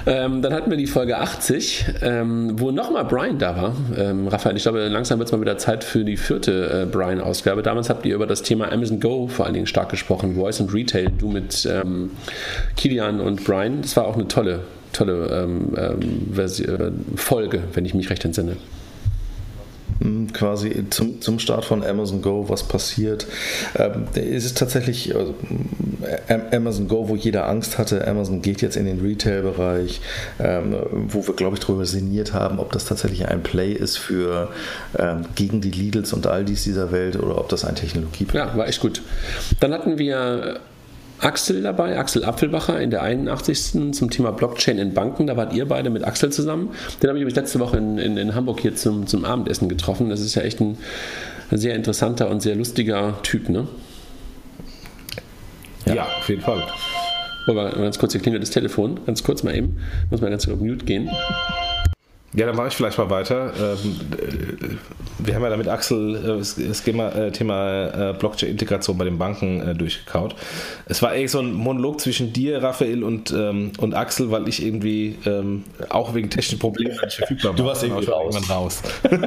[0.06, 3.76] Ähm, dann hatten wir die Folge 80, ähm, wo nochmal Brian da war.
[3.98, 7.64] Ähm, Raphael, ich glaube, langsam wird es mal wieder Zeit für die vierte äh, Brian-Ausgabe.
[7.64, 10.74] Damals habt ihr über das Thema Amazon Go vor allen Dingen stark gesprochen, Voice und
[10.74, 12.12] Retail, du mit ähm,
[12.76, 13.82] Kilian und Brian.
[13.82, 14.62] Das war auch eine tolle,
[14.94, 18.58] tolle ähm, ähm, äh, Folge, wenn ich mich recht entsinne.
[20.02, 23.28] Hm, quasi zum, zum Start von Amazon Go, was passiert.
[23.78, 25.34] Ähm, es ist tatsächlich also,
[26.52, 28.06] Amazon Go, wo jeder Angst hatte.
[28.08, 30.02] Amazon geht jetzt in den Retail-Bereich,
[30.40, 30.76] ähm,
[31.08, 34.50] wo wir, glaube ich, darüber sinniert haben, ob das tatsächlich ein Play ist für
[35.00, 38.48] ähm, gegen die Lidls und Aldis dieser Welt oder ob das ein Technologie-Play ist.
[38.48, 39.02] Ja, war echt gut.
[39.62, 40.60] Dann hatten wir
[41.20, 43.94] Axel dabei, Axel Apfelbacher in der 81.
[43.94, 45.28] zum Thema Blockchain in Banken.
[45.28, 46.72] Da wart ihr beide mit Axel zusammen.
[47.02, 50.10] Den habe ich mich letzte Woche in, in, in, Hamburg hier zum, zum Abendessen getroffen.
[50.10, 50.78] Das ist ja echt ein
[51.52, 53.68] sehr interessanter und sehr lustiger Typ, ne?
[55.86, 56.64] Ja, ja auf jeden Fall.
[57.48, 59.00] Aber ganz kurz, hier klingelt das Telefon.
[59.06, 59.78] Ganz kurz mal eben.
[60.10, 61.10] Muss mal ganz kurz auf Mute gehen.
[62.36, 63.54] Ja, dann mache ich vielleicht mal weiter.
[63.58, 64.76] Ähm, äh,
[65.20, 67.10] wir haben ja damit Axel äh, das Thema,
[68.10, 70.36] äh, Blockchain-Integration bei den Banken durchgekaut.
[70.86, 74.64] Es war eigentlich so ein Monolog zwischen dir, Raphael und, ähm, und Axel, weil ich
[74.66, 77.58] irgendwie ähm, auch wegen technischen Problemen nicht verfügbar war.
[77.58, 78.50] Du warst irgendwie raus.
[78.50, 78.82] raus.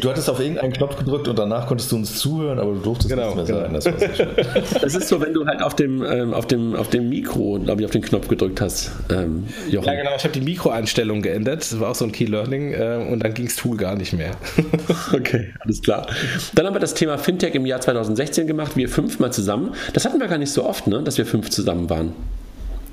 [0.00, 3.08] Du hattest auf irgendeinen Knopf gedrückt und danach konntest du uns zuhören, aber du durftest
[3.08, 3.80] genau, nicht mehr genau.
[3.80, 3.96] sagen.
[3.96, 7.58] Das, das ist so, wenn du halt auf dem, ähm, auf dem, auf dem Mikro,
[7.58, 8.90] glaube ich, auf den Knopf gedrückt hast.
[9.10, 10.10] Ähm, ja, genau.
[10.16, 11.62] Ich habe die Mikroeinstellung geändert.
[11.62, 14.12] Das war auch so ein Key Learning äh, und dann ging das Tool gar nicht
[14.12, 14.32] mehr.
[15.14, 16.08] okay, alles klar.
[16.54, 18.76] Dann haben wir das Thema Fintech im Jahr 2016 gemacht.
[18.76, 19.74] Wir fünfmal zusammen.
[19.94, 22.12] Das hatten wir gar nicht so oft, ne, dass wir fünf zusammen waren.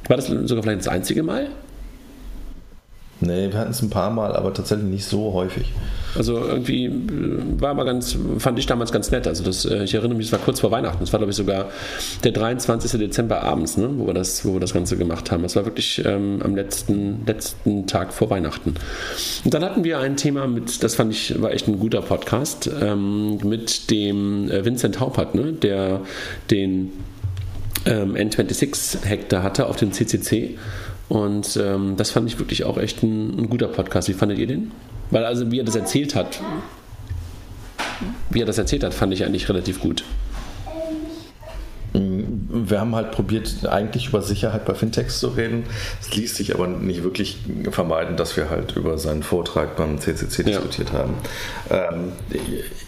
[0.08, 1.48] War das sogar vielleicht das einzige Mal?
[3.22, 5.72] Nee, wir hatten es ein paar Mal, aber tatsächlich nicht so häufig.
[6.16, 6.92] Also irgendwie äh,
[7.60, 9.28] war aber ganz, fand ich damals ganz nett.
[9.28, 11.00] Also das, äh, ich erinnere mich, es war kurz vor Weihnachten.
[11.00, 11.70] Das war, glaube ich, sogar
[12.24, 13.00] der 23.
[13.00, 15.44] Dezember abends, ne, wo, wir das, wo wir das Ganze gemacht haben.
[15.44, 18.74] Das war wirklich ähm, am letzten, letzten Tag vor Weihnachten.
[19.46, 22.70] Und dann hatten wir ein Thema mit, das fand ich, war echt ein guter Podcast,
[22.82, 26.02] ähm, mit dem äh, Vincent Haupert, ne, der
[26.50, 26.92] den
[27.86, 30.58] ähm, N26 Hektar hatte auf dem CCC.
[31.12, 34.08] Und ähm, das fand ich wirklich auch echt ein, ein guter Podcast.
[34.08, 34.72] Wie fandet ihr den?
[35.10, 36.40] Weil also wie er das erzählt hat,
[38.30, 40.06] wie er das erzählt hat, fand ich eigentlich relativ gut
[42.54, 45.64] wir haben halt probiert, eigentlich über Sicherheit bei Fintechs zu reden.
[46.02, 47.38] Es ließ sich aber nicht wirklich
[47.72, 50.48] vermeiden, dass wir halt über seinen Vortrag beim CCC ja.
[50.48, 51.14] diskutiert haben.
[51.70, 52.12] Ähm,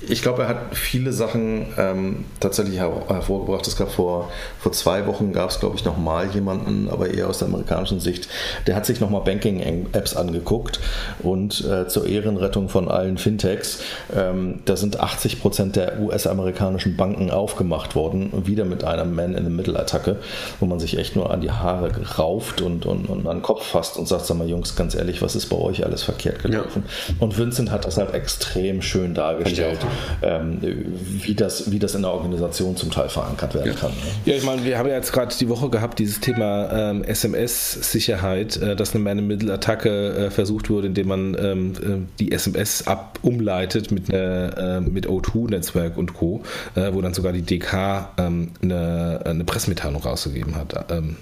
[0.07, 3.65] ich glaube, er hat viele Sachen ähm, tatsächlich hervorgebracht.
[3.67, 7.39] Es gab vor, vor zwei Wochen, gab es glaube ich nochmal jemanden, aber eher aus
[7.39, 8.27] der amerikanischen Sicht,
[8.67, 10.79] der hat sich nochmal Banking-Apps angeguckt
[11.19, 13.81] und äh, zur Ehrenrettung von allen Fintechs,
[14.15, 19.05] ähm, da sind 80 Prozent der US-amerikanischen Banken aufgemacht worden, wieder mit einer
[19.53, 20.17] Man-in-the-Middle-Attacke,
[20.59, 23.65] wo man sich echt nur an die Haare rauft und, und, und an den Kopf
[23.65, 26.83] fasst und sagt, sag mal Jungs, ganz ehrlich, was ist bei euch alles verkehrt gelaufen?
[26.85, 27.15] Ja.
[27.19, 29.79] Und Vincent hat das halt extrem schön dargestellt
[30.21, 33.73] ähm, wie, das, wie das in der Organisation zum Teil verankert werden ja.
[33.73, 33.91] kann.
[33.91, 34.31] Ne?
[34.31, 38.57] Ja, ich meine, wir haben ja jetzt gerade die Woche gehabt, dieses Thema ähm, SMS-Sicherheit,
[38.57, 43.91] äh, dass eine Man-in-Middle-Attacke äh, versucht wurde, indem man ähm, äh, die SMS ab umleitet
[43.91, 46.43] mit, einer, äh, mit O2-Netzwerk und Co.,
[46.75, 50.91] äh, wo dann sogar die DK ähm, eine, eine Pressemitteilung rausgegeben hat.
[50.91, 51.17] Ähm,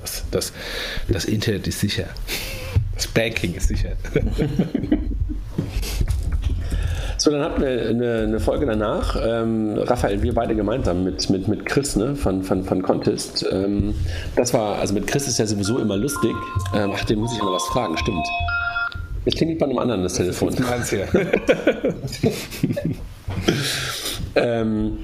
[0.00, 0.52] das, das,
[1.08, 2.06] das Internet ist sicher.
[2.94, 3.92] Das Banking ist sicher.
[7.16, 9.16] So, dann hatten wir eine, eine Folge danach.
[9.18, 13.46] Ähm, Raphael, wir beide gemeinsam mit, mit, mit Chris ne, von, von, von Contest.
[13.50, 13.94] Ähm,
[14.36, 16.34] das war, also mit Chris ist ja sowieso immer lustig.
[16.74, 18.26] Ähm, ach, den muss ich mal was fragen, stimmt.
[19.24, 20.54] Jetzt klingelt bei einem anderen das Telefon.
[20.54, 20.98] Das ist
[24.34, 24.98] ähm,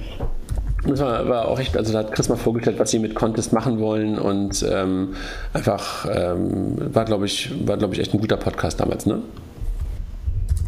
[0.85, 3.53] das war, war, auch echt, also da hat Chris mal vorgestellt, was sie mit Contest
[3.53, 5.15] machen wollen und ähm,
[5.53, 9.21] einfach ähm, war, glaube ich, war, glaube ich, echt ein guter Podcast damals, ne?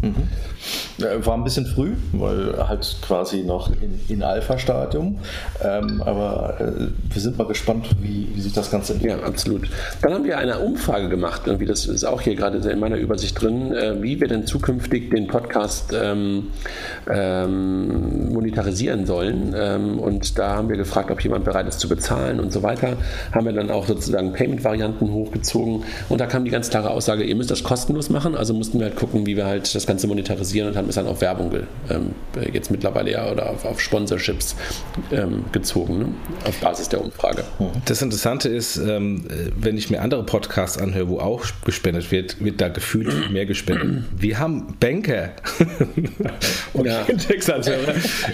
[0.04, 0.28] Mhm.
[1.26, 5.18] War ein bisschen früh, weil halt quasi noch in, in Alpha-Stadium.
[5.64, 9.22] Ähm, aber äh, wir sind mal gespannt, wie, wie, sich das Ganze entwickelt.
[9.22, 9.70] Ja, absolut.
[10.02, 13.42] Dann haben wir eine Umfrage gemacht, irgendwie das ist auch hier gerade in meiner Übersicht
[13.42, 16.50] drin, äh, wie wir denn zukünftig den Podcast ähm,
[17.10, 19.56] ähm, monetarisieren sollen.
[19.58, 22.98] Ähm, und da haben wir gefragt, ob jemand bereit ist zu bezahlen und so weiter.
[23.32, 25.84] Haben wir dann auch sozusagen Payment-Varianten hochgezogen.
[26.10, 28.36] Und da kam die ganz klare Aussage, ihr müsst das kostenlos machen.
[28.36, 30.96] Also mussten wir halt gucken, wie wir halt das Ganze Ganze monetarisieren und haben es
[30.96, 31.52] dann auf Werbung
[31.92, 32.16] ähm,
[32.52, 34.56] jetzt mittlerweile ja oder auf, auf Sponsorships
[35.12, 36.06] ähm, gezogen, ne?
[36.46, 37.44] auf Basis der Umfrage.
[37.86, 39.24] Das Interessante ist, ähm,
[39.56, 44.06] wenn ich mir andere Podcasts anhöre, wo auch gespendet wird, wird da gefühlt mehr gespendet.
[44.18, 45.34] Wir haben Banker
[46.74, 47.06] und ja.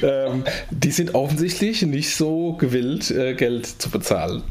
[0.02, 4.44] Ähm, die sind offensichtlich nicht so gewillt, äh, Geld zu bezahlen.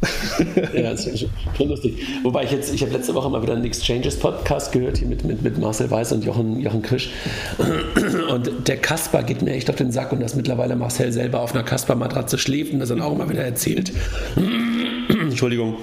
[0.75, 1.27] ja, das ist
[1.57, 2.07] schon lustig.
[2.23, 5.25] Wobei ich jetzt, ich habe letzte Woche mal wieder einen Exchanges Podcast gehört, hier mit,
[5.25, 7.11] mit, mit Marcel Weiß und Jochen, Jochen Krisch.
[8.31, 11.55] Und der Kasper geht mir echt auf den Sack und dass mittlerweile Marcel selber auf
[11.55, 13.93] einer Kasper-Matratze schläft und das dann auch immer wieder erzählt.
[15.09, 15.77] Entschuldigung.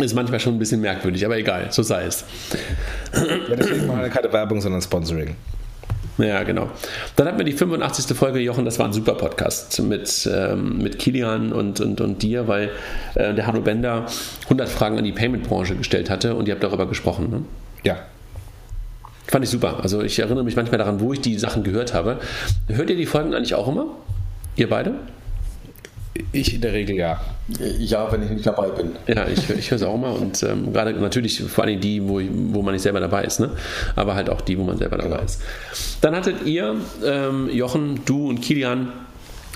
[0.00, 2.24] Ist manchmal schon ein bisschen merkwürdig, aber egal, so sei es.
[3.48, 5.36] Ja, deswegen machen wir keine Werbung, sondern Sponsoring.
[6.18, 6.68] Ja, genau.
[7.14, 8.16] Dann hatten wir die 85.
[8.16, 12.48] Folge, Jochen, das war ein super Podcast mit, ähm, mit Kilian und, und, und dir,
[12.48, 12.70] weil
[13.14, 14.06] äh, der Hanno Bender
[14.44, 17.30] 100 Fragen an die Payment-Branche gestellt hatte und ihr habt darüber gesprochen.
[17.30, 17.42] Ne?
[17.84, 17.98] Ja.
[19.26, 19.80] Fand ich super.
[19.82, 22.18] Also ich erinnere mich manchmal daran, wo ich die Sachen gehört habe.
[22.68, 23.86] Hört ihr die Folgen eigentlich auch immer?
[24.56, 24.94] Ihr beide?
[26.30, 27.20] Ich in der Regel ja.
[27.78, 28.92] Ja, wenn ich nicht dabei bin.
[29.08, 32.20] Ja, ich, ich höre es auch mal und ähm, gerade natürlich vor allem die, wo,
[32.52, 33.50] wo man nicht selber dabei ist, ne?
[33.96, 35.24] aber halt auch die, wo man selber dabei genau.
[35.24, 35.42] ist.
[36.00, 38.92] Dann hattet ihr, ähm, Jochen, du und Kilian,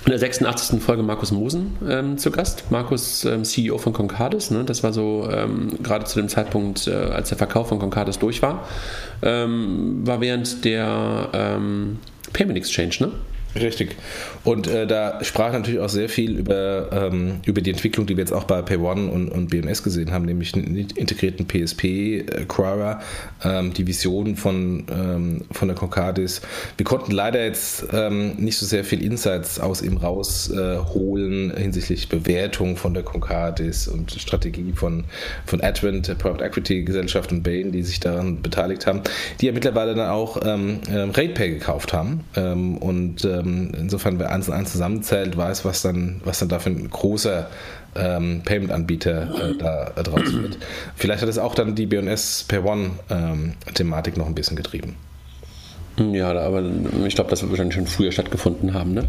[0.05, 0.81] in der 86.
[0.81, 2.71] Folge Markus Mosen ähm, zu Gast.
[2.71, 4.51] Markus, ähm, CEO von Concardis.
[4.51, 4.63] Ne?
[4.63, 8.41] Das war so ähm, gerade zu dem Zeitpunkt, äh, als der Verkauf von Concardis durch
[8.41, 8.67] war.
[9.21, 11.99] Ähm, war während der ähm,
[12.33, 13.11] Payment Exchange, ne?
[13.55, 13.95] Richtig.
[14.43, 18.21] Und äh, da sprach natürlich auch sehr viel über, ähm, über die Entwicklung, die wir
[18.21, 23.01] jetzt auch bei PayOne und, und BMS gesehen haben, nämlich einen integrierten PSP, äh, Quora,
[23.43, 26.41] ähm, die Vision von, ähm, von der Concardis.
[26.77, 32.07] Wir konnten leider jetzt ähm, nicht so sehr viel Insights aus ihm rausholen äh, hinsichtlich
[32.07, 35.05] Bewertung von der Concardis und Strategie von,
[35.47, 39.01] von Advent, der Private Equity Gesellschaft und Bain, die sich daran beteiligt haben,
[39.41, 44.19] die ja mittlerweile dann auch ähm, ähm RatePay gekauft haben ähm, und äh, ähm, insofern
[44.19, 47.47] wer eins und eins zusammenzählt, weiß, was dann, was dann da für ein großer
[47.95, 50.57] ähm, Payment-Anbieter äh, da äh, draus wird.
[50.95, 54.95] Vielleicht hat es auch dann die BS Per One-Thematik ähm, noch ein bisschen getrieben.
[56.13, 56.63] Ja, aber
[57.05, 58.93] ich glaube, das wird wahrscheinlich schon früher stattgefunden haben.
[58.93, 59.03] Ne?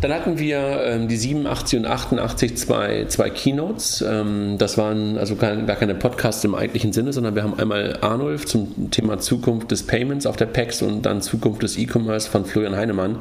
[0.00, 4.04] Dann hatten wir ähm, die 87 und 88 zwei, zwei Keynotes.
[4.06, 7.98] Ähm, das waren also gar, gar keine Podcasts im eigentlichen Sinne, sondern wir haben einmal
[8.00, 12.44] Arnulf zum Thema Zukunft des Payments auf der PEX und dann Zukunft des E-Commerce von
[12.44, 13.18] Florian Heinemann.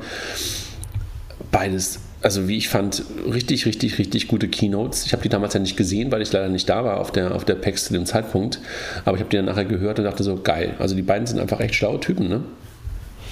[1.52, 5.06] Beides also wie ich fand, richtig, richtig, richtig gute Keynotes.
[5.06, 7.34] Ich habe die damals ja nicht gesehen, weil ich leider nicht da war auf der,
[7.34, 8.60] auf der PEX zu dem Zeitpunkt.
[9.06, 10.73] Aber ich habe die dann nachher gehört und dachte so, geil.
[10.80, 12.44] Also die beiden sind einfach echt schlaue Typen, ne?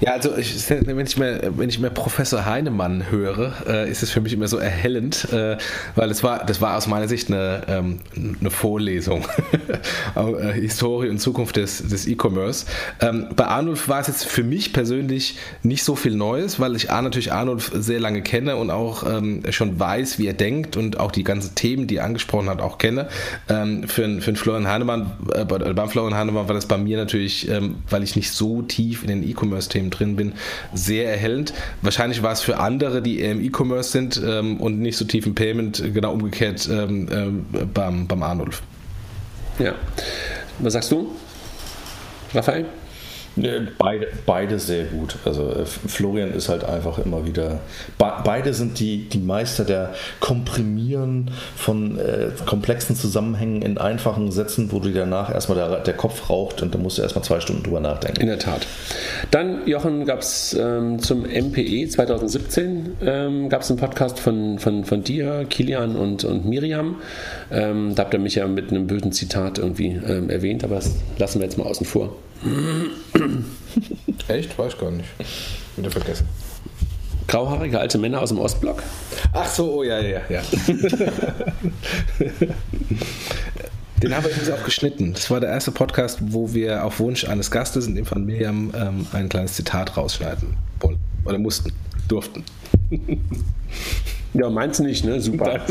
[0.00, 4.10] Ja, also ich, wenn, ich mir, wenn ich mir Professor Heinemann höre, äh, ist es
[4.10, 5.56] für mich immer so erhellend, äh,
[5.94, 8.00] weil es war, das war aus meiner Sicht eine, ähm,
[8.40, 9.26] eine Vorlesung.
[10.14, 12.64] Äh, Historie und Zukunft des, des E-Commerce.
[13.00, 16.88] Ähm, bei Arnulf war es jetzt für mich persönlich nicht so viel Neues, weil ich
[16.88, 21.12] natürlich Arnulf sehr lange kenne und auch ähm, schon weiß, wie er denkt und auch
[21.12, 23.08] die ganzen Themen, die er angesprochen hat, auch kenne.
[23.48, 27.48] Ähm, für, für den Florian Heinemann, äh, beim Florian Heinemann war das bei mir natürlich,
[27.50, 30.32] ähm, weil ich nicht so tief in den E-Commerce-Themen Themen drin bin,
[30.72, 31.52] sehr erhellend.
[31.82, 35.34] Wahrscheinlich war es für andere, die im E-Commerce sind ähm, und nicht so tief im
[35.34, 38.62] Payment, genau umgekehrt ähm, äh, beim, beim Arnulf.
[39.58, 39.74] Ja.
[40.58, 41.12] Was sagst du,
[42.34, 42.66] Raphael?
[43.36, 45.16] Beide, beide sehr gut.
[45.24, 47.60] Also äh, Florian ist halt einfach immer wieder.
[47.98, 54.80] beide sind die, die Meister der Komprimieren von äh, komplexen Zusammenhängen in einfachen Sätzen, wo
[54.80, 57.80] du danach erstmal der, der Kopf raucht und dann musst du erstmal zwei Stunden drüber
[57.80, 58.22] nachdenken.
[58.22, 58.66] In der Tat.
[59.30, 65.02] Dann, Jochen, gab es ähm, zum MPE 2017 ähm, gab einen Podcast von, von, von
[65.02, 66.96] dir, Kilian und, und Miriam.
[67.50, 70.94] Ähm, da habt ihr mich ja mit einem bösen Zitat irgendwie ähm, erwähnt, aber das
[71.18, 72.14] lassen wir jetzt mal außen vor.
[74.28, 74.58] Echt?
[74.58, 75.08] Weiß gar nicht.
[75.76, 76.26] Wieder vergessen.
[77.28, 78.82] Grauhaarige alte Männer aus dem Ostblock?
[79.32, 80.42] Ach so, oh ja, ja, ja.
[84.02, 85.14] Den haben wir übrigens auch geschnitten.
[85.14, 88.70] Das war der erste Podcast, wo wir auf Wunsch eines Gastes, in dem von Miriam,
[88.76, 91.00] ähm, ein kleines Zitat rausschneiden wollten.
[91.24, 91.72] Oder mussten,
[92.06, 92.44] durften.
[94.34, 95.20] Ja, meinst nicht, ne?
[95.20, 95.60] Super.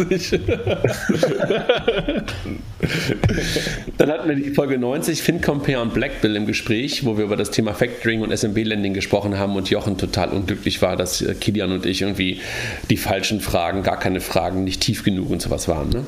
[3.98, 7.52] Dann hatten wir die Folge 90, FinCompare und Blackbill im Gespräch, wo wir über das
[7.52, 11.86] Thema Factoring und SMB-Lending gesprochen haben und Jochen total unglücklich war, dass äh, Kilian und
[11.86, 12.42] ich irgendwie
[12.90, 16.06] die falschen Fragen, gar keine Fragen, nicht tief genug und sowas waren, ne?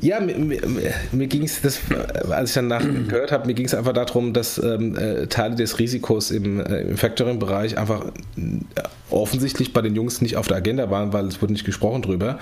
[0.00, 0.60] Ja, mir, mir,
[1.12, 1.60] mir ging es,
[2.30, 2.68] als ich dann
[3.08, 6.82] gehört habe, mir ging es einfach darum, dass ähm, äh, Teile des Risikos im, äh,
[6.82, 11.42] im Factoring-Bereich einfach äh, offensichtlich bei den Jungs nicht auf der Agenda waren, weil es
[11.42, 12.38] wurde nicht gesprochen drüber.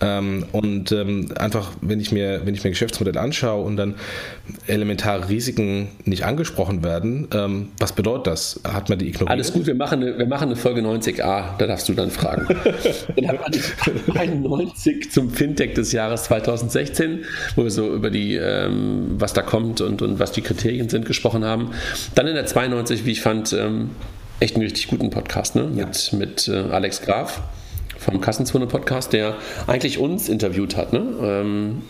[0.00, 3.94] Ähm, und ähm, einfach, wenn ich mir, wenn ich mir Geschäftsmodell anschaue und dann
[4.66, 8.60] elementare Risiken nicht angesprochen werden, ähm, was bedeutet das?
[8.64, 9.30] Hat man die ignoriert?
[9.30, 12.46] Alles gut, wir machen eine, wir machen eine Folge 90a, da darfst du dann fragen.
[13.16, 16.97] dann haben wir die 91 zum Fintech des Jahres 2016,
[17.56, 21.06] wo wir so über die, ähm, was da kommt und, und was die Kriterien sind,
[21.06, 21.70] gesprochen haben.
[22.14, 23.90] Dann in der 92, wie ich fand, ähm,
[24.40, 25.70] echt einen richtig guten Podcast ne?
[25.74, 25.86] Ja.
[25.86, 27.42] mit, mit äh, Alex Graf
[27.98, 30.92] vom Kassenzone Podcast, der eigentlich uns interviewt hat.
[30.92, 31.02] Ne?
[31.20, 31.82] Ähm,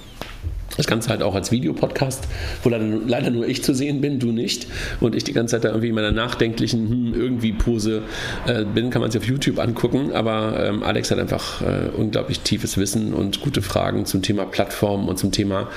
[0.76, 2.28] das Ganze halt auch als Videopodcast,
[2.62, 4.66] wo leider nur ich zu sehen bin, du nicht.
[5.00, 8.02] Und ich die ganze Zeit da irgendwie in meiner nachdenklichen hm, irgendwie Pose
[8.46, 10.12] äh, bin, kann man sich auf YouTube angucken.
[10.12, 15.08] Aber ähm, Alex hat einfach äh, unglaublich tiefes Wissen und gute Fragen zum Thema Plattform
[15.08, 15.68] und zum Thema,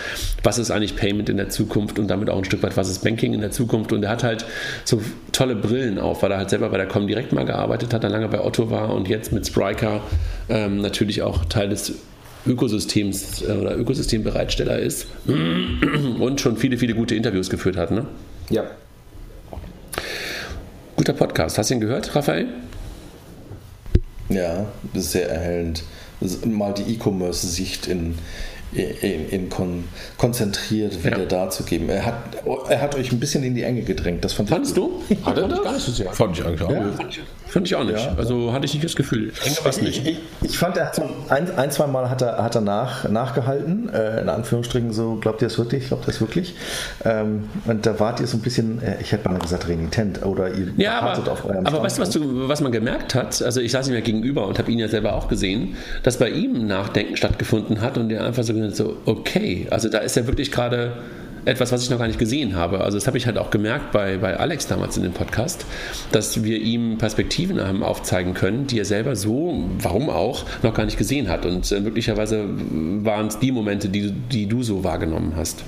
[0.43, 3.03] was ist eigentlich Payment in der Zukunft und damit auch ein Stück weit, was ist
[3.03, 3.93] Banking in der Zukunft.
[3.93, 4.45] Und er hat halt
[4.83, 5.01] so
[5.31, 8.27] tolle Brillen auf, weil er halt selber bei der Comdirect mal gearbeitet hat, dann lange
[8.27, 10.01] bei Otto war und jetzt mit Spriker
[10.49, 11.93] ähm, natürlich auch Teil des
[12.45, 15.07] Ökosystems äh, oder Ökosystembereitsteller ist
[16.19, 17.91] und schon viele, viele gute Interviews geführt hat.
[17.91, 18.05] Ne?
[18.49, 18.63] Ja.
[20.95, 21.57] Guter Podcast.
[21.57, 22.47] Hast du ihn gehört, Raphael?
[24.29, 25.83] Ja, das ist sehr erhellend.
[26.45, 28.15] Mal die E-Commerce-Sicht in,
[28.73, 29.83] in, in kon
[30.17, 31.25] konzentriert wieder ja.
[31.25, 31.89] darzugeben.
[31.89, 32.15] Er hat,
[32.69, 34.23] er hat euch ein bisschen in die Enge gedrängt.
[34.23, 35.01] Das fand Fandst du?
[35.23, 35.61] Hat er das?
[35.61, 36.11] Gar nicht so sehr.
[36.11, 36.71] Fand ich eigentlich auch.
[36.71, 36.91] Ja.
[37.47, 37.99] Fand, ich, auch nicht.
[37.99, 38.13] Ja.
[38.15, 39.33] Also hatte ich nicht das Gefühl.
[39.45, 40.07] Ich, nicht.
[40.07, 43.09] Ich, ich, fand, er hat so ein, ein, zwei Mal hat er, hat er nach,
[43.09, 43.89] nachgehalten.
[43.89, 45.87] Äh, in Anführungsstrichen so, glaubt ihr es wirklich?
[45.87, 46.55] Glaubt ihr es wirklich?
[47.03, 50.25] Ähm, und da wart ihr so ein bisschen, äh, ich hätte mal gesagt, renitent.
[50.25, 53.41] Oder ihr ja, aber, auf eurem aber weißt du was, du, was man gemerkt hat?
[53.41, 56.29] Also ich saß ihm ja gegenüber und habe ihn ja selber auch gesehen, dass bei
[56.29, 60.51] ihm Nachdenken stattgefunden hat und er einfach so so, okay, also da ist ja wirklich
[60.51, 60.93] gerade
[61.45, 62.81] etwas, was ich noch gar nicht gesehen habe.
[62.81, 65.65] Also das habe ich halt auch gemerkt bei, bei Alex damals in dem Podcast,
[66.11, 70.85] dass wir ihm Perspektiven haben aufzeigen können, die er selber so, warum auch, noch gar
[70.85, 71.45] nicht gesehen hat.
[71.45, 75.63] Und äh, möglicherweise waren es die Momente, die, die du so wahrgenommen hast.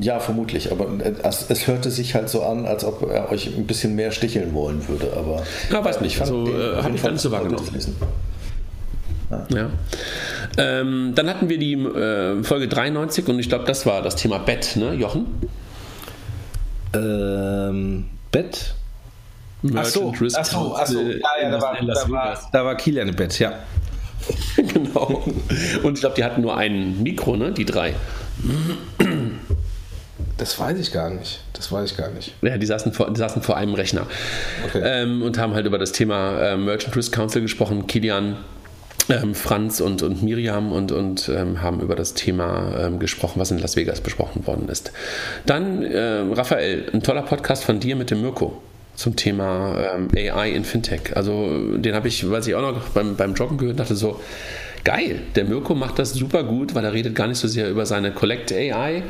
[0.00, 3.46] Ja, vermutlich, aber äh, es, es, hörte sich halt so an, als ob er euch
[3.56, 5.12] ein bisschen mehr sticheln wollen würde.
[5.16, 5.42] Aber
[5.72, 6.20] ja, weiß nicht.
[6.20, 7.66] Also äh, habe ich nicht so wahrgenommen.
[9.48, 9.70] Ja.
[10.58, 14.38] Ähm, dann hatten wir die äh, Folge 93 und ich glaube, das war das Thema
[14.38, 15.26] Bett, ne, Jochen?
[16.94, 18.74] Ähm, Bett?
[19.74, 21.00] Achso, ach so, ach so.
[21.00, 23.54] Ja, ja, da, war, da, war, da war Kilian im Bett, ja.
[24.56, 25.24] genau.
[25.82, 27.52] Und ich glaube, die hatten nur ein Mikro, ne?
[27.52, 27.94] Die drei.
[30.36, 31.40] Das weiß ich gar nicht.
[31.52, 32.34] Das weiß ich gar nicht.
[32.42, 34.06] Ja, die saßen vor, die saßen vor einem Rechner
[34.66, 34.80] okay.
[34.84, 37.86] ähm, und haben halt über das Thema äh, Merchant Risk Council gesprochen.
[37.86, 38.36] Kilian
[39.08, 43.50] ähm, Franz und, und Miriam und, und ähm, haben über das Thema ähm, gesprochen, was
[43.50, 44.92] in Las Vegas besprochen worden ist.
[45.46, 48.60] Dann, äh, Raphael, ein toller Podcast von dir mit dem Mirko
[48.94, 51.16] zum Thema ähm, AI in Fintech.
[51.16, 54.20] Also den habe ich, weiß ich auch noch beim, beim Joggen gehört, dachte so,
[54.84, 57.86] geil, der Mirko macht das super gut, weil er redet gar nicht so sehr über
[57.86, 59.02] seine Collect AI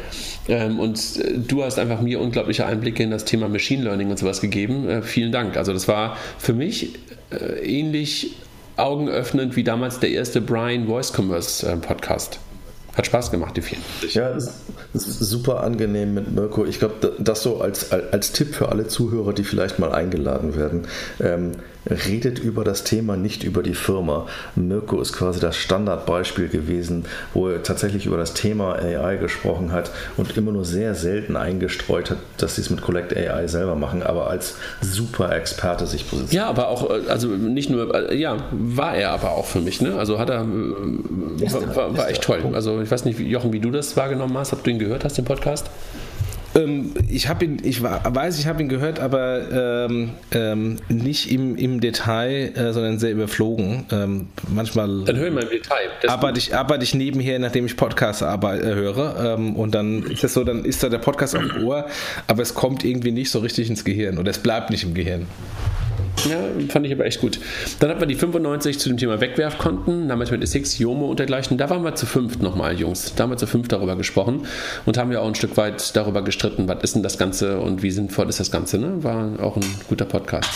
[0.48, 4.19] ähm, und äh, du hast einfach mir unglaubliche Einblicke in das Thema Machine Learning und
[4.19, 4.89] sowas gegeben.
[4.89, 5.56] Äh, vielen Dank.
[5.56, 6.94] Also das war für mich
[7.31, 8.36] äh, ähnlich
[8.77, 12.39] augenöffnend wie damals der erste Brian Voice Commerce äh, Podcast.
[12.97, 13.83] Hat Spaß gemacht, die vielen.
[14.11, 14.53] Ja, es
[14.93, 16.65] ist super angenehm mit Mirko.
[16.65, 20.87] Ich glaube, das so als, als Tipp für alle Zuhörer, die vielleicht mal eingeladen werden.
[21.21, 21.53] Ähm,
[21.89, 24.27] redet über das Thema, nicht über die Firma.
[24.55, 29.90] Mirko ist quasi das Standardbeispiel gewesen, wo er tatsächlich über das Thema AI gesprochen hat
[30.16, 34.02] und immer nur sehr selten eingestreut hat, dass sie es mit Collect AI selber machen,
[34.02, 36.32] aber als super Experte sich positioniert.
[36.32, 39.81] Ja, aber auch, äh, also nicht nur, äh, ja, war er aber auch für mich,
[39.81, 39.97] ne?
[39.97, 42.43] Also hat er, äh, war, war, war echt toll.
[42.55, 45.19] Also ich weiß nicht, Jochen, wie du das wahrgenommen hast, ob du ihn gehört hast,
[45.19, 45.70] den Podcast?
[46.55, 51.57] Ähm, ich habe ihn, ich weiß, ich habe ihn gehört, aber ähm, ähm, nicht im,
[51.57, 53.87] im Detail, äh, sondern sehr überflogen.
[53.91, 55.05] Ähm, manchmal.
[55.05, 55.91] Dann hören wir im Detail.
[56.07, 59.35] arbeite ich, arbeite ich nebenher, nachdem ich Podcasts arbeite, äh, höre.
[59.35, 61.87] Ähm, und dann ist das so, dann ist da der Podcast auf dem Ohr,
[62.27, 65.27] aber es kommt irgendwie nicht so richtig ins Gehirn oder es bleibt nicht im Gehirn.
[66.28, 66.39] Ja,
[66.69, 67.39] fand ich aber echt gut.
[67.81, 71.59] Dann hatten wir die 95 zu dem Thema Wegwerfkonten, damals mit Essex, Jomo und dergleichen.
[71.59, 73.15] Da waren wir zu fünft nochmal, Jungs.
[73.15, 74.47] Da haben wir zu fünft darüber gesprochen
[74.86, 77.82] und haben ja auch ein Stück weit darüber gestritten, was ist denn das Ganze und
[77.82, 78.78] wie sinnvoll ist das Ganze.
[78.78, 79.03] Ne?
[79.03, 80.49] War auch ein guter Podcast.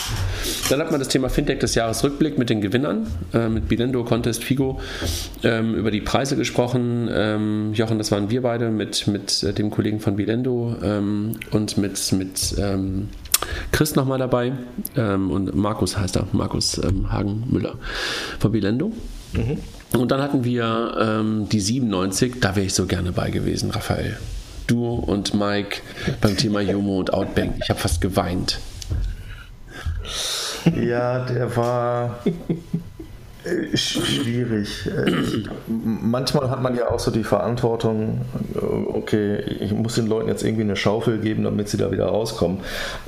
[0.69, 4.03] Dann hat man das Thema Fintech des Jahres Rückblick mit den Gewinnern, äh, mit Bilendo,
[4.03, 4.79] Contest, Figo,
[5.43, 7.09] ähm, über die Preise gesprochen.
[7.13, 11.77] Ähm, Jochen, das waren wir beide mit, mit äh, dem Kollegen von Bilendo ähm, und
[11.77, 13.09] mit, mit ähm,
[13.71, 14.53] Chris nochmal dabei
[14.95, 17.75] ähm, und Markus heißt er, Markus ähm, Hagen-Müller
[18.39, 18.91] von Bilendo.
[19.33, 19.59] Mhm.
[19.97, 24.17] Und dann hatten wir ähm, die 97, da wäre ich so gerne bei gewesen, Raphael.
[24.67, 25.81] Du und Mike
[26.21, 27.55] beim Thema Jomo und Outbank.
[27.63, 28.59] Ich habe fast geweint.
[30.79, 32.19] Ja, der war
[33.73, 34.87] schwierig.
[34.87, 35.11] Äh,
[35.67, 38.21] manchmal hat man ja auch so die Verantwortung,
[38.55, 42.07] äh, okay, ich muss den Leuten jetzt irgendwie eine Schaufel geben, damit sie da wieder
[42.07, 42.59] rauskommen,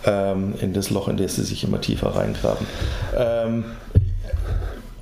[0.06, 2.66] ähm, in das Loch, in das sie sich immer tiefer reingraben.
[3.16, 3.66] Ähm,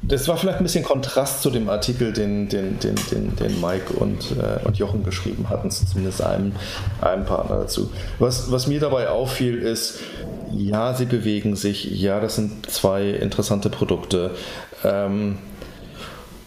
[0.02, 3.94] das war vielleicht ein bisschen Kontrast zu dem Artikel, den, den, den, den, den Mike
[3.94, 6.53] und, äh, und Jochen geschrieben hatten, zumindest einem,
[7.02, 7.91] einem Partner dazu.
[8.18, 9.99] Was, was mir dabei auffiel, ist,
[10.52, 14.32] ja, sie bewegen sich, ja, das sind zwei interessante Produkte.
[14.84, 15.38] Ähm,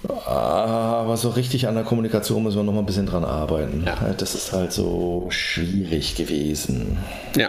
[0.09, 3.85] aber so richtig an der Kommunikation müssen wir noch mal ein bisschen dran arbeiten.
[3.87, 4.15] Ja.
[4.17, 6.99] Das ist halt so schwierig gewesen.
[7.37, 7.49] Ja.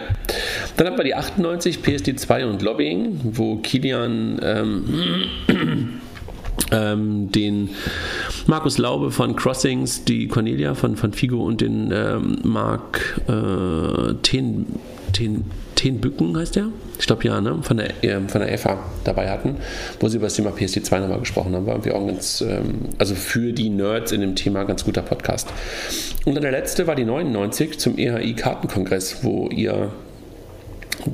[0.76, 4.84] Dann haben wir die 98, PSD2 und Lobbying, wo Kilian ähm,
[6.70, 7.70] ähm, den
[8.46, 14.66] Markus Laube von Crossings, die Cornelia von, von Figo und den ähm, Marc äh, Ten,
[15.12, 15.44] Ten,
[15.74, 16.68] Tenbücken heißt der?
[16.98, 17.58] Ich glaube ja, ne?
[17.62, 19.56] Von der, äh, von der EFA dabei hatten,
[20.00, 21.66] wo sie über das Thema PSD2 nochmal gesprochen haben.
[21.66, 25.48] War irgendwie auch ganz, ähm, also für die Nerds in dem Thema ganz guter Podcast.
[26.24, 29.90] Und dann der letzte war die 99 zum EHI-Kartenkongress, wo ihr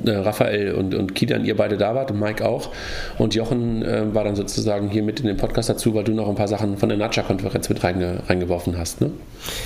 [0.05, 2.69] Raphael und, und Kilian, ihr beide da wart und Mike auch.
[3.17, 6.27] Und Jochen äh, war dann sozusagen hier mit in den Podcast dazu, weil du noch
[6.27, 9.01] ein paar Sachen von der Natscha-Konferenz mit reinge, reingeworfen hast.
[9.01, 9.11] Ne?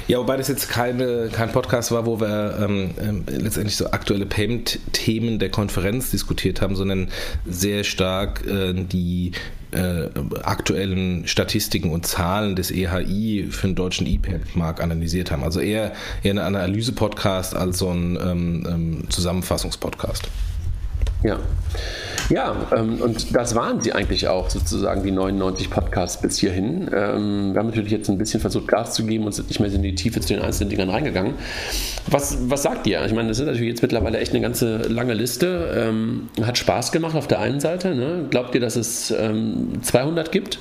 [0.07, 4.25] Ja, wobei das jetzt keine, kein Podcast war, wo wir ähm, äh, letztendlich so aktuelle
[4.25, 7.09] Payment-Themen der Konferenz diskutiert haben, sondern
[7.45, 9.31] sehr stark äh, die
[9.75, 10.09] äh,
[10.43, 15.43] aktuellen Statistiken und Zahlen des EHI für den deutschen E-Payment-Markt analysiert haben.
[15.43, 15.93] Also eher,
[16.23, 20.29] eher eine Analyse-Podcast als so ein ähm, ähm, Zusammenfassungs-Podcast.
[21.25, 21.39] Ja.
[22.29, 26.89] Ja, ähm, und das waren sie eigentlich auch sozusagen, die 99 Podcasts bis hierhin.
[26.91, 29.71] Ähm, wir haben natürlich jetzt ein bisschen versucht, Gas zu geben und sind nicht mehr
[29.71, 31.35] in die Tiefe zu den einzelnen Dingern reingegangen.
[32.09, 33.05] Was, was sagt ihr?
[33.05, 35.71] Ich meine, das ist natürlich jetzt mittlerweile echt eine ganze lange Liste.
[35.75, 37.93] Ähm, hat Spaß gemacht auf der einen Seite.
[37.93, 38.25] Ne?
[38.31, 40.57] Glaubt ihr, dass es 200 gibt?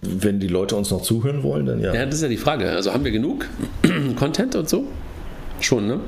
[0.00, 1.92] Wenn die Leute uns noch zuhören wollen, dann ja.
[1.92, 2.70] Ja, das ist ja die Frage.
[2.70, 3.46] Also haben wir genug
[4.16, 4.84] Content und so?
[5.60, 6.00] Schon, ne?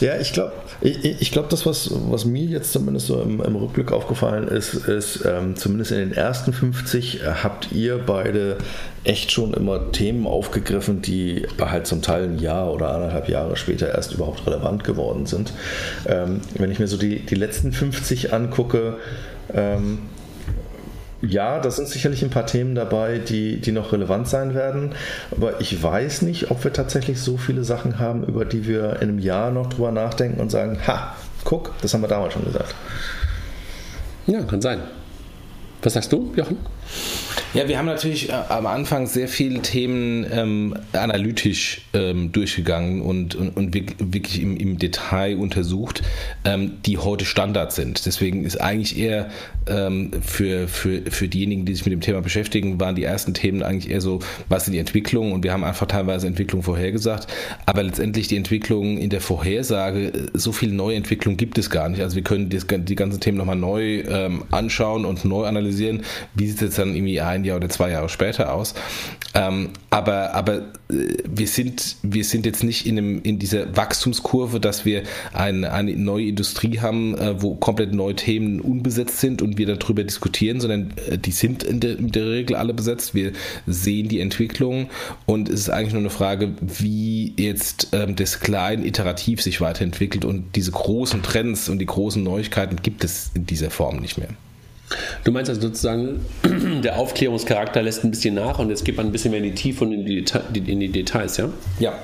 [0.00, 3.56] Ja, ich glaube, ich, ich glaube, das, was, was mir jetzt zumindest so im, im
[3.56, 8.58] Rückblick aufgefallen ist, ist, ähm, zumindest in den ersten 50 äh, habt ihr beide
[9.04, 13.94] echt schon immer Themen aufgegriffen, die halt zum Teil ein Jahr oder anderthalb Jahre später
[13.94, 15.52] erst überhaupt relevant geworden sind.
[16.06, 18.98] Ähm, wenn ich mir so die, die letzten 50 angucke,
[19.54, 19.98] ähm,
[21.22, 24.94] ja, da sind sicherlich ein paar Themen dabei, die, die noch relevant sein werden.
[25.30, 29.08] Aber ich weiß nicht, ob wir tatsächlich so viele Sachen haben, über die wir in
[29.08, 32.74] einem Jahr noch drüber nachdenken und sagen, ha, guck, das haben wir damals schon gesagt.
[34.26, 34.80] Ja, kann sein.
[35.82, 36.58] Was sagst du, Jochen?
[37.54, 43.34] Ja, wir haben natürlich äh, am Anfang sehr viele Themen ähm, analytisch ähm, durchgegangen und,
[43.34, 46.02] und, und wirklich im, im Detail untersucht,
[46.44, 48.04] ähm, die heute Standard sind.
[48.04, 49.30] Deswegen ist eigentlich eher
[49.68, 53.62] ähm, für, für, für diejenigen, die sich mit dem Thema beschäftigen, waren die ersten Themen
[53.62, 57.26] eigentlich eher so, was sind die Entwicklungen und wir haben einfach teilweise Entwicklungen vorhergesagt,
[57.64, 62.02] aber letztendlich die Entwicklungen in der Vorhersage, äh, so viel Neuentwicklung gibt es gar nicht.
[62.02, 66.02] Also wir können die ganzen Themen nochmal neu ähm, anschauen und neu analysieren.
[66.34, 68.74] Wie sieht es jetzt dann irgendwie ein Jahr oder zwei Jahre später aus.
[69.34, 70.58] Ähm, aber aber
[70.88, 75.72] äh, wir, sind, wir sind jetzt nicht in, einem, in dieser Wachstumskurve, dass wir eine,
[75.72, 80.60] eine neue Industrie haben, äh, wo komplett neue Themen unbesetzt sind und wir darüber diskutieren,
[80.60, 83.14] sondern äh, die sind in der, in der Regel alle besetzt.
[83.14, 83.32] Wir
[83.66, 84.88] sehen die Entwicklung
[85.26, 90.24] und es ist eigentlich nur eine Frage, wie jetzt ähm, das Klein iterativ sich weiterentwickelt
[90.24, 94.28] und diese großen Trends und die großen Neuigkeiten gibt es in dieser Form nicht mehr.
[95.24, 96.24] Du meinst also sozusagen,
[96.82, 99.54] der Aufklärungscharakter lässt ein bisschen nach und jetzt geht man ein bisschen mehr in die
[99.54, 101.48] Tiefe und in die, Deta in die Details, ja?
[101.80, 101.98] Ja.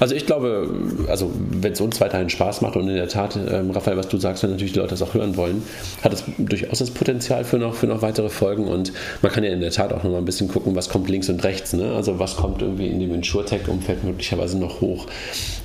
[0.00, 0.68] Also ich glaube,
[1.08, 4.18] also wenn es uns weiterhin Spaß macht und in der Tat, ähm, Raphael, was du
[4.18, 5.62] sagst, wenn natürlich die Leute das auch hören wollen,
[6.02, 8.92] hat es durchaus das Potenzial für noch, für noch weitere Folgen und
[9.22, 11.28] man kann ja in der Tat auch noch mal ein bisschen gucken, was kommt links
[11.28, 11.92] und rechts, ne?
[11.94, 15.06] also was kommt irgendwie in dem Insurtech-Umfeld möglicherweise noch hoch.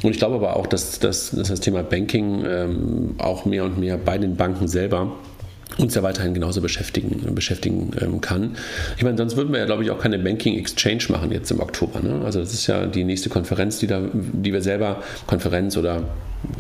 [0.04, 3.78] Und ich glaube aber auch, dass, dass, dass das Thema Banking ähm, auch mehr und
[3.78, 5.12] mehr bei den Banken selber
[5.78, 8.56] uns ja weiterhin genauso beschäftigen, beschäftigen ähm, kann.
[8.98, 11.60] Ich meine, sonst würden wir ja, glaube ich, auch keine Banking Exchange machen jetzt im
[11.60, 12.00] Oktober.
[12.02, 12.22] Ne?
[12.26, 16.04] Also das ist ja die nächste Konferenz, die, da, die wir selber, Konferenz oder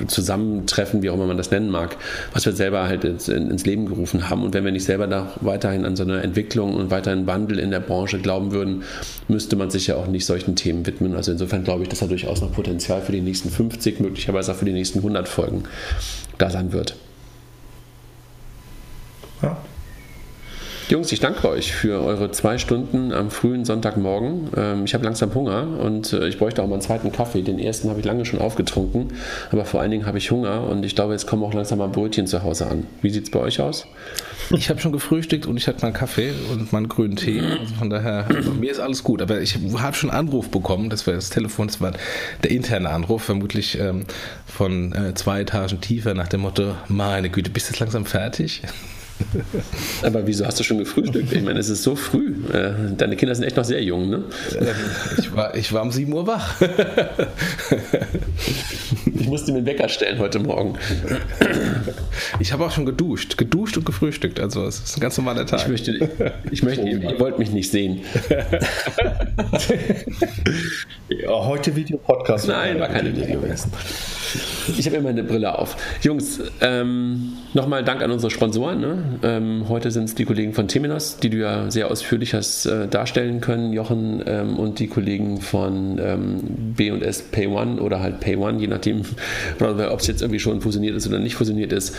[0.07, 1.97] Zusammentreffen, wie auch immer man das nennen mag,
[2.33, 4.43] was wir selber halt ins, Leben gerufen haben.
[4.43, 7.71] Und wenn wir nicht selber da weiterhin an so eine Entwicklung und weiterhin Wandel in
[7.71, 8.83] der Branche glauben würden,
[9.27, 11.15] müsste man sich ja auch nicht solchen Themen widmen.
[11.15, 14.55] Also insofern glaube ich, dass da durchaus noch Potenzial für die nächsten 50, möglicherweise auch
[14.55, 15.63] für die nächsten 100 Folgen
[16.37, 16.95] da sein wird.
[19.41, 19.57] Ja,
[20.89, 24.47] Jungs, ich danke euch für eure zwei Stunden am frühen Sonntagmorgen.
[24.55, 27.41] Ähm, ich habe langsam Hunger und äh, ich bräuchte auch mal einen zweiten Kaffee.
[27.41, 29.09] Den ersten habe ich lange schon aufgetrunken,
[29.51, 31.89] aber vor allen Dingen habe ich Hunger und ich glaube, jetzt kommen auch langsam mal
[31.89, 32.87] Brötchen zu Hause an.
[33.01, 33.85] Wie sieht es bei euch aus?
[34.51, 37.41] Ich habe schon gefrühstückt und ich hatte meinen Kaffee und meinen grünen Tee.
[37.41, 39.21] Also von daher, also mir ist alles gut.
[39.21, 41.91] Aber ich habe schon einen Anruf bekommen, das war das Telefon, das war
[42.43, 44.05] der interne Anruf, vermutlich ähm,
[44.45, 48.61] von äh, zwei Etagen tiefer nach dem Motto, meine Güte, bist du jetzt langsam fertig?
[50.03, 51.31] Aber wieso hast du schon gefrühstückt?
[51.31, 52.33] Ich meine, es ist so früh.
[52.53, 54.23] Äh, deine Kinder sind echt noch sehr jung, ne?
[55.17, 56.55] Ich war, ich war um 7 Uhr wach.
[59.19, 60.77] Ich musste mir einen Wecker stellen heute Morgen.
[62.39, 63.37] Ich habe auch schon geduscht.
[63.37, 64.39] Geduscht und gefrühstückt.
[64.39, 65.61] Also es ist ein ganz normaler Tag.
[65.61, 66.09] Ich möchte,
[66.51, 68.01] ich möchte ihr, ihr wollt mich nicht sehen.
[71.09, 72.47] Ja, heute Videopodcast.
[72.47, 73.41] Nein, war keine Video.
[74.77, 75.75] Ich habe immer eine Brille auf.
[76.01, 78.79] Jungs, ähm, nochmal Dank an unsere Sponsoren.
[78.79, 79.03] Ne?
[79.23, 82.87] Ähm, heute sind es die Kollegen von Temenos, die du ja sehr ausführlich hast äh,
[82.87, 88.37] darstellen können, Jochen, ähm, und die Kollegen von ähm, B&S Pay One oder halt Pay
[88.37, 89.01] One, je nachdem,
[89.59, 91.95] ob es jetzt irgendwie schon fusioniert ist oder nicht fusioniert ist.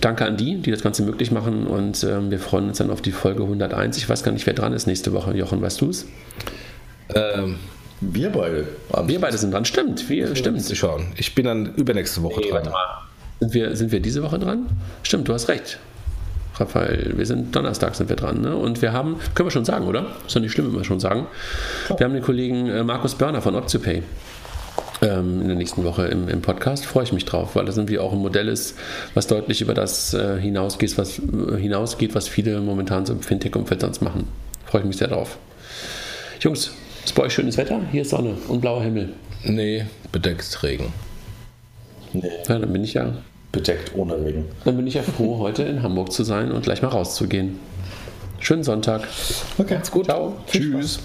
[0.00, 3.02] Danke an die, die das Ganze möglich machen und ähm, wir freuen uns dann auf
[3.02, 3.96] die Folge 101.
[3.98, 5.36] Ich weiß gar nicht, wer dran ist nächste Woche.
[5.36, 6.06] Jochen, weißt du es?
[7.14, 7.56] Ähm,
[8.00, 8.66] wir beide.
[9.06, 10.08] Wir beide sind dran, stimmt.
[10.08, 10.62] Wir, stimmt.
[10.76, 11.06] schauen.
[11.16, 12.68] Ich bin dann übernächste Woche Nee, dran.
[13.40, 14.66] Sind wir, sind wir diese Woche dran?
[15.02, 15.78] Stimmt, du hast recht.
[16.56, 18.56] Raphael, wir sind Donnerstag sind wir dran, ne?
[18.56, 20.06] Und wir haben, können wir schon sagen, oder?
[20.26, 21.26] Ist doch nicht schlimm, wenn wir schon sagen.
[21.96, 24.02] Wir haben den Kollegen äh, Markus Börner von OptioPay
[25.02, 26.86] ähm, in der nächsten Woche im, im Podcast.
[26.86, 28.76] Freue ich mich drauf, weil das irgendwie auch ein Modell ist,
[29.14, 33.80] was deutlich über das äh, hinausgeht, was, äh, hinausgeht, was viele momentan so im Fintech-Umfeld
[33.80, 34.28] sonst machen.
[34.66, 35.38] Freue ich mich sehr drauf.
[36.40, 36.70] Jungs,
[37.04, 37.80] ist bei euch schönes Wetter?
[37.90, 39.12] Hier ist Sonne und blauer Himmel.
[39.44, 40.92] Nee, bedeckt Regen.
[42.12, 43.12] Nee, Ja, dann bin ich ja
[43.54, 44.44] bedeckt ohne Regen.
[44.64, 47.58] Dann bin ich ja froh, heute in Hamburg zu sein und gleich mal rauszugehen.
[48.40, 49.08] Schönen Sonntag.
[49.56, 50.04] Okay, gut.
[50.04, 50.34] Ciao.
[50.46, 50.98] Tschüss.